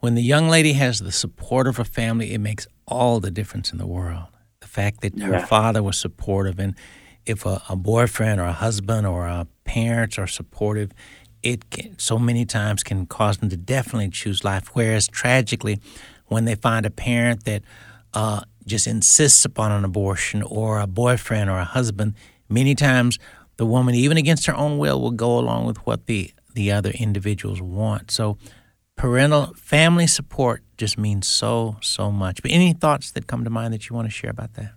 when 0.00 0.14
the 0.14 0.22
young 0.22 0.48
lady 0.48 0.72
has 0.72 0.98
the 0.98 1.12
support 1.12 1.66
of 1.66 1.76
her 1.76 1.84
family, 1.84 2.32
it 2.32 2.38
makes 2.38 2.66
all 2.86 3.20
the 3.20 3.30
difference 3.30 3.70
in 3.70 3.78
the 3.78 3.86
world 3.86 4.28
The 4.60 4.66
fact 4.66 5.00
that 5.02 5.18
her 5.20 5.46
father 5.46 5.82
was 5.82 5.98
supportive, 5.98 6.58
and 6.58 6.74
if 7.24 7.46
a, 7.46 7.62
a, 7.68 7.76
boyfriend 7.76 8.40
or 8.40 8.46
a 8.46 8.52
husband 8.52 9.06
or 9.06 9.26
a 9.26 9.46
parents 9.64 10.18
are 10.18 10.26
supportive, 10.26 10.90
it 11.42 11.70
can, 11.70 11.98
so 11.98 12.18
many 12.18 12.44
times 12.44 12.82
can 12.82 13.06
cause 13.06 13.38
them 13.38 13.48
to 13.50 13.56
definitely 13.56 14.10
choose 14.10 14.42
life. 14.42 14.70
Whereas 14.72 15.06
tragically, 15.06 15.78
when 16.26 16.46
they 16.46 16.54
find 16.54 16.84
a 16.84 16.90
parent 16.90 17.44
that 17.44 17.62
uh, 18.14 18.42
just 18.66 18.86
insists 18.86 19.44
upon 19.44 19.72
an 19.72 19.84
abortion 19.84 20.42
or 20.42 20.80
a 20.80 20.86
boyfriend 20.86 21.50
or 21.50 21.58
a 21.58 21.64
husband, 21.64 22.14
many 22.48 22.74
times 22.74 23.18
the 23.56 23.66
woman, 23.66 23.94
even 23.94 24.16
against 24.16 24.46
her 24.46 24.54
own 24.54 24.78
will, 24.78 25.00
will 25.00 25.10
go 25.10 25.38
along 25.38 25.66
with 25.66 25.78
what 25.86 26.06
the 26.06 26.32
the 26.54 26.70
other 26.70 26.90
individuals 26.90 27.62
want. 27.62 28.10
So 28.10 28.36
parental 28.96 29.52
family 29.56 30.06
support 30.06 30.62
just 30.76 30.98
means 30.98 31.26
so 31.26 31.76
so 31.80 32.10
much 32.10 32.42
but 32.42 32.50
any 32.50 32.72
thoughts 32.72 33.10
that 33.12 33.26
come 33.26 33.44
to 33.44 33.50
mind 33.50 33.72
that 33.72 33.88
you 33.88 33.96
want 33.96 34.06
to 34.06 34.12
share 34.12 34.30
about 34.30 34.52
that 34.54 34.72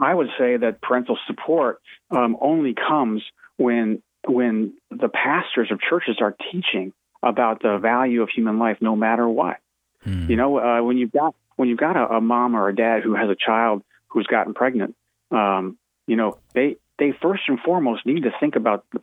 i 0.00 0.14
would 0.14 0.28
say 0.38 0.56
that 0.56 0.80
parental 0.80 1.18
support 1.26 1.80
um, 2.10 2.36
only 2.40 2.74
comes 2.74 3.22
when 3.56 4.02
when 4.26 4.72
the 4.90 5.08
pastors 5.08 5.70
of 5.70 5.78
churches 5.80 6.16
are 6.20 6.34
teaching 6.50 6.92
about 7.22 7.62
the 7.62 7.78
value 7.78 8.22
of 8.22 8.28
human 8.30 8.58
life 8.58 8.78
no 8.80 8.96
matter 8.96 9.28
what 9.28 9.58
hmm. 10.02 10.28
you 10.28 10.36
know 10.36 10.58
uh, 10.58 10.82
when 10.82 10.96
you've 10.96 11.12
got 11.12 11.34
when 11.60 11.68
you've 11.68 11.78
got 11.78 11.94
a, 11.94 12.16
a, 12.16 12.20
mom 12.22 12.56
or 12.56 12.70
a 12.70 12.74
dad 12.74 13.02
who 13.02 13.14
has 13.14 13.28
a 13.28 13.36
child 13.36 13.82
who's 14.08 14.26
gotten 14.26 14.54
pregnant 14.54 14.96
um, 15.30 15.76
you 16.06 16.16
know 16.16 16.38
they 16.54 16.76
they 16.98 17.12
first 17.20 17.42
and 17.48 17.60
foremost 17.60 18.06
need 18.06 18.22
to 18.22 18.30
think 18.40 18.56
about 18.56 18.86
the, 18.92 19.02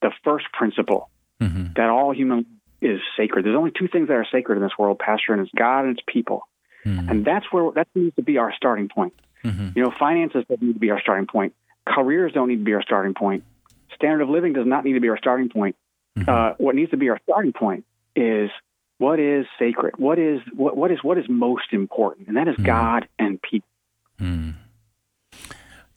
the 0.00 0.10
first 0.24 0.46
principle 0.52 1.10
mm-hmm. 1.40 1.72
that 1.76 1.88
all 1.90 2.14
human 2.14 2.46
is 2.80 3.00
sacred. 3.16 3.44
There's 3.44 3.56
only 3.56 3.72
two 3.76 3.88
things 3.88 4.08
that 4.08 4.14
are 4.14 4.26
sacred 4.30 4.56
in 4.56 4.62
this 4.62 4.72
world, 4.78 4.98
Pastor, 4.98 5.32
and 5.32 5.42
it's 5.42 5.50
God 5.54 5.80
and 5.84 5.98
it's 5.98 6.04
people. 6.06 6.46
Mm-hmm. 6.84 7.08
And 7.08 7.24
that's 7.24 7.46
where 7.50 7.70
that 7.72 7.88
needs 7.94 8.16
to 8.16 8.22
be 8.22 8.38
our 8.38 8.52
starting 8.56 8.88
point. 8.88 9.14
Mm-hmm. 9.44 9.70
You 9.76 9.82
know, 9.84 9.92
finances 9.98 10.44
don't 10.48 10.62
need 10.62 10.74
to 10.74 10.78
be 10.78 10.90
our 10.90 11.00
starting 11.00 11.26
point. 11.26 11.54
Careers 11.86 12.32
don't 12.32 12.48
need 12.48 12.56
to 12.58 12.64
be 12.64 12.74
our 12.74 12.82
starting 12.82 13.14
point. 13.14 13.44
Standard 13.94 14.22
of 14.22 14.30
living 14.30 14.54
does 14.54 14.66
not 14.66 14.84
need 14.84 14.94
to 14.94 15.00
be 15.00 15.08
our 15.08 15.18
starting 15.18 15.48
point. 15.48 15.76
Mm-hmm. 16.18 16.28
Uh, 16.28 16.54
what 16.58 16.74
needs 16.74 16.90
to 16.90 16.96
be 16.96 17.10
our 17.10 17.20
starting 17.24 17.52
point 17.52 17.84
is 18.16 18.50
what 19.00 19.18
is 19.18 19.46
sacred. 19.58 19.94
What 19.98 20.18
is 20.18 20.40
what, 20.54 20.76
what 20.76 20.90
is 20.90 21.02
what 21.02 21.18
is 21.18 21.24
most 21.28 21.72
important, 21.72 22.28
and 22.28 22.36
that 22.36 22.48
is 22.48 22.54
mm-hmm. 22.54 22.66
God 22.66 23.08
and 23.18 23.40
people. 23.40 23.68
Mm. 24.20 24.54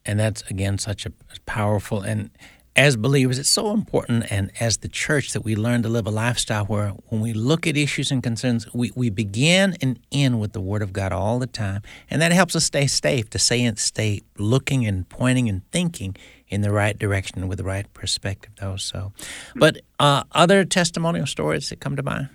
And 0.06 0.20
that's, 0.20 0.41
again, 0.49 0.78
such 0.78 1.06
a 1.06 1.14
powerful 1.45 2.01
and 2.01 2.30
as 2.76 2.97
believers, 2.97 3.38
it's 3.38 3.51
so 3.51 3.72
important, 3.72 4.32
and 4.32 4.51
as 4.60 4.78
the 4.78 4.88
church, 4.88 5.34
that 5.34 5.41
we 5.41 5.56
learn 5.56 5.84
to 5.84 5.89
live 5.89 6.08
a 6.08 6.12
lifestyle 6.12 6.66
where 6.66 6.89
when 7.10 7.22
we 7.22 7.32
look 7.32 7.68
at 7.68 7.78
issues 7.78 8.10
and 8.10 8.24
concerns, 8.24 8.68
we, 8.74 8.91
we 8.95 9.12
begin 9.12 9.78
and 9.80 9.99
end 10.12 10.39
with 10.39 10.54
the 10.54 10.60
Word 10.60 10.82
of 10.82 10.91
God 10.91 11.12
all 11.12 11.38
the 11.38 11.45
time. 11.45 11.84
And 12.10 12.20
that 12.22 12.32
helps 12.32 12.56
us 12.56 12.64
stay 12.64 12.88
safe, 12.88 13.30
to 13.30 13.38
stay, 13.38 13.72
stay 13.76 14.22
looking 14.39 14.88
and 14.88 15.08
pointing 15.08 15.47
and 15.49 15.62
thinking 15.72 16.16
in 16.47 16.62
the 16.62 16.72
right 16.72 16.97
direction 16.97 17.47
with 17.47 17.60
the 17.60 17.64
right 17.64 17.91
perspective, 17.93 18.54
though. 18.60 18.78
So, 18.78 19.14
but 19.56 19.82
uh, 19.99 20.24
other 20.32 20.66
testimonial 20.66 21.28
stories 21.28 21.70
that 21.70 21.80
come 21.80 21.95
to 21.95 22.04
mind? 22.04 22.30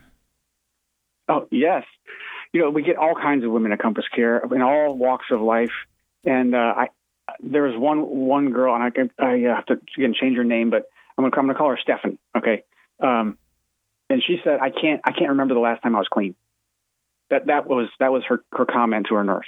Oh, 1.29 1.47
yes. 1.51 1.85
You 2.53 2.63
know, 2.63 2.71
we 2.71 2.83
get 2.83 2.97
all 2.97 3.15
kinds 3.15 3.45
of 3.45 3.51
women 3.51 3.73
at 3.73 3.79
CompassCare 3.79 4.53
in 4.53 4.63
all 4.63 4.97
walks 4.97 5.27
of 5.31 5.41
life. 5.41 5.73
And 6.25 6.55
uh, 6.55 6.75
I, 6.77 6.89
there 7.41 7.63
was 7.63 7.77
one 7.77 8.01
one 8.01 8.51
girl, 8.53 8.75
and 8.75 8.83
I, 8.83 9.25
I 9.25 9.55
have 9.55 9.67
to 9.67 9.81
again 9.97 10.15
change 10.19 10.37
her 10.37 10.45
name, 10.45 10.71
but 10.71 10.89
I'm 11.17 11.25
gonna 11.25 11.37
I'm 11.37 11.47
gonna 11.47 11.59
call 11.59 11.71
her 11.71 11.79
Stephanie. 11.81 12.19
Okay, 12.37 12.65
um, 13.01 13.39
and 14.11 14.23
she 14.27 14.39
said 14.43 14.61
I 14.61 14.71
can't 14.71 15.01
I 15.05 15.13
can't 15.13 15.31
remember 15.31 15.55
the 15.55 15.61
last 15.61 15.83
time 15.83 15.95
I 15.95 15.99
was 15.99 16.09
clean. 16.09 16.35
That 17.31 17.47
that 17.47 17.67
was 17.67 17.89
that 18.01 18.13
was 18.13 18.23
her 18.29 18.43
her 18.53 18.67
comment 18.67 19.07
to 19.09 19.15
her 19.17 19.25
nurse. 19.25 19.47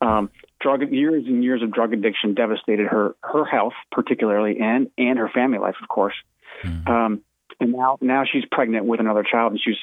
Um, 0.00 0.30
drug 0.60 0.88
years 0.92 1.24
and 1.26 1.42
years 1.42 1.62
of 1.62 1.72
drug 1.72 1.92
addiction 1.92 2.34
devastated 2.34 2.86
her 2.86 3.16
her 3.22 3.44
health 3.44 3.74
particularly 3.90 4.58
and 4.60 4.90
and 4.96 5.18
her 5.18 5.28
family 5.28 5.58
life 5.58 5.76
of 5.82 5.88
course. 5.88 6.14
Mm-hmm. 6.62 6.90
Um, 6.90 7.20
and 7.60 7.72
now 7.72 7.98
now 8.00 8.24
she's 8.30 8.44
pregnant 8.50 8.86
with 8.86 9.00
another 9.00 9.24
child 9.24 9.52
and 9.52 9.60
she's 9.60 9.76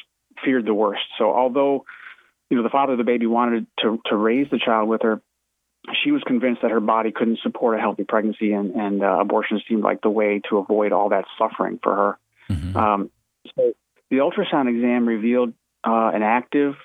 feared 0.46 0.66
the 0.66 0.74
worst. 0.74 1.04
So 1.18 1.34
although 1.34 1.86
you 2.50 2.58
know 2.58 2.64
the 2.64 2.70
father 2.70 2.93
of 2.93 2.98
the 2.98 3.04
baby 3.04 3.26
wanted 3.26 3.68
to 3.82 4.00
to 4.06 4.16
raise 4.16 4.50
the 4.50 4.60
child 4.60 4.88
with 4.88 5.02
her, 5.02 5.22
she 6.04 6.12
was 6.12 6.22
convinced 6.24 6.62
that 6.62 6.72
her 6.72 6.80
body 6.80 7.12
couldn't 7.12 7.39
support 7.41 7.78
a 7.78 7.82
healthy 7.82 8.04
pregnancy, 8.04 8.54
and, 8.54 8.76
and 8.76 9.04
uh, 9.04 9.20
abortion 9.20 9.62
seemed 9.68 9.84
like 9.84 10.02
the 10.02 10.10
way 10.10 10.41
to 10.50 10.58
avoid 10.58 10.91
all 10.91 11.10
that 11.10 11.26
suffering 11.38 11.80
for 11.82 11.96
her. 11.96 12.20
Mm-hmm. 12.50 12.78
Um, 12.78 13.12
so 13.56 13.74
the 14.10 14.18
ultrasound 14.18 14.70
exam 14.70 15.08
revealed 15.08 15.54
uh, 15.84 16.12
an 16.14 16.24
active 16.24 16.76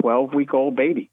12 0.00 0.34
week 0.34 0.54
old 0.54 0.76
baby. 0.76 1.10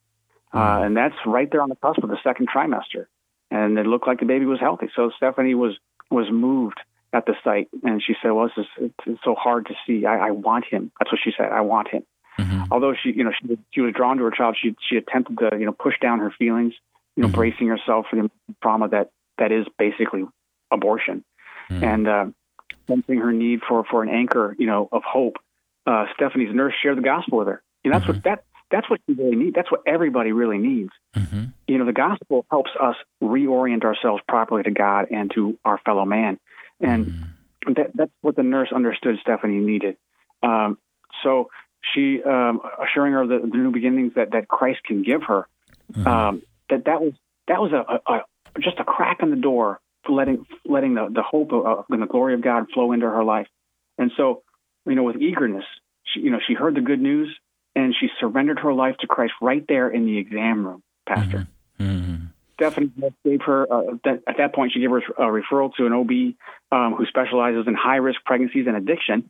Uh, 0.53 0.57
mm-hmm. 0.57 0.86
and 0.86 0.97
that's 0.97 1.15
right 1.25 1.49
there 1.51 1.61
on 1.61 1.69
the 1.69 1.75
cusp 1.75 2.03
of 2.03 2.09
the 2.09 2.17
second 2.23 2.47
trimester. 2.53 3.07
And 3.51 3.77
it 3.77 3.86
looked 3.86 4.07
like 4.07 4.19
the 4.19 4.25
baby 4.25 4.45
was 4.45 4.59
healthy. 4.59 4.89
So 4.95 5.11
Stephanie 5.17 5.55
was 5.55 5.77
was 6.11 6.27
moved 6.31 6.79
at 7.16 7.26
the 7.26 7.34
site, 7.43 7.70
and 7.84 8.03
she 8.05 8.13
said, 8.22 8.32
"Well, 8.32 8.49
this 8.55 8.66
is 8.66 8.91
it's, 9.05 9.24
so 9.24 9.36
hard 9.36 9.68
to 9.68 9.74
see. 9.88 10.05
I, 10.05 10.28
I, 10.28 10.32
want 10.32 10.66
him." 10.66 10.91
That's 10.99 11.11
what 11.11 11.22
she 11.24 11.32
said. 11.38 11.51
I 11.51 11.61
want 11.61 11.88
him. 11.88 12.03
Mm-hmm. 12.39 12.63
Although 12.72 12.93
she, 13.01 13.11
you 13.11 13.24
know, 13.24 13.32
she, 13.32 13.57
she 13.72 13.82
was 13.82 13.93
drawn 13.93 14.18
to 14.18 14.24
her 14.24 14.32
child, 14.32 14.57
she 14.61 14.76
she 14.89 14.97
attempted 14.97 15.38
to, 15.39 15.57
you 15.57 15.66
know, 15.66 15.72
push 15.72 15.95
down 16.01 16.20
her 16.20 16.34
feelings 16.38 16.74
you 17.16 17.22
know, 17.22 17.28
mm-hmm. 17.28 17.36
bracing 17.36 17.68
herself 17.68 18.07
for 18.09 18.16
the 18.18 18.30
trauma 18.61 18.89
that 18.89 19.11
that 19.38 19.51
is 19.51 19.66
basically 19.78 20.24
abortion, 20.72 21.24
mm-hmm. 21.70 21.84
and 21.84 22.07
uh, 22.07 22.26
sensing 22.88 23.20
her 23.20 23.32
need 23.32 23.61
for 23.68 23.84
for 23.89 24.03
an 24.03 24.09
anchor, 24.09 24.55
you 24.57 24.68
know, 24.68 24.88
of 24.91 25.03
hope. 25.03 25.38
Uh, 25.86 26.05
Stephanie's 26.16 26.53
nurse 26.53 26.74
shared 26.82 26.97
the 26.97 27.03
gospel 27.03 27.39
with 27.39 27.47
her. 27.47 27.61
You 27.84 27.91
know, 27.91 27.99
that's 27.99 28.09
mm-hmm. 28.09 28.18
what 28.18 28.24
that 28.24 28.43
that's 28.72 28.89
what 28.89 28.99
you 29.07 29.16
really 29.16 29.36
need. 29.36 29.53
That's 29.53 29.72
what 29.72 29.82
everybody 29.86 30.32
really 30.32 30.57
needs. 30.57 30.91
Mm-hmm. 31.16 31.45
You 31.68 31.78
know, 31.78 31.86
the 31.86 31.93
gospel 31.93 32.45
helps 32.49 32.72
us 32.80 32.95
reorient 33.24 33.84
ourselves 33.84 34.22
properly 34.28 34.63
to 34.63 34.72
God 34.72 35.07
and 35.11 35.32
to 35.36 35.57
our 35.63 35.80
fellow 35.86 36.05
man, 36.05 36.39
and 36.80 37.05
mm-hmm. 37.05 37.73
that, 37.73 37.91
that's 37.93 38.11
what 38.21 38.36
the 38.36 38.43
nurse 38.43 38.69
understood 38.73 39.17
Stephanie 39.21 39.59
needed. 39.59 39.97
Um, 40.43 40.78
so 41.23 41.49
she 41.93 42.21
um, 42.23 42.61
assuring 42.82 43.13
her 43.13 43.28
the, 43.28 43.39
the, 43.39 43.57
new 43.57 43.71
beginnings 43.71 44.13
that 44.15 44.32
that 44.32 44.47
Christ 44.47 44.80
can 44.84 45.03
give 45.03 45.23
her. 45.23 45.47
Mm-hmm. 45.91 46.07
Um, 46.07 46.41
that 46.69 46.86
that 46.86 47.01
was 47.01 47.13
that 47.47 47.59
was 47.61 47.71
a, 47.71 48.11
a, 48.11 48.15
a 48.15 48.21
just 48.61 48.80
a 48.80 48.84
crack 48.84 49.19
in 49.21 49.30
the 49.30 49.36
door 49.36 49.80
letting 50.09 50.45
letting 50.65 50.95
the, 50.95 51.07
the 51.11 51.23
hope 51.23 51.51
of, 51.51 51.86
and 51.89 52.01
the 52.01 52.07
glory 52.07 52.34
of 52.34 52.41
God 52.41 52.65
flow 52.73 52.91
into 52.91 53.07
her 53.07 53.23
life. 53.23 53.47
And 53.97 54.11
so, 54.17 54.43
you 54.86 54.95
know, 54.95 55.03
with 55.03 55.17
eagerness, 55.17 55.65
she, 56.03 56.21
you 56.21 56.32
know, 56.32 56.39
she 56.45 56.53
heard 56.53 56.76
the 56.76 56.82
good 56.82 57.01
news 57.01 57.36
and 57.76 57.95
she 57.99 58.07
surrendered 58.19 58.59
her 58.59 58.73
life 58.73 58.95
to 58.99 59.07
Christ 59.07 59.34
right 59.41 59.63
there 59.67 59.89
in 59.89 60.05
the 60.05 60.17
exam 60.17 60.65
room, 60.65 60.84
Pastor. 61.07 61.39
Mm-hmm. 61.39 61.51
Stephanie 62.55 62.91
gave 63.23 63.41
her 63.45 63.71
uh, 63.71 63.81
that, 64.03 64.23
at 64.27 64.37
that 64.37 64.55
point. 64.55 64.71
She 64.73 64.79
gave 64.79 64.89
her 64.89 64.97
a 64.97 65.29
referral 65.29 65.73
to 65.75 65.85
an 65.85 65.93
OB 65.93 66.35
um, 66.71 66.95
who 66.97 67.05
specializes 67.05 67.65
in 67.67 67.75
high 67.75 67.97
risk 67.97 68.19
pregnancies 68.25 68.65
and 68.67 68.75
addiction. 68.75 69.29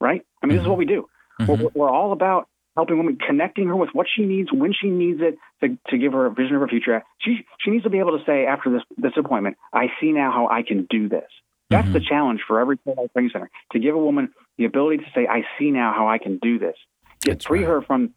Right? 0.00 0.22
I 0.42 0.46
mean, 0.46 0.50
mm-hmm. 0.50 0.56
this 0.56 0.56
is 0.56 0.60
mm-hmm. 0.62 0.70
what 0.70 0.78
we 0.78 0.84
do. 0.84 1.08
Mm-hmm. 1.40 1.62
We're, 1.62 1.70
we're, 1.74 1.90
all 1.90 2.12
about 2.12 2.48
helping 2.76 2.98
women, 2.98 3.18
connecting 3.24 3.66
her 3.68 3.76
with 3.76 3.90
what 3.92 4.06
she 4.14 4.22
needs 4.22 4.52
when 4.52 4.72
she 4.72 4.88
needs 4.88 5.20
it 5.20 5.38
to, 5.62 5.76
to 5.90 5.98
give 5.98 6.12
her 6.12 6.26
a 6.26 6.30
vision 6.30 6.54
of 6.54 6.60
her 6.60 6.68
future. 6.68 7.02
She 7.20 7.46
she 7.60 7.70
needs 7.70 7.84
to 7.84 7.90
be 7.90 7.98
able 7.98 8.18
to 8.18 8.24
say 8.24 8.46
after 8.46 8.70
this 8.70 8.82
this 8.96 9.12
appointment, 9.16 9.56
I 9.72 9.86
see 10.00 10.12
now 10.12 10.30
how 10.30 10.48
I 10.48 10.62
can 10.62 10.86
do 10.88 11.08
this. 11.08 11.28
That's 11.70 11.84
mm-hmm. 11.84 11.94
the 11.94 12.00
challenge 12.00 12.40
for 12.46 12.60
every 12.60 12.78
training 12.78 13.30
center 13.32 13.50
to 13.72 13.78
give 13.78 13.94
a 13.94 13.98
woman 13.98 14.32
the 14.56 14.64
ability 14.64 14.98
to 14.98 15.10
say, 15.14 15.26
I 15.26 15.42
see 15.58 15.70
now 15.70 15.92
how 15.94 16.08
I 16.08 16.18
can 16.18 16.38
do 16.38 16.58
this. 16.58 16.76
Get 17.20 17.42
free 17.42 17.60
right. 17.60 17.68
her 17.68 17.82
from 17.82 18.14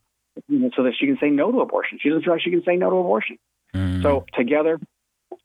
you 0.48 0.60
know, 0.60 0.70
so 0.76 0.84
that 0.84 0.94
she 0.98 1.06
can 1.06 1.18
say 1.20 1.30
no 1.30 1.52
to 1.52 1.60
abortion. 1.60 2.00
She 2.02 2.10
doesn't 2.10 2.24
feel 2.24 2.34
like 2.34 2.42
she 2.42 2.52
can 2.52 2.64
say 2.64 2.76
no 2.78 2.90
to 2.90 2.96
abortion. 2.96 3.38
Mm-hmm. 3.76 4.02
So 4.02 4.26
together, 4.34 4.80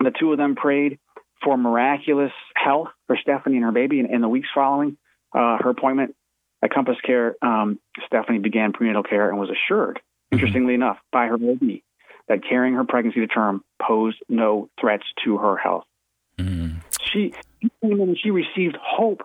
the 0.01 0.12
two 0.18 0.33
of 0.33 0.39
them 0.39 0.57
prayed 0.57 0.99
for 1.43 1.57
miraculous 1.57 2.33
health 2.55 2.89
for 3.07 3.16
Stephanie 3.20 3.57
and 3.57 3.64
her 3.64 3.72
baby 3.72 4.01
And 4.01 4.11
in 4.11 4.20
the 4.20 4.29
weeks 4.29 4.49
following 4.55 4.97
uh, 5.35 5.59
her 5.61 5.70
appointment 5.70 6.14
at 6.62 6.70
CompassCare, 6.70 7.35
um, 7.43 7.79
Stephanie 8.07 8.39
began 8.39 8.72
prenatal 8.72 9.03
care 9.03 9.29
and 9.29 9.39
was 9.39 9.51
assured, 9.51 9.97
mm-hmm. 9.97 10.37
interestingly 10.37 10.74
enough, 10.74 10.99
by 11.12 11.27
her 11.27 11.35
OB 11.35 11.61
that 12.29 12.41
carrying 12.49 12.74
her 12.74 12.85
pregnancy 12.85 13.20
to 13.20 13.27
term 13.27 13.62
posed 13.81 14.18
no 14.29 14.68
threats 14.81 15.05
to 15.24 15.39
her 15.39 15.57
health. 15.57 15.85
Mm. 16.39 16.83
She 17.01 17.33
came 17.81 18.01
in 18.01 18.16
she 18.22 18.31
received 18.31 18.77
hope. 18.83 19.22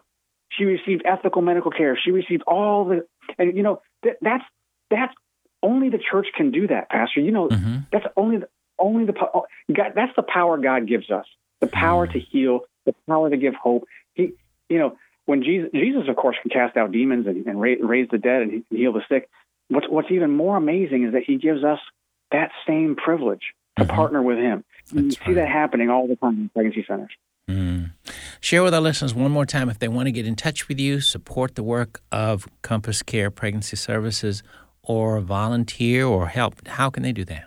She 0.49 0.65
received 0.65 1.03
ethical 1.05 1.41
medical 1.41 1.71
care. 1.71 1.97
She 2.01 2.11
received 2.11 2.43
all 2.45 2.85
the, 2.85 3.05
and 3.37 3.55
you 3.55 3.63
know 3.63 3.81
that, 4.03 4.17
that's 4.21 4.43
that's 4.89 5.13
only 5.63 5.89
the 5.89 5.97
church 5.97 6.27
can 6.35 6.51
do 6.51 6.67
that, 6.67 6.89
Pastor. 6.89 7.21
You 7.21 7.31
know 7.31 7.47
mm-hmm. 7.47 7.77
that's 7.91 8.05
only 8.15 8.37
the 8.37 8.47
only 8.81 9.05
the 9.05 9.13
God, 9.13 9.91
that's 9.95 10.15
the 10.15 10.23
power 10.23 10.57
God 10.57 10.87
gives 10.87 11.09
us, 11.09 11.25
the 11.59 11.67
power 11.67 12.07
to 12.07 12.19
heal, 12.19 12.61
the 12.85 12.95
power 13.07 13.29
to 13.29 13.37
give 13.37 13.53
hope. 13.55 13.87
He, 14.13 14.33
you 14.69 14.79
know, 14.79 14.97
when 15.25 15.43
Jesus, 15.43 15.69
Jesus 15.73 16.03
of 16.09 16.15
course, 16.15 16.35
can 16.41 16.49
cast 16.49 16.77
out 16.77 16.91
demons 16.91 17.27
and, 17.27 17.45
and 17.45 17.61
raise 17.61 18.07
the 18.09 18.17
dead 18.17 18.41
and 18.41 18.63
heal 18.69 18.93
the 18.93 19.03
sick. 19.09 19.29
What's, 19.69 19.87
what's 19.89 20.11
even 20.11 20.31
more 20.31 20.57
amazing 20.57 21.05
is 21.05 21.13
that 21.13 21.23
he 21.25 21.37
gives 21.37 21.63
us 21.63 21.79
that 22.31 22.51
same 22.67 22.95
privilege 22.95 23.53
to 23.77 23.85
mm-hmm. 23.85 23.95
partner 23.95 24.21
with 24.21 24.37
him. 24.37 24.63
You 24.91 25.11
see 25.11 25.33
that 25.33 25.47
happening 25.47 25.89
all 25.89 26.07
the 26.07 26.15
time 26.17 26.37
in 26.37 26.49
pregnancy 26.49 26.83
centers. 26.87 27.11
Mm. 27.49 27.91
Share 28.39 28.63
with 28.63 28.73
our 28.73 28.81
listeners 28.81 29.13
one 29.13 29.31
more 29.31 29.45
time 29.45 29.69
if 29.69 29.79
they 29.79 29.87
want 29.87 30.07
to 30.07 30.11
get 30.11 30.25
in 30.25 30.35
touch 30.35 30.67
with 30.67 30.79
you, 30.79 30.99
support 30.99 31.55
the 31.55 31.63
work 31.63 32.01
of 32.11 32.47
CompassCare 32.63 33.33
Pregnancy 33.33 33.77
Services, 33.77 34.43
or 34.83 35.19
volunteer 35.19 36.05
or 36.05 36.27
help. 36.27 36.67
How 36.67 36.89
can 36.89 37.03
they 37.03 37.11
do 37.11 37.23
that? 37.25 37.45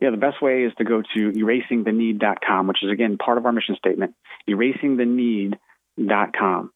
Yeah, 0.00 0.10
the 0.10 0.16
best 0.16 0.42
way 0.42 0.64
is 0.64 0.72
to 0.78 0.84
go 0.84 1.02
to 1.14 1.30
erasingtheneed.com, 1.30 2.66
which 2.66 2.82
is 2.82 2.90
again 2.90 3.16
part 3.16 3.38
of 3.38 3.46
our 3.46 3.52
mission 3.52 3.76
statement. 3.76 4.14
Erasing 4.46 4.96
the 4.96 5.52
com. 6.38 6.70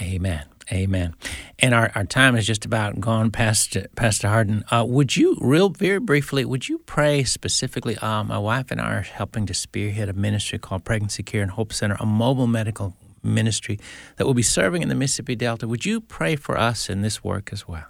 Amen. 0.00 0.46
Amen. 0.70 1.14
And 1.58 1.74
our, 1.74 1.90
our 1.94 2.04
time 2.04 2.36
is 2.36 2.46
just 2.46 2.64
about 2.64 3.00
gone, 3.00 3.30
Pastor, 3.30 3.88
Pastor 3.96 4.28
Harden. 4.28 4.64
Uh, 4.70 4.84
would 4.86 5.16
you, 5.16 5.36
real 5.40 5.70
very 5.70 5.98
briefly, 5.98 6.44
would 6.44 6.68
you 6.68 6.78
pray 6.78 7.24
specifically? 7.24 7.96
Uh, 7.98 8.22
my 8.24 8.38
wife 8.38 8.70
and 8.70 8.80
I 8.80 8.94
are 8.94 9.02
helping 9.02 9.44
to 9.46 9.54
spearhead 9.54 10.08
a 10.08 10.12
ministry 10.12 10.58
called 10.58 10.84
Pregnancy 10.84 11.22
Care 11.22 11.42
and 11.42 11.50
Hope 11.50 11.72
Center, 11.72 11.96
a 12.00 12.06
mobile 12.06 12.46
medical 12.46 12.96
ministry 13.22 13.78
that 14.16 14.26
will 14.26 14.34
be 14.34 14.42
serving 14.42 14.82
in 14.82 14.88
the 14.88 14.94
Mississippi 14.94 15.36
Delta. 15.36 15.66
Would 15.66 15.84
you 15.84 16.00
pray 16.00 16.36
for 16.36 16.56
us 16.56 16.88
in 16.88 17.02
this 17.02 17.22
work 17.22 17.52
as 17.52 17.66
well? 17.68 17.86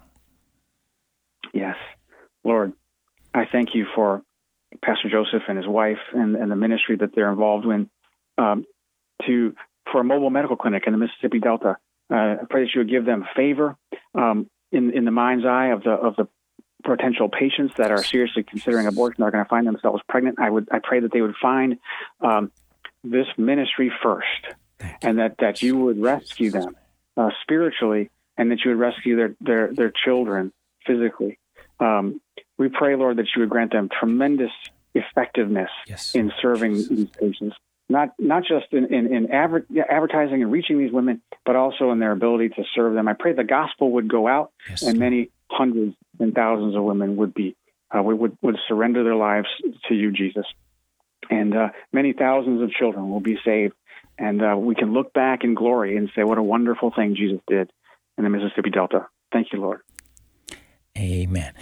Yes. 1.52 1.76
Lord, 2.44 2.72
I 3.34 3.44
thank 3.50 3.74
you 3.74 3.86
for 3.94 4.22
Pastor 4.82 5.08
Joseph 5.10 5.42
and 5.48 5.58
his 5.58 5.66
wife 5.66 5.98
and, 6.12 6.36
and 6.36 6.50
the 6.50 6.56
ministry 6.56 6.96
that 6.96 7.14
they're 7.14 7.30
involved 7.30 7.66
in 7.66 7.90
um, 8.38 8.64
to 9.26 9.54
for 9.90 10.00
a 10.00 10.04
mobile 10.04 10.30
medical 10.30 10.56
clinic 10.56 10.84
in 10.86 10.92
the 10.92 10.98
Mississippi 10.98 11.38
Delta. 11.38 11.76
Uh, 12.10 12.14
I 12.14 12.44
pray 12.48 12.62
that 12.64 12.74
you 12.74 12.80
would 12.80 12.90
give 12.90 13.04
them 13.04 13.24
favor 13.36 13.76
um, 14.14 14.48
in 14.70 14.92
in 14.92 15.04
the 15.04 15.10
mind's 15.10 15.44
eye 15.44 15.68
of 15.68 15.82
the 15.82 15.90
of 15.90 16.16
the 16.16 16.28
potential 16.84 17.28
patients 17.28 17.74
that 17.76 17.90
are 17.90 18.02
seriously 18.02 18.42
considering 18.42 18.86
abortion 18.86 19.22
are 19.22 19.30
going 19.30 19.44
to 19.44 19.48
find 19.48 19.66
themselves 19.66 20.02
pregnant. 20.08 20.38
I 20.40 20.50
would 20.50 20.68
I 20.70 20.80
pray 20.82 21.00
that 21.00 21.12
they 21.12 21.20
would 21.20 21.36
find 21.40 21.78
um, 22.20 22.50
this 23.04 23.26
ministry 23.36 23.92
first, 24.02 24.26
and 25.02 25.18
that 25.18 25.36
that 25.38 25.62
you 25.62 25.76
would 25.78 26.00
rescue 26.00 26.50
them 26.50 26.76
uh, 27.16 27.30
spiritually, 27.42 28.10
and 28.36 28.50
that 28.50 28.58
you 28.64 28.70
would 28.72 28.80
rescue 28.80 29.16
their 29.16 29.34
their 29.40 29.72
their 29.72 29.92
children 30.04 30.52
physically. 30.86 31.38
Um, 31.80 32.20
we 32.62 32.68
pray, 32.68 32.96
Lord, 32.96 33.18
that 33.18 33.26
you 33.34 33.40
would 33.40 33.50
grant 33.50 33.72
them 33.72 33.88
tremendous 33.88 34.52
effectiveness 34.94 35.70
yes. 35.86 36.14
in 36.14 36.32
serving 36.40 36.74
these 36.74 37.08
patients 37.08 37.56
not 37.88 38.10
not 38.18 38.42
just 38.42 38.72
in 38.72 38.92
in, 38.92 39.14
in 39.14 39.30
adver- 39.30 39.66
advertising 39.88 40.42
and 40.42 40.50
reaching 40.50 40.78
these 40.78 40.92
women, 40.92 41.20
but 41.44 41.56
also 41.56 41.90
in 41.90 41.98
their 41.98 42.12
ability 42.12 42.48
to 42.50 42.64
serve 42.74 42.94
them. 42.94 43.06
I 43.06 43.12
pray 43.12 43.34
the 43.34 43.44
gospel 43.44 43.92
would 43.92 44.08
go 44.08 44.26
out, 44.26 44.52
yes. 44.68 44.82
and 44.82 44.98
many 44.98 45.30
hundreds 45.50 45.94
and 46.18 46.34
thousands 46.34 46.74
of 46.74 46.82
women 46.82 47.16
would 47.16 47.34
be 47.34 47.54
uh, 47.94 48.02
would 48.02 48.36
would 48.40 48.58
surrender 48.66 49.04
their 49.04 49.14
lives 49.14 49.48
to 49.88 49.94
you, 49.94 50.10
Jesus. 50.10 50.46
and 51.30 51.56
uh, 51.56 51.68
many 51.92 52.12
thousands 52.12 52.62
of 52.62 52.70
children 52.70 53.10
will 53.10 53.20
be 53.20 53.38
saved. 53.44 53.74
And 54.18 54.42
uh, 54.42 54.56
we 54.56 54.74
can 54.74 54.92
look 54.92 55.12
back 55.12 55.42
in 55.42 55.54
glory 55.54 55.96
and 55.96 56.10
say, 56.14 56.22
what 56.22 56.38
a 56.38 56.42
wonderful 56.42 56.92
thing 56.94 57.16
Jesus 57.16 57.40
did 57.48 57.72
in 58.18 58.24
the 58.24 58.30
Mississippi 58.30 58.70
Delta. 58.70 59.06
Thank 59.32 59.48
you, 59.52 59.60
Lord. 59.60 59.80
Amen. 60.96 61.54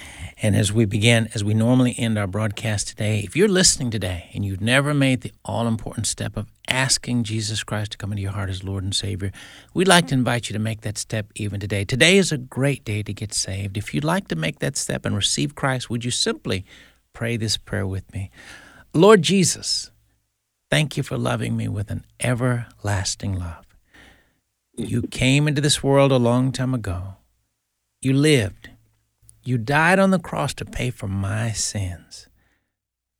And 0.42 0.56
as 0.56 0.72
we 0.72 0.86
begin, 0.86 1.28
as 1.34 1.44
we 1.44 1.52
normally 1.52 1.94
end 1.98 2.16
our 2.16 2.26
broadcast 2.26 2.88
today, 2.88 3.20
if 3.20 3.36
you're 3.36 3.46
listening 3.46 3.90
today 3.90 4.30
and 4.32 4.42
you've 4.42 4.62
never 4.62 4.94
made 4.94 5.20
the 5.20 5.32
all 5.44 5.66
important 5.66 6.06
step 6.06 6.34
of 6.34 6.50
asking 6.66 7.24
Jesus 7.24 7.62
Christ 7.62 7.92
to 7.92 7.98
come 7.98 8.10
into 8.10 8.22
your 8.22 8.32
heart 8.32 8.48
as 8.48 8.64
Lord 8.64 8.82
and 8.82 8.94
Savior, 8.94 9.32
we'd 9.74 9.86
like 9.86 10.06
to 10.06 10.14
invite 10.14 10.48
you 10.48 10.54
to 10.54 10.58
make 10.58 10.80
that 10.80 10.96
step 10.96 11.26
even 11.34 11.60
today. 11.60 11.84
Today 11.84 12.16
is 12.16 12.32
a 12.32 12.38
great 12.38 12.84
day 12.84 13.02
to 13.02 13.12
get 13.12 13.34
saved. 13.34 13.76
If 13.76 13.92
you'd 13.92 14.02
like 14.02 14.28
to 14.28 14.34
make 14.34 14.60
that 14.60 14.78
step 14.78 15.04
and 15.04 15.14
receive 15.14 15.54
Christ, 15.54 15.90
would 15.90 16.06
you 16.06 16.10
simply 16.10 16.64
pray 17.12 17.36
this 17.36 17.58
prayer 17.58 17.86
with 17.86 18.10
me? 18.14 18.30
Lord 18.94 19.20
Jesus, 19.20 19.90
thank 20.70 20.96
you 20.96 21.02
for 21.02 21.18
loving 21.18 21.54
me 21.54 21.68
with 21.68 21.90
an 21.90 22.06
everlasting 22.18 23.38
love. 23.38 23.66
You 24.74 25.02
came 25.02 25.46
into 25.46 25.60
this 25.60 25.82
world 25.82 26.12
a 26.12 26.16
long 26.16 26.50
time 26.50 26.72
ago. 26.72 27.16
You 28.00 28.14
lived 28.14 28.70
you 29.42 29.58
died 29.58 29.98
on 29.98 30.10
the 30.10 30.18
cross 30.18 30.54
to 30.54 30.64
pay 30.64 30.90
for 30.90 31.08
my 31.08 31.52
sins. 31.52 32.28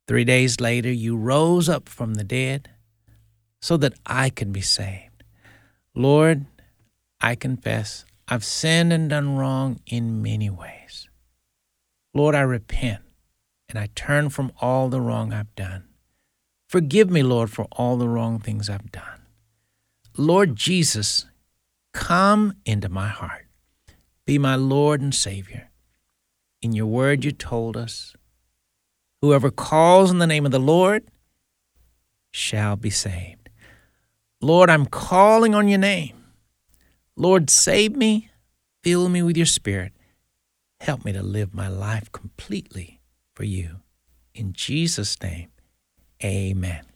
Three 0.07 0.25
days 0.25 0.59
later, 0.59 0.91
you 0.91 1.15
rose 1.15 1.69
up 1.69 1.87
from 1.87 2.15
the 2.15 2.23
dead 2.23 2.69
so 3.61 3.77
that 3.77 3.93
I 4.05 4.29
could 4.29 4.51
be 4.51 4.61
saved. 4.61 5.23
Lord, 5.95 6.45
I 7.19 7.35
confess 7.35 8.05
I've 8.27 8.43
sinned 8.43 8.93
and 8.93 9.09
done 9.09 9.35
wrong 9.35 9.79
in 9.85 10.21
many 10.21 10.49
ways. 10.49 11.09
Lord, 12.13 12.35
I 12.35 12.41
repent 12.41 13.01
and 13.69 13.79
I 13.79 13.89
turn 13.95 14.29
from 14.29 14.51
all 14.61 14.89
the 14.89 15.01
wrong 15.01 15.33
I've 15.33 15.53
done. 15.55 15.85
Forgive 16.67 17.09
me, 17.09 17.23
Lord, 17.23 17.49
for 17.49 17.67
all 17.71 17.97
the 17.97 18.07
wrong 18.07 18.39
things 18.39 18.69
I've 18.69 18.91
done. 18.91 19.21
Lord 20.17 20.55
Jesus, 20.55 21.25
come 21.93 22.55
into 22.65 22.89
my 22.89 23.07
heart. 23.07 23.47
Be 24.25 24.37
my 24.37 24.55
Lord 24.55 25.01
and 25.01 25.13
Savior. 25.15 25.70
In 26.61 26.73
your 26.73 26.85
word, 26.85 27.25
you 27.25 27.31
told 27.31 27.75
us 27.75 28.15
whoever 29.21 29.49
calls 29.49 30.11
in 30.11 30.19
the 30.19 30.27
name 30.27 30.45
of 30.45 30.51
the 30.51 30.59
Lord 30.59 31.03
shall 32.31 32.75
be 32.75 32.89
saved. 32.89 33.49
Lord, 34.41 34.69
I'm 34.69 34.85
calling 34.85 35.53
on 35.53 35.67
your 35.67 35.79
name. 35.79 36.23
Lord, 37.15 37.49
save 37.49 37.95
me, 37.95 38.29
fill 38.83 39.09
me 39.09 39.21
with 39.21 39.37
your 39.37 39.45
spirit. 39.45 39.93
Help 40.79 41.05
me 41.05 41.13
to 41.13 41.21
live 41.21 41.53
my 41.53 41.67
life 41.67 42.11
completely 42.11 43.01
for 43.35 43.43
you. 43.43 43.81
In 44.33 44.53
Jesus' 44.53 45.21
name, 45.21 45.49
amen. 46.23 46.90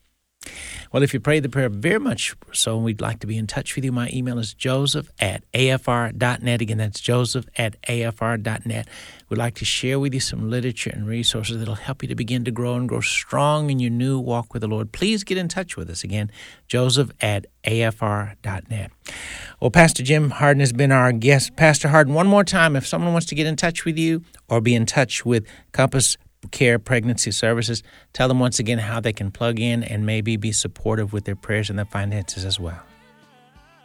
Well, 0.91 1.03
if 1.03 1.13
you 1.13 1.19
prayed 1.19 1.43
the 1.43 1.49
prayer 1.49 1.69
very 1.69 1.99
much 1.99 2.35
so, 2.53 2.77
we'd 2.77 3.01
like 3.01 3.19
to 3.19 3.27
be 3.27 3.37
in 3.37 3.47
touch 3.47 3.75
with 3.75 3.83
you. 3.83 3.91
My 3.91 4.09
email 4.13 4.39
is 4.39 4.53
joseph 4.53 5.09
at 5.19 5.43
afr.net. 5.53 6.61
Again, 6.61 6.77
that's 6.77 6.99
joseph 6.99 7.45
at 7.57 7.81
afr.net. 7.83 8.87
We'd 9.29 9.37
like 9.37 9.55
to 9.55 9.65
share 9.65 9.99
with 9.99 10.13
you 10.13 10.19
some 10.19 10.49
literature 10.49 10.91
and 10.91 11.07
resources 11.07 11.57
that'll 11.57 11.75
help 11.75 12.03
you 12.03 12.07
to 12.09 12.15
begin 12.15 12.45
to 12.45 12.51
grow 12.51 12.75
and 12.75 12.87
grow 12.87 13.01
strong 13.01 13.69
in 13.69 13.79
your 13.79 13.89
new 13.89 14.19
walk 14.19 14.53
with 14.53 14.61
the 14.61 14.67
Lord. 14.67 14.91
Please 14.91 15.23
get 15.23 15.37
in 15.37 15.47
touch 15.47 15.75
with 15.75 15.89
us. 15.89 16.03
Again, 16.03 16.31
joseph 16.67 17.11
at 17.21 17.47
afr.net. 17.63 18.91
Well, 19.59 19.71
Pastor 19.71 20.03
Jim 20.03 20.29
Harden 20.29 20.59
has 20.59 20.73
been 20.73 20.91
our 20.91 21.11
guest. 21.11 21.55
Pastor 21.55 21.87
Harden, 21.87 22.13
one 22.13 22.27
more 22.27 22.43
time, 22.43 22.75
if 22.75 22.85
someone 22.85 23.13
wants 23.13 23.27
to 23.27 23.35
get 23.35 23.47
in 23.47 23.55
touch 23.55 23.85
with 23.85 23.97
you 23.97 24.23
or 24.47 24.61
be 24.61 24.75
in 24.75 24.85
touch 24.85 25.25
with 25.25 25.45
Compass 25.71 26.17
Care 26.51 26.79
Pregnancy 26.79 27.31
Services. 27.31 27.83
Tell 28.13 28.27
them 28.27 28.39
once 28.39 28.59
again 28.59 28.79
how 28.79 28.99
they 28.99 29.13
can 29.13 29.31
plug 29.31 29.59
in 29.59 29.83
and 29.83 30.05
maybe 30.05 30.37
be 30.37 30.51
supportive 30.51 31.13
with 31.13 31.25
their 31.25 31.35
prayers 31.35 31.69
and 31.69 31.77
their 31.77 31.85
finances 31.85 32.45
as 32.45 32.59
well. 32.59 32.81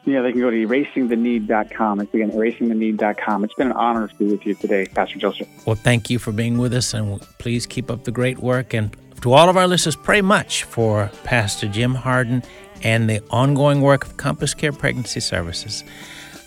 Yeah, 0.06 0.22
they 0.22 0.32
can 0.32 0.40
go 0.40 0.50
to 0.50 0.56
erasingtheneed.com. 0.66 2.00
It's 2.00 2.14
again 2.14 2.30
erasingtheneed.com. 2.30 3.44
It's 3.44 3.54
been 3.54 3.66
an 3.66 3.74
honor 3.74 4.08
to 4.08 4.14
be 4.14 4.24
with 4.26 4.46
you 4.46 4.54
today, 4.54 4.86
Pastor 4.86 5.18
Joseph. 5.18 5.48
Well, 5.66 5.76
thank 5.76 6.08
you 6.08 6.18
for 6.18 6.32
being 6.32 6.58
with 6.58 6.72
us, 6.72 6.94
and 6.94 7.20
please 7.38 7.66
keep 7.66 7.90
up 7.90 8.04
the 8.04 8.10
great 8.10 8.38
work. 8.38 8.72
And 8.72 8.96
to 9.20 9.32
all 9.32 9.50
of 9.50 9.56
our 9.56 9.68
listeners, 9.68 9.96
pray 9.96 10.22
much 10.22 10.64
for 10.64 11.10
Pastor 11.24 11.68
Jim 11.68 11.94
Harden 11.94 12.42
and 12.82 13.10
the 13.10 13.22
ongoing 13.30 13.82
work 13.82 14.06
of 14.06 14.16
CompassCare 14.16 14.76
Pregnancy 14.76 15.20
Services. 15.20 15.84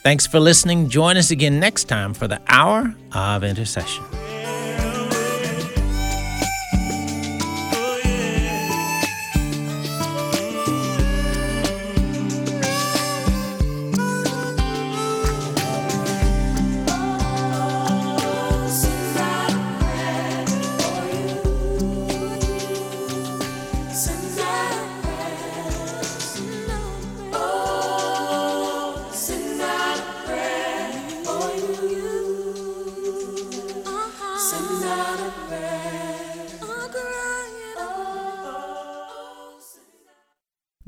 Thanks 0.02 0.26
for 0.26 0.40
listening. 0.40 0.90
Join 0.90 1.16
us 1.16 1.30
again 1.32 1.60
next 1.60 1.86
time 1.86 2.14
for 2.14 2.28
the 2.28 2.42
Hour 2.48 2.94
of 3.14 3.44
Intercession. 3.44 4.04